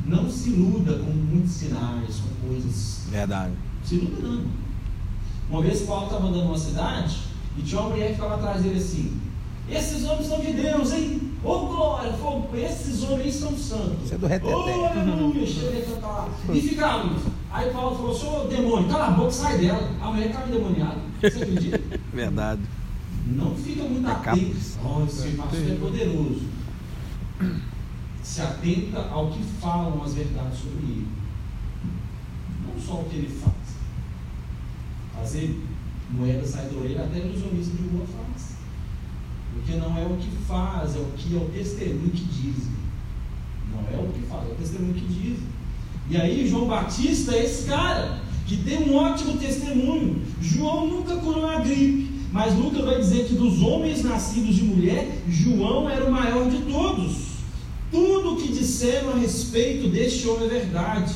Não 0.08 0.29
se 0.29 0.49
iluda 0.49 0.97
com 0.97 1.12
muitos 1.12 1.51
sinais, 1.51 2.15
com 2.17 2.47
coisas. 2.47 3.01
Verdade. 3.12 3.53
Se 3.84 3.95
iluda 3.95 4.27
não. 4.27 4.64
Uma 5.49 5.62
vez 5.62 5.81
Paulo 5.81 6.05
estava 6.05 6.27
andando 6.27 6.45
numa 6.45 6.58
cidade 6.58 7.17
e 7.58 7.62
tinha 7.62 7.79
uma 7.81 7.91
mulher 7.91 8.08
que 8.10 8.15
ficava 8.15 8.36
atrás 8.36 8.63
dele 8.63 8.79
assim: 8.79 9.21
Esses 9.69 10.03
homens 10.03 10.27
são 10.27 10.39
de 10.39 10.53
Deus, 10.53 10.91
hein? 10.93 11.31
Ô 11.43 11.51
oh, 11.51 11.65
glória, 11.67 12.13
fogo, 12.13 12.49
esses 12.58 13.03
homens 13.03 13.36
são 13.36 13.55
santos. 13.55 14.05
Isso 14.05 14.15
é 14.15 14.17
do 14.17 14.25
reteté. 14.25 14.55
Oh, 14.55 14.86
aleluia, 14.86 15.86
cantar 15.86 16.08
lá. 16.08 16.29
E 16.51 16.62
ficava. 16.62 17.15
Aí 17.51 17.69
Paulo 17.71 17.95
falou: 17.95 18.15
Senhor, 18.15 18.47
demônio, 18.47 18.89
cala 18.89 19.08
a 19.08 19.12
boca, 19.12 19.31
sai 19.31 19.60
dela. 19.60 19.89
A 20.01 20.12
mulher 20.12 20.27
estava 20.27 20.47
endemoniada. 20.47 20.97
Você 21.21 21.43
acredita? 21.43 21.81
Verdade. 22.12 22.62
Não 23.27 23.55
fica 23.55 23.84
muito 23.84 24.08
atento. 24.08 24.55
Oh, 24.84 25.05
esse 25.05 25.29
pastor 25.29 25.71
é 25.71 25.75
poderoso. 25.75 26.41
Se 28.23 28.41
atenta 28.41 29.08
ao 29.10 29.31
que 29.31 29.43
falam 29.62 30.01
as 30.03 30.13
verdades 30.13 30.60
sobre 30.60 30.84
ele. 30.84 31.08
Não 32.67 32.81
só 32.81 33.01
o 33.01 33.05
que 33.05 33.17
ele 33.17 33.29
faz. 33.29 33.64
Fazer 35.17 35.62
moeda 36.10 36.45
sair 36.45 36.69
da 36.69 36.80
orelha 36.80 37.04
até 37.04 37.19
nos 37.19 37.43
homens 37.43 37.65
de 37.65 37.84
boa 37.84 38.06
faz. 38.06 38.56
Porque 39.54 39.78
não 39.78 39.97
é 39.97 40.06
o 40.06 40.17
que 40.17 40.30
faz, 40.47 40.95
é 40.95 40.99
o 40.99 41.08
que 41.17 41.36
é 41.36 41.38
o 41.38 41.45
testemunho 41.49 42.12
que 42.12 42.25
dizem. 42.25 42.73
Não 43.71 43.80
é 43.80 44.01
o 44.01 44.12
que 44.12 44.21
faz, 44.28 44.49
é 44.49 44.51
o 44.51 44.56
testemunho 44.56 44.93
que 44.93 45.08
dizem. 45.08 45.47
E 46.10 46.17
aí 46.17 46.47
João 46.47 46.67
Batista 46.67 47.34
é 47.36 47.45
esse 47.45 47.65
cara 47.67 48.19
que 48.45 48.58
tem 48.58 48.89
um 48.89 48.95
ótimo 48.95 49.38
testemunho. 49.38 50.21
João 50.41 50.88
nunca 50.88 51.15
curou 51.15 51.47
a 51.47 51.60
gripe, 51.60 52.12
mas 52.32 52.54
Lucas 52.54 52.86
vai 52.86 52.99
dizer 52.99 53.25
que 53.25 53.34
dos 53.34 53.62
homens 53.62 54.04
nascidos 54.04 54.56
de 54.56 54.63
mulher, 54.63 55.19
João 55.28 55.89
era 55.89 56.06
o 56.06 56.12
maior 56.12 56.49
de 56.49 56.58
todos. 56.71 57.25
Tudo 57.91 58.34
o 58.34 58.38
que 58.38 58.51
disseram 58.51 59.13
a 59.13 59.17
respeito 59.17 59.88
deste 59.88 60.27
homem 60.27 60.46
é 60.46 60.50
verdade. 60.50 61.15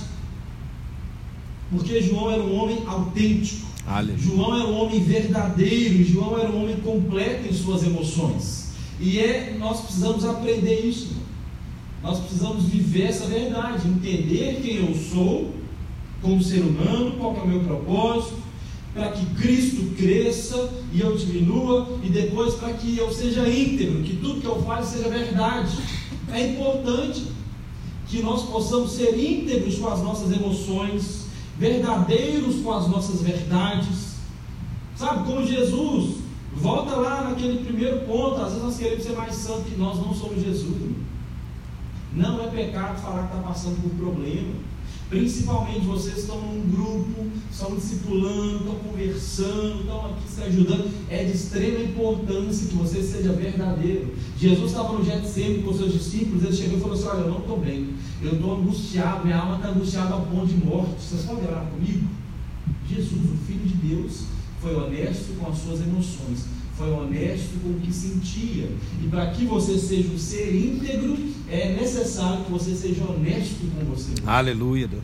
Porque 1.70 2.02
João 2.02 2.32
era 2.32 2.42
um 2.42 2.56
homem 2.56 2.84
autêntico. 2.88 3.69
Aleluia. 3.90 4.18
João 4.20 4.56
era 4.56 4.68
um 4.68 4.82
homem 4.82 5.04
verdadeiro, 5.04 6.04
João 6.04 6.38
era 6.38 6.52
um 6.52 6.62
homem 6.62 6.78
completo 6.78 7.48
em 7.50 7.54
suas 7.54 7.82
emoções. 7.84 8.70
E 9.00 9.18
é, 9.18 9.56
nós 9.58 9.82
precisamos 9.82 10.24
aprender 10.26 10.82
isso. 10.86 11.14
Nós 12.04 12.20
precisamos 12.20 12.66
viver 12.66 13.06
essa 13.06 13.26
verdade, 13.26 13.88
entender 13.88 14.62
quem 14.62 14.76
eu 14.76 14.94
sou 14.94 15.56
como 16.22 16.42
ser 16.44 16.60
humano, 16.60 17.14
qual 17.18 17.36
é 17.36 17.40
o 17.40 17.48
meu 17.48 17.62
propósito, 17.62 18.38
para 18.94 19.10
que 19.10 19.26
Cristo 19.42 19.96
cresça 19.98 20.70
e 20.94 21.02
eu 21.02 21.18
diminua, 21.18 21.98
e 22.04 22.10
depois 22.10 22.54
para 22.56 22.74
que 22.74 22.96
eu 22.96 23.12
seja 23.12 23.50
íntegro, 23.50 24.04
que 24.04 24.18
tudo 24.18 24.40
que 24.40 24.48
eu 24.48 24.62
faço 24.62 24.98
seja 24.98 25.10
verdade. 25.10 25.76
É 26.32 26.48
importante 26.52 27.24
que 28.08 28.22
nós 28.22 28.44
possamos 28.44 28.92
ser 28.92 29.18
íntegros 29.18 29.80
com 29.80 29.88
as 29.88 30.04
nossas 30.04 30.32
emoções, 30.32 31.29
verdadeiros 31.60 32.62
com 32.64 32.72
as 32.72 32.88
nossas 32.88 33.22
verdades. 33.22 34.16
Sabe, 34.96 35.26
como 35.26 35.46
Jesus, 35.46 36.16
volta 36.56 36.96
lá 36.96 37.30
naquele 37.30 37.64
primeiro 37.64 38.00
ponto, 38.06 38.42
às 38.42 38.54
vezes 38.54 38.64
nós 38.64 38.78
queremos 38.78 39.04
ser 39.04 39.16
mais 39.16 39.36
santos 39.36 39.66
que 39.66 39.78
nós 39.78 39.98
não 39.98 40.14
somos 40.14 40.42
Jesus. 40.42 40.96
Não 42.14 42.42
é 42.42 42.48
pecado 42.48 43.00
falar 43.02 43.28
que 43.28 43.36
está 43.36 43.48
passando 43.48 43.82
por 43.82 43.92
problema. 43.92 44.56
Principalmente 45.10 45.88
vocês 45.88 46.20
estão 46.20 46.40
num 46.40 46.70
grupo, 46.70 47.26
estão 47.52 47.76
discipulando, 47.76 48.58
estão 48.58 48.76
conversando, 48.76 49.80
estão 49.80 50.06
aqui 50.06 50.30
se 50.30 50.44
ajudando. 50.44 50.92
É 51.10 51.24
de 51.24 51.32
extrema 51.32 51.80
importância 51.80 52.68
que 52.68 52.76
você 52.76 53.02
seja 53.02 53.34
verdadeiro. 53.34 54.14
Jesus 54.38 54.72
estava 54.72 54.94
no 54.94 55.04
Getsemane 55.04 55.64
com 55.64 55.74
seus 55.74 55.94
discípulos, 55.94 56.44
ele 56.44 56.56
chegou 56.56 56.78
e 56.78 56.82
falou 56.82 56.96
assim: 56.96 57.08
Olha, 57.08 57.22
eu 57.22 57.32
não 57.32 57.40
estou 57.40 57.60
bem, 57.60 57.90
eu 58.22 58.34
estou 58.34 58.60
angustiado, 58.60 59.26
minha 59.26 59.38
alma 59.38 59.56
está 59.56 59.70
angustiada 59.70 60.14
ao 60.14 60.28
ponto 60.28 60.46
de 60.46 60.64
morte. 60.64 61.02
Vocês 61.02 61.24
podem 61.24 61.48
orar 61.48 61.66
comigo? 61.66 62.08
Jesus, 62.88 63.12
o 63.12 63.38
Filho 63.48 63.66
de 63.66 63.74
Deus, 63.88 64.26
foi 64.62 64.76
honesto 64.76 65.36
com 65.40 65.50
as 65.50 65.58
suas 65.58 65.82
emoções, 65.82 66.46
foi 66.80 66.92
honesto 66.92 67.60
com 67.62 67.72
o 67.72 67.80
que 67.82 67.92
sentia. 67.92 68.72
E 69.04 69.08
para 69.10 69.28
que 69.32 69.44
você 69.44 69.78
seja 69.78 70.10
um 70.14 70.18
ser 70.18 70.56
íntegro, 70.56 71.18
é 71.50 71.74
necessário 71.74 72.46
que 72.46 72.52
você 72.52 72.74
seja 72.74 73.04
honesto 73.04 73.70
com 73.76 73.84
você. 73.86 74.14
Aleluia, 74.26 74.88
Deus. 74.88 75.04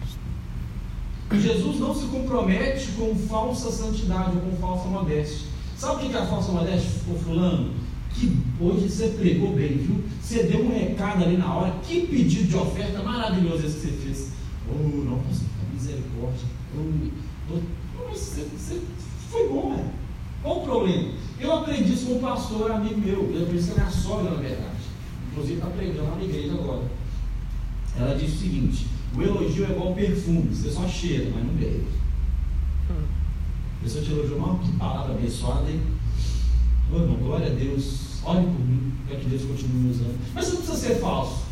Jesus 1.33 1.79
não 1.79 1.93
se 1.93 2.05
compromete 2.05 2.87
com 2.93 3.13
falsa 3.27 3.69
santidade 3.71 4.37
ou 4.37 4.41
com 4.41 4.55
falsa 4.55 4.87
modéstia. 4.87 5.47
Sabe 5.77 6.05
o 6.05 6.09
que 6.09 6.15
é 6.15 6.19
a 6.19 6.25
falsa 6.25 6.53
modéstia, 6.53 6.91
ô 7.11 7.15
fulano? 7.15 7.73
Que 8.13 8.37
hoje 8.61 8.87
você 8.87 9.09
pregou 9.09 9.53
bem, 9.53 9.77
viu? 9.77 10.01
Você 10.21 10.43
deu 10.43 10.63
um 10.65 10.69
recado 10.69 11.25
ali 11.25 11.35
na 11.35 11.53
hora. 11.53 11.75
Que 11.83 12.07
pedido 12.07 12.47
de 12.47 12.55
oferta 12.55 13.03
maravilhoso 13.03 13.65
esse 13.65 13.75
que 13.75 13.87
você 13.87 13.91
fez. 13.91 14.31
Oh, 14.69 15.03
nossa, 15.03 15.43
misericórdia. 15.73 16.47
Oh, 16.77 17.53
oh, 17.53 18.07
mas 18.07 18.17
você, 18.17 18.47
você 18.57 18.81
foi 19.29 19.49
bom, 19.49 19.75
velho. 19.75 19.89
Qual 20.41 20.59
o 20.59 20.63
problema? 20.63 21.24
Eu 21.39 21.53
aprendi 21.53 21.93
isso 21.93 22.05
com 22.05 22.13
um 22.13 22.19
pastor, 22.19 22.71
amigo 22.71 22.99
meu. 22.99 23.31
Eu 23.33 23.43
aprendi 23.43 23.57
isso 23.57 23.71
com 23.71 23.81
a 23.81 23.83
minha 23.83 23.91
sogra, 23.91 24.31
na 24.31 24.41
verdade. 24.41 24.75
Inclusive 25.31 25.55
está 25.55 25.67
pregando 25.67 26.03
lá 26.03 26.15
na 26.15 26.23
igreja 26.23 26.53
agora. 26.53 26.83
Ela 27.97 28.15
disse 28.15 28.35
o 28.35 28.39
seguinte: 28.39 28.87
o 29.15 29.21
elogio 29.21 29.65
é 29.65 29.71
igual 29.71 29.93
perfume, 29.93 30.53
você 30.53 30.69
só 30.69 30.87
cheira, 30.87 31.31
mas 31.33 31.45
não 31.45 31.53
bebe. 31.53 31.85
A 32.89 33.83
pessoa 33.83 34.03
te 34.03 34.11
elogiou, 34.11 34.39
mal, 34.39 34.59
que 34.59 34.71
palavra 34.73 35.13
abençoada, 35.13 35.69
hein? 35.69 35.81
Ô 36.91 36.97
irmão, 36.97 37.17
glória 37.17 37.47
a 37.47 37.49
Deus, 37.49 38.21
olhe 38.23 38.45
por 38.45 38.59
mim, 38.59 38.93
para 39.07 39.17
que 39.17 39.25
Deus 39.25 39.43
continue 39.43 39.83
me 39.83 39.91
usando. 39.91 40.17
Mas 40.33 40.45
você 40.45 40.53
não 40.53 40.61
precisa 40.61 40.87
ser 40.87 40.95
falso. 40.95 41.45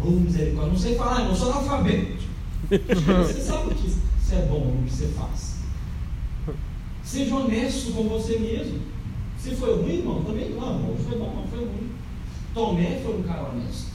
Ô 0.00 0.10
misericórdia, 0.10 0.72
não 0.72 0.78
sei 0.78 0.94
falar, 0.96 1.20
irmão, 1.20 1.36
sou 1.36 1.52
analfabeto. 1.52 2.24
você 2.70 3.40
sabe 3.40 3.72
o 3.72 3.74
que 3.74 3.86
isso 3.86 4.00
é 4.32 4.46
bom, 4.46 4.78
o 4.80 4.84
que 4.84 4.92
você 4.92 5.08
faz. 5.08 5.54
Seja 7.02 7.34
honesto 7.34 7.92
com 7.92 8.08
você 8.08 8.38
mesmo. 8.38 8.93
Se 9.44 9.54
foi 9.56 9.76
ruim, 9.76 9.98
irmão, 9.98 10.24
também 10.24 10.54
não, 10.54 10.74
irmão, 10.74 10.96
foi 10.96 11.18
bom, 11.18 11.34
não 11.36 11.46
foi 11.46 11.58
ruim. 11.58 11.90
Tomé 12.54 12.98
foi 13.04 13.18
um 13.18 13.22
cara 13.24 13.50
honesto. 13.50 13.92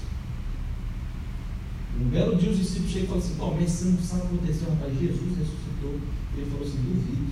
Um 2.00 2.04
belo 2.04 2.36
dia 2.36 2.52
os 2.52 2.60
discípulos 2.60 2.92
chegam 2.92 3.18
e 3.18 3.22
falam 3.22 3.24
assim, 3.24 3.36
Tomé, 3.36 3.68
você 3.68 3.86
não 3.86 3.98
sabe 3.98 4.22
o 4.22 4.28
que 4.28 4.36
aconteceu, 4.36 4.70
rapaz, 4.70 5.00
Jesus 5.00 5.38
ressuscitou. 5.40 6.00
Ele 6.38 6.52
falou 6.52 6.68
assim, 6.68 6.78
duvido. 6.84 7.32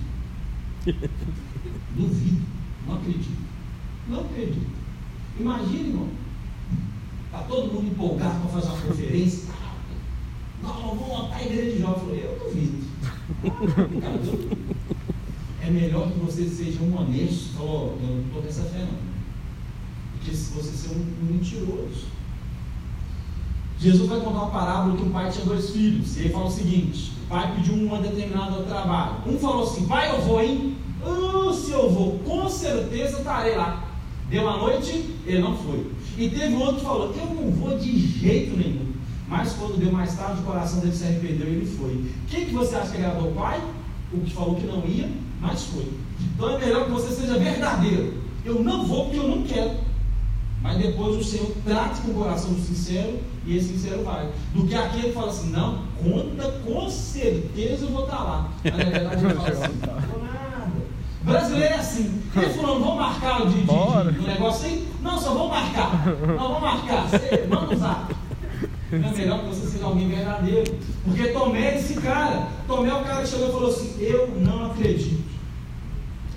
duvido, 1.94 2.42
não 2.88 2.94
acredito. 2.96 3.40
Não 4.08 4.20
acredito. 4.22 4.66
Imagina, 5.38 5.88
irmão. 5.88 6.08
Está 7.26 7.38
todo 7.42 7.72
mundo 7.72 7.86
empolgado 7.86 8.40
para 8.40 8.60
fazer 8.60 8.66
uma 8.66 8.80
conferência. 8.80 9.48
Não, 10.60 10.72
vamos 10.72 11.06
montar 11.06 11.36
a 11.36 11.44
igreja 11.44 11.70
de 11.70 11.78
jovens. 11.78 11.98
Eu 11.98 12.04
falei, 12.04 12.24
eu 12.24 12.38
duvido. 12.48 12.88
Cara, 14.00 14.16
eu, 14.16 14.97
é 15.62 15.70
melhor 15.70 16.10
que 16.10 16.18
você 16.18 16.48
seja 16.48 16.82
um 16.82 16.98
honesto. 16.98 17.54
Falou, 17.56 17.98
eu 18.00 18.08
não 18.08 18.22
estou 18.22 18.42
com 18.42 18.48
essa 18.48 18.62
fé 18.62 18.78
não 18.78 19.08
que 20.30 20.36
você 20.36 20.76
ser 20.76 20.90
um, 20.90 21.32
mentiroso. 21.32 22.06
Jesus 23.78 24.08
vai 24.08 24.18
contar 24.20 24.38
uma 24.38 24.50
parábola 24.50 24.96
que 24.96 25.04
um 25.04 25.10
pai 25.10 25.30
tinha 25.30 25.44
dois 25.44 25.70
filhos. 25.70 26.16
E 26.16 26.20
ele 26.20 26.28
fala 26.30 26.46
o 26.46 26.50
seguinte: 26.50 27.12
o 27.24 27.28
pai 27.28 27.54
pediu 27.54 27.74
um 27.74 28.02
determinado 28.02 28.64
trabalho. 28.64 29.16
Um 29.26 29.38
falou 29.38 29.64
assim: 29.64 29.86
pai, 29.86 30.10
eu 30.10 30.20
vou, 30.22 30.42
hein? 30.42 30.76
Oh, 31.04 31.52
se 31.52 31.70
eu 31.70 31.88
vou, 31.88 32.18
com 32.18 32.48
certeza 32.48 33.18
estarei 33.18 33.56
lá. 33.56 33.84
Deu 34.28 34.42
uma 34.42 34.56
noite, 34.58 35.14
ele 35.24 35.40
não 35.40 35.56
foi. 35.56 35.90
E 36.18 36.28
teve 36.28 36.54
outro 36.56 36.76
que 36.76 36.82
falou: 36.82 37.14
eu 37.14 37.26
não 37.26 37.50
vou 37.52 37.78
de 37.78 37.98
jeito 37.98 38.56
nenhum. 38.56 38.88
Mas 39.28 39.52
quando 39.52 39.78
deu 39.78 39.92
mais 39.92 40.16
tarde, 40.16 40.40
o 40.40 40.44
coração 40.44 40.80
dele 40.80 40.96
se 40.96 41.04
arrependeu 41.04 41.46
e 41.46 41.56
ele 41.56 41.66
foi. 41.66 42.10
Quem 42.28 42.46
que 42.46 42.54
você 42.54 42.74
acha 42.74 42.90
que 42.90 42.96
agradou 42.96 43.30
o 43.30 43.34
pai? 43.34 43.62
O 44.12 44.20
que 44.20 44.32
falou 44.32 44.54
que 44.54 44.66
não 44.66 44.84
ia, 44.86 45.08
mas 45.40 45.64
foi. 45.64 45.86
Então 46.34 46.50
é 46.50 46.58
melhor 46.58 46.84
que 46.86 46.90
você 46.90 47.14
seja 47.14 47.38
verdadeiro. 47.38 48.14
Eu 48.44 48.62
não 48.62 48.86
vou 48.86 49.04
porque 49.04 49.18
eu 49.18 49.28
não 49.28 49.42
quero. 49.42 49.72
Mas 50.60 50.78
depois 50.78 51.16
o 51.16 51.24
Senhor 51.24 51.52
trate 51.64 52.00
com 52.00 52.10
o 52.10 52.14
coração 52.14 52.54
sincero 52.56 53.18
e 53.46 53.56
esse 53.56 53.68
sincero 53.68 54.02
vai. 54.02 54.28
Do 54.52 54.66
que 54.66 54.74
aquele 54.74 55.08
que 55.08 55.12
fala 55.12 55.30
assim, 55.30 55.50
não, 55.50 55.84
conta, 56.02 56.50
com 56.64 56.90
certeza 56.90 57.84
eu 57.84 57.90
vou 57.90 58.04
estar 58.04 58.22
lá. 58.22 58.50
Mas 58.64 58.76
na 58.76 58.84
verdade 58.84 59.24
ele 59.24 59.34
fala 59.34 59.48
assim, 59.48 59.78
não 59.86 60.00
vou 60.00 60.22
nada. 60.22 60.38
Brasileiro 61.22 61.74
é 61.74 61.78
assim. 61.78 62.22
E 62.34 62.40
fulano, 62.50 62.80
vamos 62.80 62.96
marcar 62.96 63.42
o 63.42 63.48
de, 63.48 63.60
de, 63.62 64.20
de, 64.20 64.26
negócio 64.26 64.66
aí? 64.66 64.88
Não, 65.00 65.18
só 65.18 65.34
vamos 65.34 65.50
marcar. 65.50 66.06
Não, 66.06 66.36
vamos 66.36 66.60
marcar. 66.60 67.08
Você 67.08 67.46
manda 67.48 67.74
usar. 67.74 68.08
É 68.90 68.96
melhor 68.96 69.40
que 69.40 69.46
você 69.46 69.66
seja 69.66 69.84
alguém 69.84 70.08
verdadeiro. 70.08 70.74
Porque 71.04 71.28
Tomé 71.28 71.74
é 71.74 71.78
esse 71.78 71.94
cara. 71.94 72.48
Tomé 72.66 72.88
é 72.88 72.94
o 72.94 73.04
cara 73.04 73.22
que 73.22 73.28
chegou 73.28 73.48
e 73.48 73.52
falou 73.52 73.68
assim, 73.68 73.96
eu 74.00 74.28
não 74.40 74.66
acredito. 74.66 75.27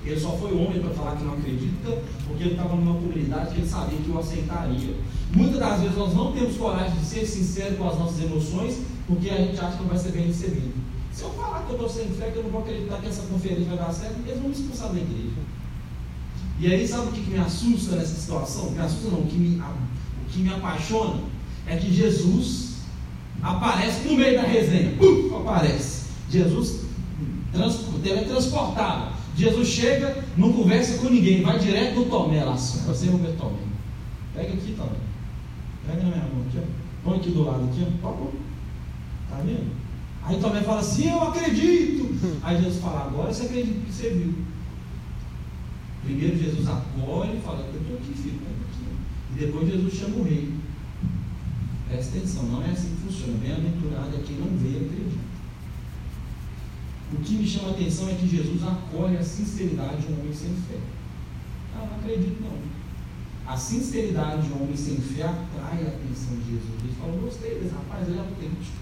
Ele 0.03 0.19
só 0.19 0.31
foi 0.31 0.51
homem 0.53 0.81
para 0.81 0.89
falar 0.91 1.15
que 1.15 1.23
não 1.23 1.33
acredita, 1.33 2.01
porque 2.27 2.43
ele 2.43 2.51
estava 2.51 2.75
numa 2.75 2.95
comunidade 2.95 3.53
que 3.53 3.61
ele 3.61 3.69
sabia 3.69 3.99
que 3.99 4.09
o 4.09 4.17
aceitaria. 4.17 4.95
Muitas 5.33 5.59
das 5.59 5.79
vezes 5.81 5.97
nós 5.97 6.13
não 6.13 6.31
temos 6.31 6.57
coragem 6.57 6.97
de 6.97 7.05
ser 7.05 7.25
sinceros 7.25 7.77
com 7.77 7.87
as 7.87 7.99
nossas 7.99 8.23
emoções, 8.23 8.81
porque 9.07 9.29
a 9.29 9.37
gente 9.37 9.59
acha 9.59 9.77
que 9.77 9.83
não 9.83 9.89
vai 9.89 9.97
ser 9.97 10.11
bem 10.11 10.27
recebido. 10.27 10.73
Se 11.11 11.23
eu 11.23 11.29
falar 11.31 11.65
que 11.65 11.71
eu 11.71 11.75
estou 11.75 11.89
sem 11.89 12.09
fé, 12.09 12.31
que 12.31 12.37
eu 12.37 12.43
não 12.43 12.49
vou 12.49 12.61
acreditar 12.61 12.97
que 12.97 13.07
essa 13.07 13.21
conferência 13.23 13.65
vai 13.65 13.77
dar 13.77 13.93
certo, 13.93 14.15
eles 14.25 14.39
vão 14.39 14.49
me 14.49 14.55
expulsar 14.55 14.89
da 14.89 14.99
igreja. 14.99 15.41
E 16.59 16.67
aí, 16.73 16.87
sabe 16.87 17.07
o 17.07 17.11
que, 17.11 17.21
me 17.29 17.39
assusta 17.39 17.95
nessa 17.95 18.15
situação? 18.15 18.71
Me 18.71 18.79
assusta 18.79 19.09
não, 19.09 19.19
o 19.19 19.27
que 19.27 19.35
me, 19.35 19.59
o 19.59 20.29
que 20.29 20.39
me 20.39 20.53
apaixona 20.53 21.19
é 21.67 21.75
que 21.75 21.93
Jesus 21.93 22.75
aparece 23.41 24.07
no 24.07 24.15
meio 24.15 24.39
da 24.39 24.47
resenha. 24.47 24.95
Uh, 25.01 25.37
aparece. 25.37 26.05
Jesus 26.29 26.81
trans, 27.51 27.79
teletransportado. 28.03 29.20
Jesus 29.35 29.67
chega, 29.67 30.23
não 30.37 30.51
conversa 30.53 30.97
com 30.97 31.09
ninguém, 31.09 31.41
vai 31.41 31.57
direto 31.57 31.95
no 31.95 32.05
Tomé 32.05 32.43
lá, 32.43 32.55
você 32.55 33.07
é 33.07 33.11
o 33.11 33.17
meu 33.17 33.35
Tomé. 33.35 33.57
Pega 34.35 34.53
aqui, 34.53 34.73
Tomé. 34.77 34.89
Pega 35.85 36.03
na 36.03 36.09
minha 36.09 36.27
mão 36.33 36.45
aqui, 36.47 36.59
ó. 36.59 36.81
Põe 37.03 37.17
aqui 37.17 37.31
do 37.31 37.43
lado 37.43 37.63
aqui, 37.63 37.87
ó. 38.03 38.27
Tá 39.29 39.37
vendo? 39.43 39.71
Aí 40.23 40.39
Tomé 40.39 40.61
fala 40.61 40.81
assim, 40.81 41.09
eu 41.09 41.21
acredito. 41.21 42.13
Aí 42.43 42.61
Jesus 42.61 42.81
fala, 42.81 43.05
agora 43.05 43.33
você 43.33 43.45
acredita 43.45 43.79
que 43.85 43.91
você 43.91 44.09
viu. 44.09 44.33
Primeiro 46.03 46.37
Jesus 46.37 46.67
acolhe 46.67 47.37
e 47.37 47.41
fala, 47.41 47.59
eu 47.59 47.81
estou 47.81 47.97
aqui, 47.97 48.13
filho, 48.13 48.39
aqui. 48.69 49.33
E 49.33 49.39
depois 49.39 49.67
Jesus 49.67 49.93
chama 49.93 50.17
o 50.17 50.23
rei. 50.23 50.53
Presta 51.87 52.17
atenção, 52.17 52.43
não 52.43 52.63
é 52.63 52.69
assim 52.69 52.95
que 52.95 53.01
funciona. 53.07 53.37
Bem-aventurado 53.39 54.15
é 54.15 54.23
quem 54.25 54.37
não 54.37 54.57
vê 54.57 54.69
e 54.69 54.85
acredita. 54.85 55.30
O 57.13 57.17
que 57.17 57.33
me 57.35 57.45
chama 57.45 57.69
a 57.69 57.71
atenção 57.71 58.09
é 58.09 58.13
que 58.13 58.27
Jesus 58.27 58.63
acolhe 58.63 59.17
a 59.17 59.23
sinceridade 59.23 60.01
de 60.01 60.13
um 60.13 60.19
homem 60.19 60.33
sem 60.33 60.49
fé. 60.49 60.79
Ah, 61.75 61.85
não 61.89 61.97
acredito 61.97 62.41
não. 62.41 62.57
A 63.45 63.57
sinceridade 63.57 64.47
de 64.47 64.53
um 64.53 64.63
homem 64.63 64.77
sem 64.77 64.95
fé 64.95 65.23
atrai 65.23 65.83
a 65.83 65.89
atenção 65.89 66.37
de 66.37 66.51
Jesus. 66.51 66.83
Ele 66.83 66.95
fala, 66.97 67.17
gostei 67.17 67.59
desse 67.59 67.75
rapaz, 67.75 68.07
ele 68.07 68.17
é 68.17 68.21
autêntico. 68.21 68.77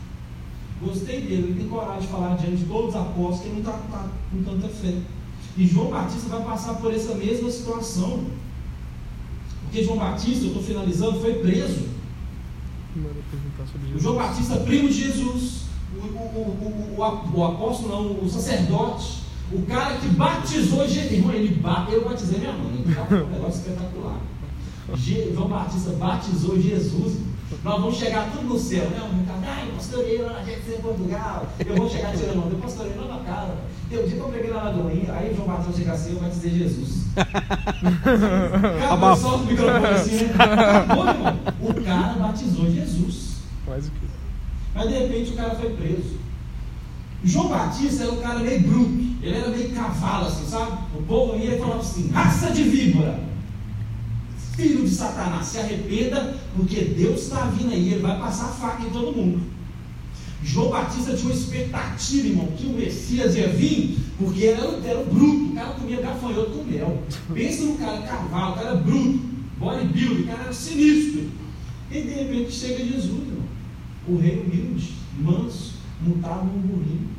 Gostei 0.81 1.21
dele, 1.21 1.47
ele 1.49 1.59
tem 1.59 1.67
coragem 1.67 2.01
de 2.01 2.07
falar 2.07 2.37
diante 2.37 2.57
de 2.57 2.65
todos 2.65 2.89
os 2.89 2.95
apóstolos 2.95 3.39
que 3.39 3.47
ele 3.47 3.61
não 3.61 3.71
está 3.71 3.77
tá, 3.91 4.09
com 4.31 4.43
tanta 4.43 4.69
fé. 4.69 4.93
E 5.57 5.67
João 5.67 5.89
Batista 5.89 6.29
vai 6.29 6.43
passar 6.43 6.75
por 6.75 6.93
essa 6.93 7.15
mesma 7.15 7.49
situação. 7.49 8.25
Porque 9.63 9.83
João 9.83 9.97
Batista, 9.97 10.45
eu 10.45 10.47
estou 10.49 10.63
finalizando, 10.63 11.19
foi 11.19 11.33
preso. 11.35 11.87
O 13.95 13.99
João 13.99 14.15
Batista, 14.15 14.57
primo 14.57 14.87
de 14.87 14.93
Jesus 14.93 15.68
o, 15.95 15.99
o, 15.99 16.95
o, 16.97 17.35
o, 17.35 17.43
apóstolo, 17.43 17.89
não, 17.89 18.25
o 18.25 18.29
sacerdote, 18.29 19.23
o 19.51 19.63
cara 19.63 19.95
que 19.97 20.07
batizou 20.09 20.87
Jesus. 20.87 21.11
Irmão, 21.11 21.33
ele 21.33 21.55
bate, 21.55 21.93
eu 21.93 22.07
batizei 22.07 22.39
minha 22.39 22.53
mãe, 22.53 22.83
tá? 22.93 23.15
um 23.15 23.29
negócio 23.29 23.61
espetacular. 23.61 24.19
João 24.95 25.47
Batista 25.47 25.91
batizou 25.91 26.59
Jesus. 26.59 27.17
Nós 27.63 27.81
vamos 27.81 27.97
chegar 27.97 28.29
tudo 28.31 28.45
no 28.45 28.59
céu, 28.59 28.89
né? 28.91 29.01
Um 29.01 29.25
cara, 29.25 29.55
ai, 29.55 29.71
pastorei 29.75 30.21
lá 30.21 30.33
na 30.33 30.43
gente 30.43 30.71
em 30.71 30.81
Portugal. 30.81 31.47
Eu 31.59 31.75
vou 31.75 31.89
chegar 31.89 32.15
tirando 32.15 32.37
mão, 32.37 32.49
eu 32.49 32.57
pastorei 32.57 32.93
lá 32.95 33.17
na 33.17 33.23
casa. 33.23 33.53
Tem 33.89 33.99
um 33.99 34.07
dia 34.07 34.15
que 34.15 34.19
eu 34.19 34.29
peguei 34.29 34.51
na 34.51 34.63
Lagoinha, 34.63 35.13
aí 35.13 35.33
João 35.35 35.47
Batista 35.47 35.73
chega 35.73 35.93
assim, 35.93 36.13
eu 36.13 36.19
batizei 36.19 36.51
Jesus. 36.51 37.05
Acabou 38.85 39.15
só 39.15 39.35
o 39.35 39.45
microfone 39.45 39.85
assim, 39.87 40.25
né? 40.25 40.35
Acabou, 40.39 41.07
irmão. 41.07 41.39
O 41.61 41.73
cara 41.83 42.13
batizou 42.13 42.71
Jesus. 42.71 43.37
Faz 43.65 43.87
o 43.87 43.91
quê? 43.91 44.18
Mas 44.73 44.87
de 44.87 44.97
repente 44.97 45.31
o 45.31 45.35
cara 45.35 45.55
foi 45.55 45.69
preso. 45.71 46.19
João 47.23 47.49
Batista 47.49 48.03
era 48.03 48.11
um 48.13 48.21
cara 48.21 48.39
meio 48.39 48.61
bruto, 48.61 48.99
ele 49.21 49.35
era 49.35 49.49
meio 49.49 49.71
cavalo, 49.71 50.27
assim, 50.27 50.45
sabe? 50.47 50.71
O 50.97 51.03
povo 51.03 51.37
ia 51.37 51.55
e 51.55 51.59
falava 51.59 51.81
assim: 51.81 52.09
raça 52.11 52.51
de 52.51 52.63
víbora, 52.63 53.19
filho 54.55 54.83
de 54.83 54.89
Satanás, 54.89 55.47
se 55.47 55.57
arrependa, 55.57 56.35
porque 56.55 56.81
Deus 56.81 57.23
está 57.23 57.45
vindo 57.45 57.73
aí, 57.73 57.93
ele 57.93 58.01
vai 58.01 58.17
passar 58.17 58.47
faca 58.47 58.83
em 58.83 58.89
todo 58.89 59.15
mundo. 59.15 59.41
João 60.41 60.69
Batista 60.69 61.13
tinha 61.13 61.25
uma 61.25 61.33
expectativa, 61.33 62.27
irmão, 62.27 62.47
que 62.57 62.65
o 62.65 62.69
Messias 62.69 63.35
ia 63.35 63.49
vir, 63.49 63.99
porque 64.17 64.43
ele 64.43 64.61
era, 64.61 64.79
era 64.85 65.03
bruto, 65.03 65.51
o 65.51 65.53
cara 65.53 65.71
comia 65.71 66.01
gafanhoto 66.01 66.51
com 66.51 66.63
mel. 66.63 67.03
Pensa 67.33 67.63
no 67.63 67.77
cara 67.77 68.01
cavalo, 68.01 68.53
o 68.53 68.55
cara 68.55 68.75
bruto, 68.75 69.19
bodybuilder, 69.57 70.21
o 70.21 70.27
cara 70.27 70.43
era 70.43 70.53
sinistro. 70.53 71.23
E 71.91 72.01
de 72.01 72.09
repente 72.09 72.51
chega 72.51 72.85
Jesus, 72.85 73.27
o 74.09 74.17
rei 74.17 74.39
humilde, 74.39 74.93
manso, 75.19 75.73
montado 76.01 76.45
num 76.45 76.61
burrinho. 76.61 77.09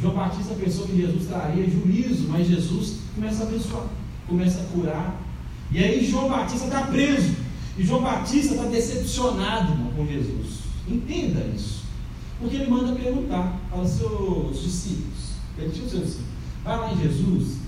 João 0.00 0.14
Batista 0.14 0.54
pensou 0.54 0.86
que 0.86 0.96
Jesus 0.96 1.26
traria 1.26 1.68
juízo, 1.68 2.28
mas 2.28 2.46
Jesus 2.46 2.98
começa 3.14 3.44
a 3.44 3.46
abençoar, 3.46 3.86
começa 4.28 4.60
a 4.60 4.64
curar. 4.64 5.22
E 5.70 5.78
aí 5.78 6.08
João 6.08 6.28
Batista 6.28 6.66
está 6.66 6.82
preso. 6.82 7.34
E 7.78 7.84
João 7.84 8.02
Batista 8.02 8.54
está 8.54 8.66
decepcionado 8.66 9.72
irmão, 9.72 9.92
com 9.96 10.06
Jesus. 10.06 10.60
Entenda 10.88 11.40
isso. 11.54 11.84
Porque 12.38 12.56
ele 12.56 12.70
manda 12.70 12.94
perguntar 12.94 13.58
aos 13.72 13.90
seus 13.90 14.62
discípulos. 14.62 15.32
Ele 15.58 15.70
tinha 15.70 15.84
os 15.84 15.90
seus 15.90 16.04
discípulos. 16.04 16.30
Vai 16.62 16.78
lá 16.78 16.92
em 16.92 16.98
Jesus 16.98 17.58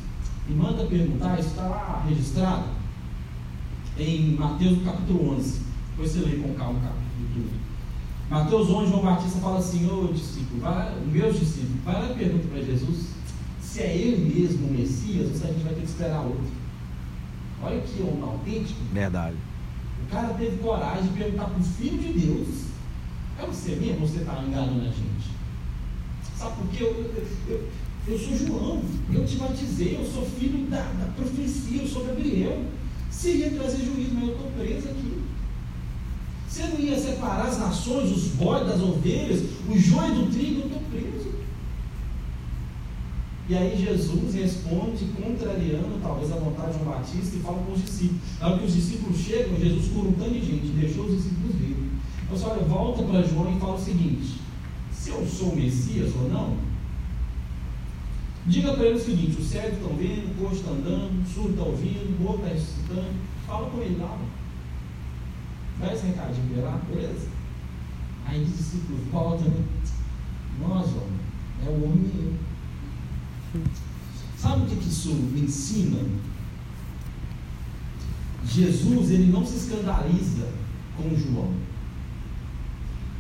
e 0.49 0.53
manda 0.53 0.85
perguntar, 0.85 1.39
isso 1.39 1.51
está 1.51 1.63
lá 1.63 2.05
registrado 2.09 2.65
em 3.99 4.35
Mateus 4.35 4.83
capítulo 4.83 5.35
11. 5.37 5.61
Depois 5.91 6.11
você 6.11 6.21
lê 6.21 6.37
com 6.37 6.55
calma 6.55 6.79
o 6.79 6.83
capítulo 6.83 7.29
12. 7.37 7.68
Mateus 8.31 8.69
11, 8.69 8.91
João 8.91 9.03
Batista 9.03 9.39
fala 9.41 9.59
assim, 9.59 9.91
ô 9.91 10.13
discípulo, 10.13 10.61
vai, 10.61 10.95
meus 11.11 11.39
discípulos, 11.39 11.83
vai 11.83 11.95
lá 11.95 12.11
e 12.11 12.15
pergunta 12.15 12.47
para 12.49 12.63
Jesus 12.63 13.07
se 13.63 13.81
é 13.81 13.97
ele 13.97 14.35
mesmo 14.35 14.67
o 14.67 14.73
Messias 14.73 15.29
ou 15.29 15.35
se 15.35 15.45
a 15.45 15.47
gente 15.49 15.63
vai 15.63 15.75
ter 15.75 15.81
que 15.81 15.87
esperar 15.87 16.21
outro. 16.23 16.51
Olha 17.63 17.81
que 17.81 18.03
homem 18.03 18.23
autêntico. 18.23 18.81
Verdade. 18.93 19.37
O 20.05 20.11
cara 20.11 20.35
teve 20.35 20.57
coragem 20.59 21.05
de 21.05 21.19
perguntar 21.19 21.45
para 21.45 21.61
o 21.61 21.65
Filho 21.65 21.99
de 21.99 22.27
Deus, 22.27 22.49
é 23.41 23.47
você 23.47 23.77
mesmo 23.77 24.03
ou 24.03 24.09
você 24.09 24.19
está 24.19 24.43
enganando 24.43 24.81
a 24.81 24.85
gente? 24.85 25.31
Sabe 26.37 26.57
por 26.57 26.69
quê? 26.69 26.85
Eu, 26.85 26.89
eu, 26.89 27.27
eu, 27.49 27.69
eu 28.09 28.19
sou 28.19 28.37
João, 28.37 28.83
eu 29.13 29.27
te 29.27 29.37
batizei, 29.37 29.97
eu 29.97 30.05
sou 30.05 30.25
filho 30.25 30.67
da, 30.67 30.83
da 30.83 31.13
profecia, 31.17 31.83
eu 31.83 31.89
sou 31.89 32.05
Gabriel. 32.05 32.63
Se 33.11 33.31
ia 33.31 33.51
trazer 33.51 33.85
juízo, 33.85 34.15
mas 34.15 34.29
eu 34.29 34.35
estou 34.35 34.51
preso 34.53 34.89
aqui. 34.89 35.23
Você 36.49 36.63
não 36.63 36.81
ia 36.81 36.99
separar 36.99 37.47
as 37.47 37.59
nações, 37.59 38.11
os 38.11 38.29
bodes 38.29 38.69
das 38.69 38.81
ovelhas, 38.81 39.43
o 39.69 39.79
joio 39.79 40.15
do 40.15 40.33
trigo, 40.33 40.61
eu 40.61 40.67
estou 40.67 40.83
preso. 40.91 41.29
E 43.49 43.55
aí 43.55 43.83
Jesus 43.83 44.35
responde, 44.35 45.07
contrariando 45.07 46.01
talvez 46.03 46.33
a 46.33 46.37
vontade 46.37 46.73
de 46.73 46.85
João 46.85 46.97
Batista, 46.97 47.37
e 47.37 47.41
fala 47.41 47.63
com 47.63 47.73
os 47.73 47.83
discípulos. 47.83 48.21
Na 48.41 48.49
hora 48.49 48.59
que 48.59 48.67
os 48.67 48.75
discípulos 48.75 49.19
chegam, 49.19 49.59
Jesus 49.59 49.89
cura 49.93 50.09
um 50.09 50.13
tanto 50.13 50.33
de 50.33 50.41
gente, 50.41 50.67
deixou 50.69 51.05
os 51.05 51.17
discípulos 51.17 51.55
virem. 51.57 51.91
Então, 52.25 52.37
você 52.37 52.45
olha, 52.47 52.63
volta 52.65 53.03
para 53.03 53.23
João 53.23 53.55
e 53.55 53.61
fala 53.61 53.75
o 53.75 53.85
seguinte: 53.85 54.41
se 54.93 55.11
eu 55.11 55.27
sou 55.27 55.51
o 55.51 55.57
Messias 55.57 56.15
ou 56.15 56.29
não, 56.29 56.57
diga 58.47 58.73
para 58.73 58.87
ele 58.87 58.99
o 58.99 59.05
seguinte: 59.05 59.41
o 59.41 59.45
cego 59.45 59.77
estão 59.77 59.97
vendo, 59.97 60.31
o 60.31 60.45
coxo 60.45 60.61
está 60.61 60.71
andando, 60.71 61.23
o 61.23 61.35
surdo 61.35 61.51
está 61.51 61.63
ouvindo, 61.63 62.23
o 62.23 62.27
outro 62.27 62.45
está 62.45 62.55
ressuscitando. 62.55 63.15
Fala 63.47 63.71
com 63.71 63.81
ele 63.81 63.97
lá. 63.99 64.19
Dá 65.81 65.93
esse 65.93 66.07
recadinho 66.07 66.55
para 66.55 66.65
lá, 66.65 66.81
beleza? 66.89 67.29
Aí 68.27 68.43
os 68.43 68.57
discípulos 68.57 69.01
voltam, 69.11 69.49
né? 69.49 69.65
Nós, 70.61 70.87
homem, 70.89 71.21
é 71.67 71.71
o 71.71 71.85
homem 71.85 72.11
eu. 73.55 73.63
Sabe 74.37 74.63
o 74.63 74.67
que, 74.67 74.77
que 74.77 74.89
isso 74.89 75.15
me 75.15 75.41
ensina? 75.41 76.01
Jesus, 78.45 79.11
ele 79.11 79.33
não 79.33 79.45
se 79.45 79.57
escandaliza 79.57 80.49
com 80.97 81.17
João. 81.17 81.53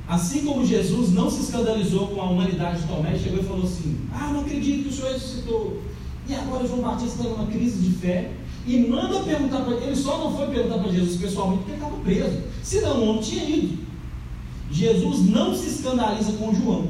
Assim 0.09 0.45
como 0.45 0.65
Jesus 0.65 1.13
não 1.13 1.31
se 1.31 1.43
escandalizou 1.43 2.09
com 2.09 2.23
a 2.23 2.31
humanidade 2.31 2.81
de 2.81 2.89
Tomé, 2.89 3.19
chegou 3.19 3.41
e 3.41 3.47
falou 3.47 3.65
assim: 3.65 3.99
Ah, 4.13 4.31
não 4.33 4.41
acredito 4.41 4.85
que 4.85 4.89
o 4.89 4.93
Senhor 4.93 5.13
ressuscitou. 5.13 5.83
E 6.27 6.35
agora 6.35 6.67
João 6.67 6.81
Batista 6.81 7.23
está 7.23 7.25
numa 7.25 7.47
crise 7.47 7.79
de 7.79 7.95
fé 7.97 8.33
e 8.67 8.87
manda 8.87 9.23
perguntar 9.23 9.61
para 9.61 9.75
ele. 9.75 9.87
Ele 9.87 9.97
só 9.97 10.19
não 10.19 10.37
foi 10.37 10.47
perguntar 10.49 10.79
para 10.79 10.93
Jesus 10.93 11.21
pessoalmente 11.21 11.65
porque 11.65 11.73
ele 11.73 11.83
estava 11.83 12.03
preso. 12.03 12.48
Senão 12.63 13.01
o 13.01 13.09
homem 13.09 13.23
tinha 13.23 13.45
ido. 13.45 13.79
Jesus 14.71 15.31
não 15.31 15.55
se 15.55 15.69
escandaliza 15.69 16.33
com 16.33 16.55
João. 16.55 16.89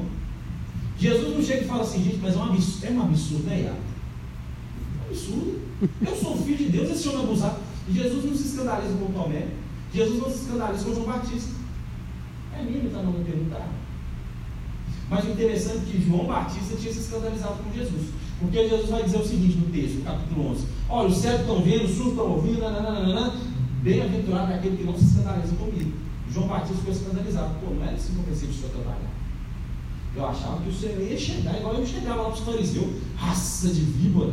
Jesus 0.99 1.35
não 1.35 1.43
chega 1.43 1.65
e 1.65 1.69
fala 1.69 1.83
assim, 1.83 2.03
gente, 2.03 2.19
mas 2.21 2.35
é 2.35 2.39
um 2.39 2.45
absurdo, 2.45 2.87
é 2.87 2.91
um 2.91 3.03
absurdo, 3.03 3.45
né, 3.45 3.61
Iago? 3.63 3.77
É 3.77 5.05
um 5.05 5.11
absurdo. 5.11 5.61
Eu 6.05 6.17
sou 6.17 6.37
filho 6.37 6.59
de 6.59 6.69
Deus, 6.71 6.91
esse 6.91 7.09
homem 7.09 7.21
é 7.21 7.25
abusado. 7.25 7.61
Jesus 7.89 8.25
não 8.25 8.35
se 8.35 8.49
escandaliza 8.49 8.95
com 8.95 9.13
Tomé. 9.13 9.47
Jesus 9.95 10.21
não 10.21 10.31
se 10.31 10.39
escandaliza 10.43 10.85
com 10.85 10.95
João 10.95 11.07
Batista. 11.07 11.51
É 12.59 12.63
mim 12.63 12.87
está 12.87 13.03
não 13.03 13.13
me 13.13 13.25
perguntar. 13.25 13.69
Mas 15.09 15.25
o 15.25 15.31
interessante 15.31 15.79
é 15.79 15.93
que 15.93 16.05
João 16.05 16.27
Batista 16.27 16.77
tinha 16.77 16.93
se 16.93 17.01
escandalizado 17.01 17.63
com 17.63 17.73
Jesus. 17.73 18.09
Porque 18.41 18.69
Jesus 18.69 18.91
vai 18.91 19.03
dizer 19.03 19.19
o 19.19 19.27
seguinte 19.27 19.57
no 19.57 19.73
texto, 19.73 20.05
capítulo 20.05 20.51
11: 20.51 20.67
Olha, 20.89 21.09
os 21.09 21.17
cegos 21.17 21.41
estão 21.41 21.63
vendo, 21.63 21.85
os 21.85 21.91
surdos 21.93 22.13
estão 22.13 22.31
ouvindo, 22.31 22.61
bem-aventurado 23.83 24.53
é 24.53 24.57
aquele 24.57 24.77
que 24.77 24.85
não 24.85 24.97
se 24.97 25.05
escandaliza 25.05 25.55
comigo. 25.57 25.93
João 26.33 26.49
Batista 26.49 26.77
ficou 26.77 26.93
escandalizado. 26.93 27.55
Pô, 27.61 27.75
não 27.75 27.83
era 27.83 27.95
assim 27.95 28.13
que 28.13 28.19
eu 28.19 28.25
pensei 28.25 28.49
de 28.49 28.55
senhor 28.55 28.71
trabalhar. 28.71 29.19
Eu 30.17 30.27
achava 30.27 30.61
que 30.61 30.69
o 30.69 30.75
Senhor 30.75 31.01
ia 31.01 31.17
chegar 31.17 31.57
igual 31.59 31.75
eu 31.75 31.87
chegava 31.87 32.23
lá 32.23 32.31
para 32.31 32.39
os 32.39 32.41
fariseus, 32.41 32.89
raça 33.17 33.69
de 33.69 33.81
víbora. 33.81 34.33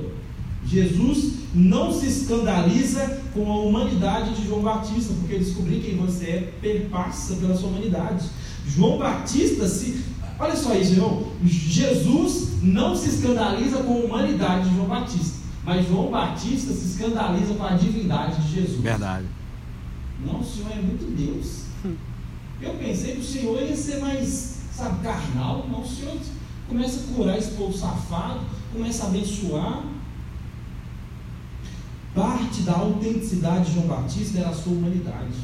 Jesus 0.65 1.33
não 1.53 1.93
se 1.93 2.07
escandaliza 2.07 3.21
com 3.33 3.51
a 3.51 3.59
humanidade 3.59 4.33
de 4.33 4.47
João 4.47 4.61
Batista, 4.61 5.13
porque 5.19 5.37
descobrir 5.37 5.79
quem 5.81 5.97
você 5.97 6.25
é 6.25 6.53
perpassa 6.59 7.35
pela 7.35 7.55
sua 7.55 7.69
humanidade. 7.69 8.25
João 8.67 8.97
Batista 8.97 9.67
se. 9.67 10.03
Olha 10.39 10.55
só 10.55 10.73
isso, 10.73 10.93
irmão. 10.93 11.27
Jesus 11.43 12.63
não 12.63 12.95
se 12.95 13.09
escandaliza 13.09 13.77
com 13.83 13.93
a 13.93 14.05
humanidade 14.05 14.69
de 14.69 14.75
João 14.75 14.87
Batista, 14.87 15.37
mas 15.65 15.87
João 15.87 16.11
Batista 16.11 16.71
se 16.71 16.85
escandaliza 16.85 17.55
com 17.55 17.63
a 17.63 17.71
divindade 17.71 18.39
de 18.43 18.55
Jesus. 18.55 18.81
Verdade. 18.81 19.25
Não, 20.23 20.39
o 20.39 20.43
Senhor 20.43 20.71
é 20.71 20.75
muito 20.75 21.05
Deus. 21.17 21.65
Eu 22.61 22.75
pensei 22.75 23.15
que 23.15 23.21
o 23.21 23.23
Senhor 23.23 23.61
ia 23.61 23.75
ser 23.75 23.99
mais, 23.99 24.61
sabe, 24.71 25.03
carnal. 25.03 25.67
Não, 25.69 25.81
o 25.81 25.87
Senhor 25.87 26.15
começa 26.69 26.99
a 26.99 27.15
curar 27.15 27.37
esse 27.37 27.51
povo 27.51 27.75
safado, 27.75 28.41
começa 28.71 29.05
a 29.05 29.07
abençoar. 29.07 29.83
Parte 32.13 32.61
da 32.61 32.73
autenticidade 32.73 33.65
de 33.65 33.73
João 33.73 33.87
Batista 33.87 34.39
era 34.39 34.49
a 34.49 34.53
sua 34.53 34.71
humanidade. 34.71 35.35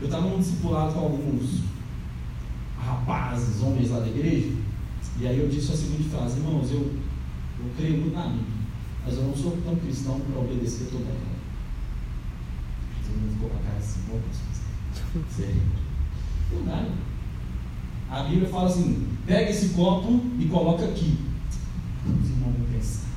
Eu 0.00 0.06
estava 0.06 0.26
num 0.26 0.38
discipulado 0.38 0.92
com 0.92 1.00
alguns 1.00 1.60
rapazes, 2.84 3.62
homens 3.62 3.90
lá 3.90 4.00
da 4.00 4.08
igreja, 4.08 4.52
e 5.20 5.26
aí 5.26 5.38
eu 5.38 5.48
disse 5.48 5.72
a 5.72 5.76
seguinte 5.76 6.08
frase: 6.08 6.38
Irmãos, 6.38 6.70
eu, 6.70 6.80
eu 6.80 7.70
creio 7.76 7.98
muito 8.00 8.14
na 8.14 8.26
Bíblia, 8.26 8.44
mas 9.04 9.14
eu 9.14 9.22
não 9.24 9.36
sou 9.36 9.56
tão 9.64 9.76
cristão 9.76 10.20
para 10.20 10.40
obedecer 10.40 10.88
toda 10.90 11.04
ela. 11.04 11.34
Todo 13.06 13.20
mundo 13.20 13.32
ficou 13.34 13.50
com 13.50 13.56
a 13.56 13.60
cara 13.60 13.78
assim, 13.78 14.00
bom, 14.08 14.20
sério. 15.30 15.62
Verdade. 16.50 16.90
A 18.10 18.22
Bíblia 18.24 18.48
fala 18.48 18.68
assim: 18.68 19.08
pega 19.26 19.50
esse 19.50 19.70
copo 19.70 20.20
e 20.38 20.46
coloca 20.46 20.84
aqui. 20.84 21.18
Os 22.06 22.30
irmãos 22.30 22.56
vão 22.58 22.66
pensar. 22.72 23.08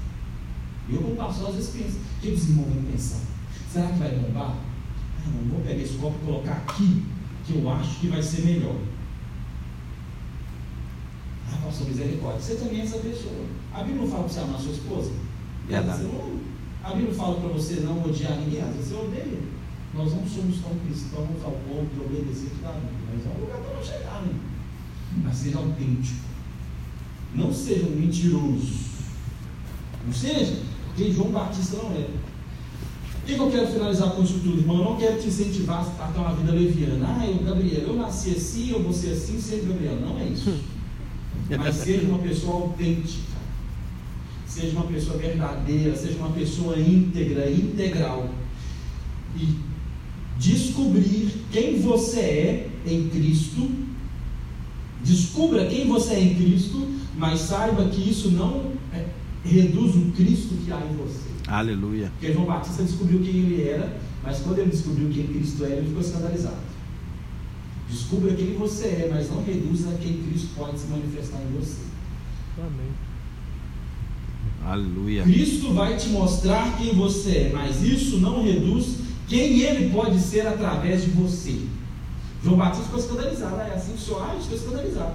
Eu, 0.89 1.01
como 1.01 1.15
pastor, 1.15 1.49
às 1.49 1.55
vezes 1.55 1.69
penso: 1.71 1.97
o 1.97 2.21
que 2.21 2.29
os 2.29 2.49
irmãos 2.49 2.73
vão 2.73 2.83
pensar? 2.83 3.21
Será 3.71 3.87
que 3.87 3.99
vai 3.99 4.15
bombar? 4.15 4.55
Ah, 4.55 5.29
não, 5.29 5.49
vou 5.49 5.61
pegar 5.61 5.81
esse 5.81 5.95
copo 5.95 6.15
e 6.21 6.25
colocar 6.25 6.53
aqui, 6.53 7.03
que 7.45 7.55
eu 7.55 7.69
acho 7.69 7.99
que 7.99 8.07
vai 8.07 8.21
ser 8.21 8.45
melhor. 8.45 8.75
Ah, 11.51 11.57
pastor, 11.65 11.87
misericórdia. 11.87 12.41
Você 12.41 12.55
também 12.55 12.81
é 12.81 12.83
essa 12.83 12.97
pessoa. 12.97 13.45
A 13.73 13.83
Bíblia 13.83 14.01
não 14.01 14.09
fala 14.09 14.23
para 14.23 14.33
você 14.33 14.39
amar 14.39 14.59
sua 14.59 14.71
esposa? 14.71 15.11
Verdade. 15.67 16.03
Não, 16.03 16.39
a 16.83 16.93
Bíblia 16.93 17.13
fala 17.13 17.39
para 17.39 17.49
você 17.49 17.81
não 17.81 18.03
odiar 18.03 18.37
ninguém, 18.37 18.61
às 18.61 18.73
vezes 18.75 18.89
você 18.89 18.95
odeia. 18.95 19.39
Nós 19.93 20.13
não 20.13 20.27
somos 20.27 20.59
tão 20.59 20.71
cristãos 20.85 21.43
ao 21.43 21.51
ponto 21.51 21.93
de 21.93 21.99
obedecer 21.99 22.49
tudo 22.49 22.67
a 22.67 22.73
Bíblia, 22.73 22.99
mas 23.13 23.25
é 23.25 23.29
um 23.29 23.41
lugar 23.41 23.59
para 23.59 23.75
não 23.75 23.83
chegar, 23.83 24.21
né? 24.21 24.33
Mas 25.23 25.35
seja 25.35 25.57
autêntico. 25.57 26.27
Não 27.35 27.53
seja 27.53 27.87
um 27.87 27.95
mentiroso. 27.95 28.87
Não 30.05 30.13
seja, 30.13 30.61
porque 30.87 31.11
João 31.11 31.29
Batista 31.31 31.77
não 31.77 31.91
é. 31.91 32.07
O 33.21 33.25
que 33.25 33.37
eu 33.37 33.51
quero 33.51 33.67
finalizar 33.67 34.11
com 34.11 34.23
isso 34.23 34.39
tudo, 34.39 34.59
irmão? 34.59 34.77
Eu 34.77 34.83
não 34.85 34.95
quero 34.95 35.19
te 35.19 35.27
incentivar 35.27 35.85
a 35.99 36.07
ter 36.07 36.19
uma 36.19 36.33
vida 36.33 36.53
leviana. 36.53 37.17
Ah, 37.19 37.27
eu, 37.27 37.43
Gabriel, 37.43 37.81
eu 37.81 37.95
nasci 37.95 38.31
assim, 38.31 38.69
eu 38.71 38.81
vou 38.81 38.93
ser 38.93 39.11
assim, 39.11 39.41
ser 39.41 39.65
Gabriel. 39.67 39.97
Não 39.99 40.17
é 40.17 40.25
isso. 40.25 40.57
Mas 41.55 41.75
seja 41.75 42.07
uma 42.07 42.19
pessoa 42.19 42.55
autêntica. 42.55 43.37
Seja 44.45 44.71
uma 44.71 44.87
pessoa 44.87 45.17
verdadeira, 45.17 45.95
seja 45.95 46.17
uma 46.17 46.31
pessoa 46.31 46.79
íntegra, 46.79 47.49
integral. 47.49 48.29
E 49.35 49.55
descobrir 50.37 51.31
quem 51.51 51.79
você 51.79 52.19
é 52.19 52.69
em 52.85 53.07
Cristo. 53.09 53.69
Descubra 55.03 55.67
quem 55.67 55.87
você 55.87 56.15
é 56.15 56.21
em 56.21 56.35
Cristo, 56.35 56.87
mas 57.15 57.39
saiba 57.41 57.87
que 57.89 58.09
isso 58.09 58.31
não 58.31 58.73
é, 58.91 59.05
reduz 59.45 59.95
o 59.95 60.11
Cristo 60.11 60.55
que 60.65 60.71
há 60.71 60.79
em 60.79 60.95
você. 60.97 61.27
Aleluia. 61.47 62.11
Porque 62.19 62.33
João 62.33 62.45
Batista 62.45 62.83
descobriu 62.83 63.19
quem 63.21 63.35
ele 63.35 63.69
era, 63.69 63.97
mas 64.23 64.39
quando 64.39 64.59
ele 64.59 64.71
descobriu 64.71 65.09
quem 65.09 65.27
Cristo 65.27 65.63
era, 65.63 65.75
ele 65.75 65.87
ficou 65.87 66.01
escandalizado. 66.01 66.66
Descubra 67.89 68.33
quem 68.33 68.53
você 68.55 68.87
é, 68.87 69.09
mas 69.11 69.29
não 69.29 69.43
reduza 69.43 69.97
quem 70.01 70.21
Cristo 70.23 70.49
pode 70.55 70.77
se 70.77 70.87
manifestar 70.87 71.39
em 71.41 71.57
você. 71.57 71.83
Amém. 72.57 72.91
Aleluia. 74.65 75.23
Cristo 75.23 75.73
vai 75.73 75.95
te 75.95 76.09
mostrar 76.09 76.77
quem 76.77 76.93
você 76.93 77.37
é, 77.37 77.51
mas 77.53 77.81
isso 77.81 78.17
não 78.17 78.43
reduz 78.43 78.97
quem 79.27 79.61
ele 79.61 79.89
pode 79.91 80.19
ser 80.19 80.45
através 80.45 81.03
de 81.03 81.11
você. 81.11 81.61
João 82.43 82.57
Batista 82.57 82.83
ficou 82.85 82.99
escandalizado, 82.99 83.61
é 83.61 83.73
assim 83.73 83.93
que 83.93 83.97
o 83.97 84.01
senhor 84.01 84.23
age, 84.29 84.41
ficou 84.41 84.57
escandalizado. 84.57 85.13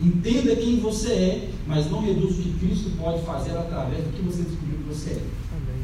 Entenda 0.00 0.56
quem 0.56 0.80
você 0.80 1.12
é, 1.12 1.50
mas 1.66 1.90
não 1.90 2.02
reduz 2.02 2.38
o 2.38 2.42
que 2.42 2.58
Cristo 2.58 2.90
pode 2.98 3.24
fazer 3.24 3.56
através 3.56 4.04
do 4.04 4.12
que 4.12 4.22
você 4.22 4.42
descobriu 4.42 4.78
que 4.78 4.94
você 4.94 5.10
é. 5.10 5.22
Amém. 5.56 5.82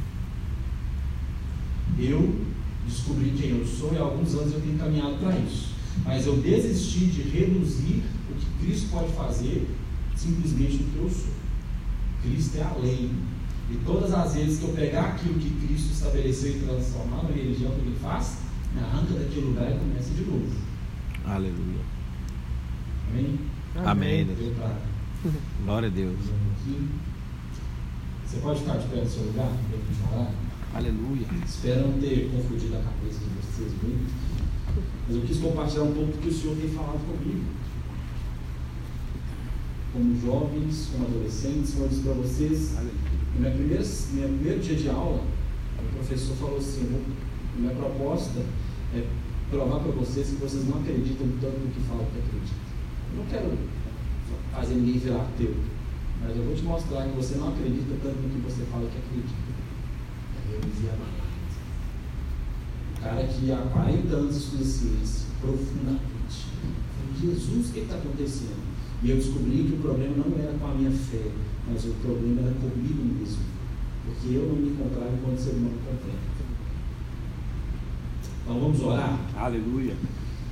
Eu 1.99 2.35
descobri 2.87 3.31
quem 3.31 3.51
eu 3.59 3.67
sou 3.67 3.95
e 3.95 3.99
há 3.99 4.03
alguns 4.03 4.35
anos 4.35 4.53
eu 4.53 4.61
tenho 4.61 4.79
caminhado 4.79 5.15
para 5.15 5.39
isso. 5.39 5.72
Mas 6.05 6.27
eu 6.27 6.37
desisti 6.39 7.07
de 7.07 7.23
reduzir 7.23 8.03
o 8.31 8.35
que 8.35 8.65
Cristo 8.67 8.89
pode 8.91 9.13
fazer 9.13 9.69
simplesmente 10.17 10.83
no 10.83 10.91
que 10.91 10.97
eu 10.99 11.11
sou. 11.11 11.33
Cristo 12.23 12.57
é 12.59 12.63
a 12.63 12.75
lei. 12.81 13.11
E 13.71 13.75
todas 13.87 14.13
as 14.13 14.35
vezes 14.35 14.59
que 14.59 14.65
eu 14.65 14.75
pegar 14.75 15.03
aquilo 15.03 15.39
que 15.39 15.51
Cristo 15.67 15.93
estabeleceu 15.93 16.51
e 16.57 16.59
transformar 16.61 17.23
na 17.25 17.31
religião 17.31 17.71
que 17.73 17.81
ele 17.81 17.97
faz, 18.01 18.39
me 18.75 18.81
arranca 18.81 19.15
daquele 19.15 19.47
lugar 19.47 19.71
e 19.73 19.79
começa 19.79 20.11
de 20.15 20.23
novo. 20.25 20.51
Aleluia. 21.25 21.81
Amém? 23.11 23.39
Amém. 23.85 24.27
Pra- 24.57 24.77
Glória 25.65 25.89
a 25.89 25.91
Deus. 25.93 26.19
Você 28.27 28.37
pode 28.39 28.61
ficar 28.61 28.77
de 28.79 28.89
pé 28.89 28.97
no 28.97 29.09
seu 29.09 29.23
lugar? 29.25 29.53
Aleluia. 30.75 31.27
Espero 31.47 31.89
não 31.89 31.99
ter 32.01 32.31
confundido 32.31 32.77
a 32.77 32.81
cabeça 32.81 33.19
de 33.21 33.27
vocês 33.41 33.73
muito. 33.83 34.13
Mas 35.07 35.17
eu 35.17 35.23
quis 35.23 35.39
compartilhar 35.39 35.83
um 35.83 35.93
pouco 35.93 36.13
do 36.13 36.19
que 36.23 36.29
o 36.29 36.33
Senhor 36.33 36.57
tem 36.57 36.69
falado 36.71 37.01
comigo. 37.07 37.45
Como 39.93 40.21
jovens, 40.21 40.89
como 40.91 41.07
adolescentes, 41.07 41.73
como 41.73 41.85
eu 41.85 41.89
disse 41.89 42.03
para 42.03 42.13
vocês, 42.15 42.75
no 43.35 43.41
meu 43.41 43.51
primeiro, 43.51 44.61
dia 44.61 44.77
de 44.77 44.89
aula, 44.89 45.23
o 45.79 45.97
professor 45.97 46.35
falou 46.37 46.57
assim: 46.59 46.89
"Vou- 46.91 47.03
minha 47.59 47.75
proposta 47.75 48.41
é 48.95 49.07
provar 49.51 49.81
para 49.81 49.93
vocês 49.93 50.29
que 50.29 50.37
vocês 50.37 50.67
não 50.67 50.79
acreditam 50.81 51.29
tanto 51.41 51.59
no 51.61 51.71
que 51.71 51.81
falam 51.81 52.07
que 52.07 52.19
acreditam. 52.19 52.57
Eu 53.13 53.19
não 53.19 53.27
quero 53.27 53.59
fazer 54.53 54.75
ninguém 54.75 54.99
virar 54.99 55.23
ateu, 55.23 55.55
mas 56.23 56.37
eu 56.37 56.45
vou 56.45 56.55
te 56.55 56.63
mostrar 56.63 57.05
que 57.05 57.17
você 57.17 57.37
não 57.37 57.49
acredita 57.49 57.95
tanto 58.03 58.17
no 58.17 58.31
que 58.31 58.51
você 58.51 58.65
fala 58.71 58.89
que 58.89 58.97
acredita. 58.97 59.35
Aí 60.39 60.55
eu. 60.55 60.61
O 60.61 61.22
cara 63.03 63.27
que 63.27 63.51
há 63.51 63.57
40 63.57 64.15
anos 64.15 64.37
estuda 64.37 64.65
ciência 64.65 65.27
profundamente. 65.41 66.47
Falei, 66.97 67.35
Jesus, 67.35 67.69
o 67.69 67.73
que 67.73 67.81
está 67.81 67.97
acontecendo? 67.97 68.63
E 69.03 69.11
eu 69.11 69.17
descobri 69.17 69.65
que 69.65 69.75
o 69.75 69.79
problema 69.79 70.15
não 70.17 70.39
era 70.39 70.57
com 70.59 70.67
a 70.67 70.75
minha 70.75 70.91
fé, 70.91 71.31
mas 71.69 71.85
o 71.85 71.95
problema 71.95 72.43
era 72.43 72.55
comigo 72.55 73.05
mesmo. 73.19 73.43
Porque 74.05 74.35
eu 74.35 74.47
não 74.47 74.55
me 74.55 74.71
encontrava 74.71 75.11
enquanto 75.13 75.39
ser 75.39 75.51
humano 75.51 75.79
compreende. 75.85 76.33
Então 78.43 78.61
vamos 78.61 78.81
orar? 78.81 79.19
Aleluia. 79.37 79.95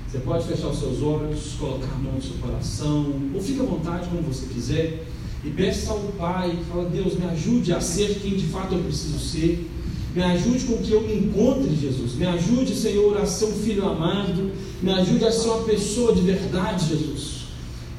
Você 0.09 0.19
pode 0.19 0.47
fechar 0.47 0.69
os 0.69 0.79
seus 0.79 1.03
olhos, 1.03 1.55
colocar 1.59 1.93
a 1.93 1.99
mão 1.99 2.15
no 2.15 2.23
seu 2.23 2.37
coração, 2.39 3.15
ou 3.33 3.41
fique 3.41 3.61
à 3.61 3.65
vontade 3.65 4.09
como 4.09 4.23
você 4.23 4.47
quiser, 4.47 5.07
e 5.45 5.51
peça 5.51 5.93
ao 5.93 6.01
Pai, 6.19 6.59
fala, 6.69 6.89
Deus, 6.91 7.17
me 7.17 7.27
ajude 7.27 7.73
a 7.73 7.81
ser 7.81 8.19
quem 8.21 8.37
de 8.37 8.47
fato 8.47 8.75
eu 8.75 8.83
preciso 8.83 9.19
ser, 9.21 9.71
me 10.15 10.23
ajude 10.23 10.65
com 10.65 10.79
que 10.79 10.91
eu 10.91 11.03
encontre, 11.09 11.75
Jesus, 11.75 12.15
me 12.15 12.27
ajude, 12.27 12.75
Senhor, 12.75 13.17
a 13.17 13.27
ser 13.27 13.45
um 13.45 13.53
filho 13.53 13.89
amado, 13.89 14.51
me 14.83 14.93
ajude 14.93 15.25
a 15.25 15.31
ser 15.31 15.49
uma 15.49 15.63
pessoa 15.63 16.13
de 16.13 16.23
verdade, 16.23 16.89
Jesus. 16.89 17.41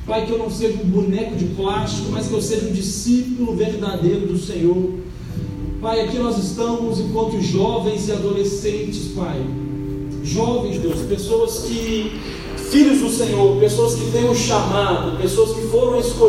Pai, 0.06 0.26
que 0.26 0.32
eu 0.32 0.38
não 0.38 0.50
seja 0.50 0.78
um 0.82 0.88
boneco 0.88 1.36
de 1.36 1.46
plástico, 1.46 2.12
mas 2.12 2.28
que 2.28 2.34
eu 2.34 2.42
seja 2.42 2.68
um 2.68 2.74
discípulo 2.74 3.56
verdadeiro 3.56 4.28
do 4.28 4.38
Senhor. 4.38 4.96
Pai, 5.82 6.02
aqui 6.02 6.18
nós 6.18 6.38
estamos 6.38 7.00
enquanto 7.00 7.42
jovens 7.42 8.08
e 8.08 8.12
adolescentes, 8.12 9.14
Pai. 9.16 9.40
Jovens, 10.24 10.80
Deus, 10.80 11.00
pessoas 11.08 11.60
que, 11.60 12.20
filhos 12.70 13.00
do 13.00 13.10
Senhor, 13.10 13.58
pessoas 13.60 13.96
que 13.96 14.12
têm 14.12 14.30
um 14.30 14.36
chamado, 14.36 15.18
pessoas 15.18 15.56
que 15.56 15.62
foram 15.68 16.00
escolhidas. 16.00 16.22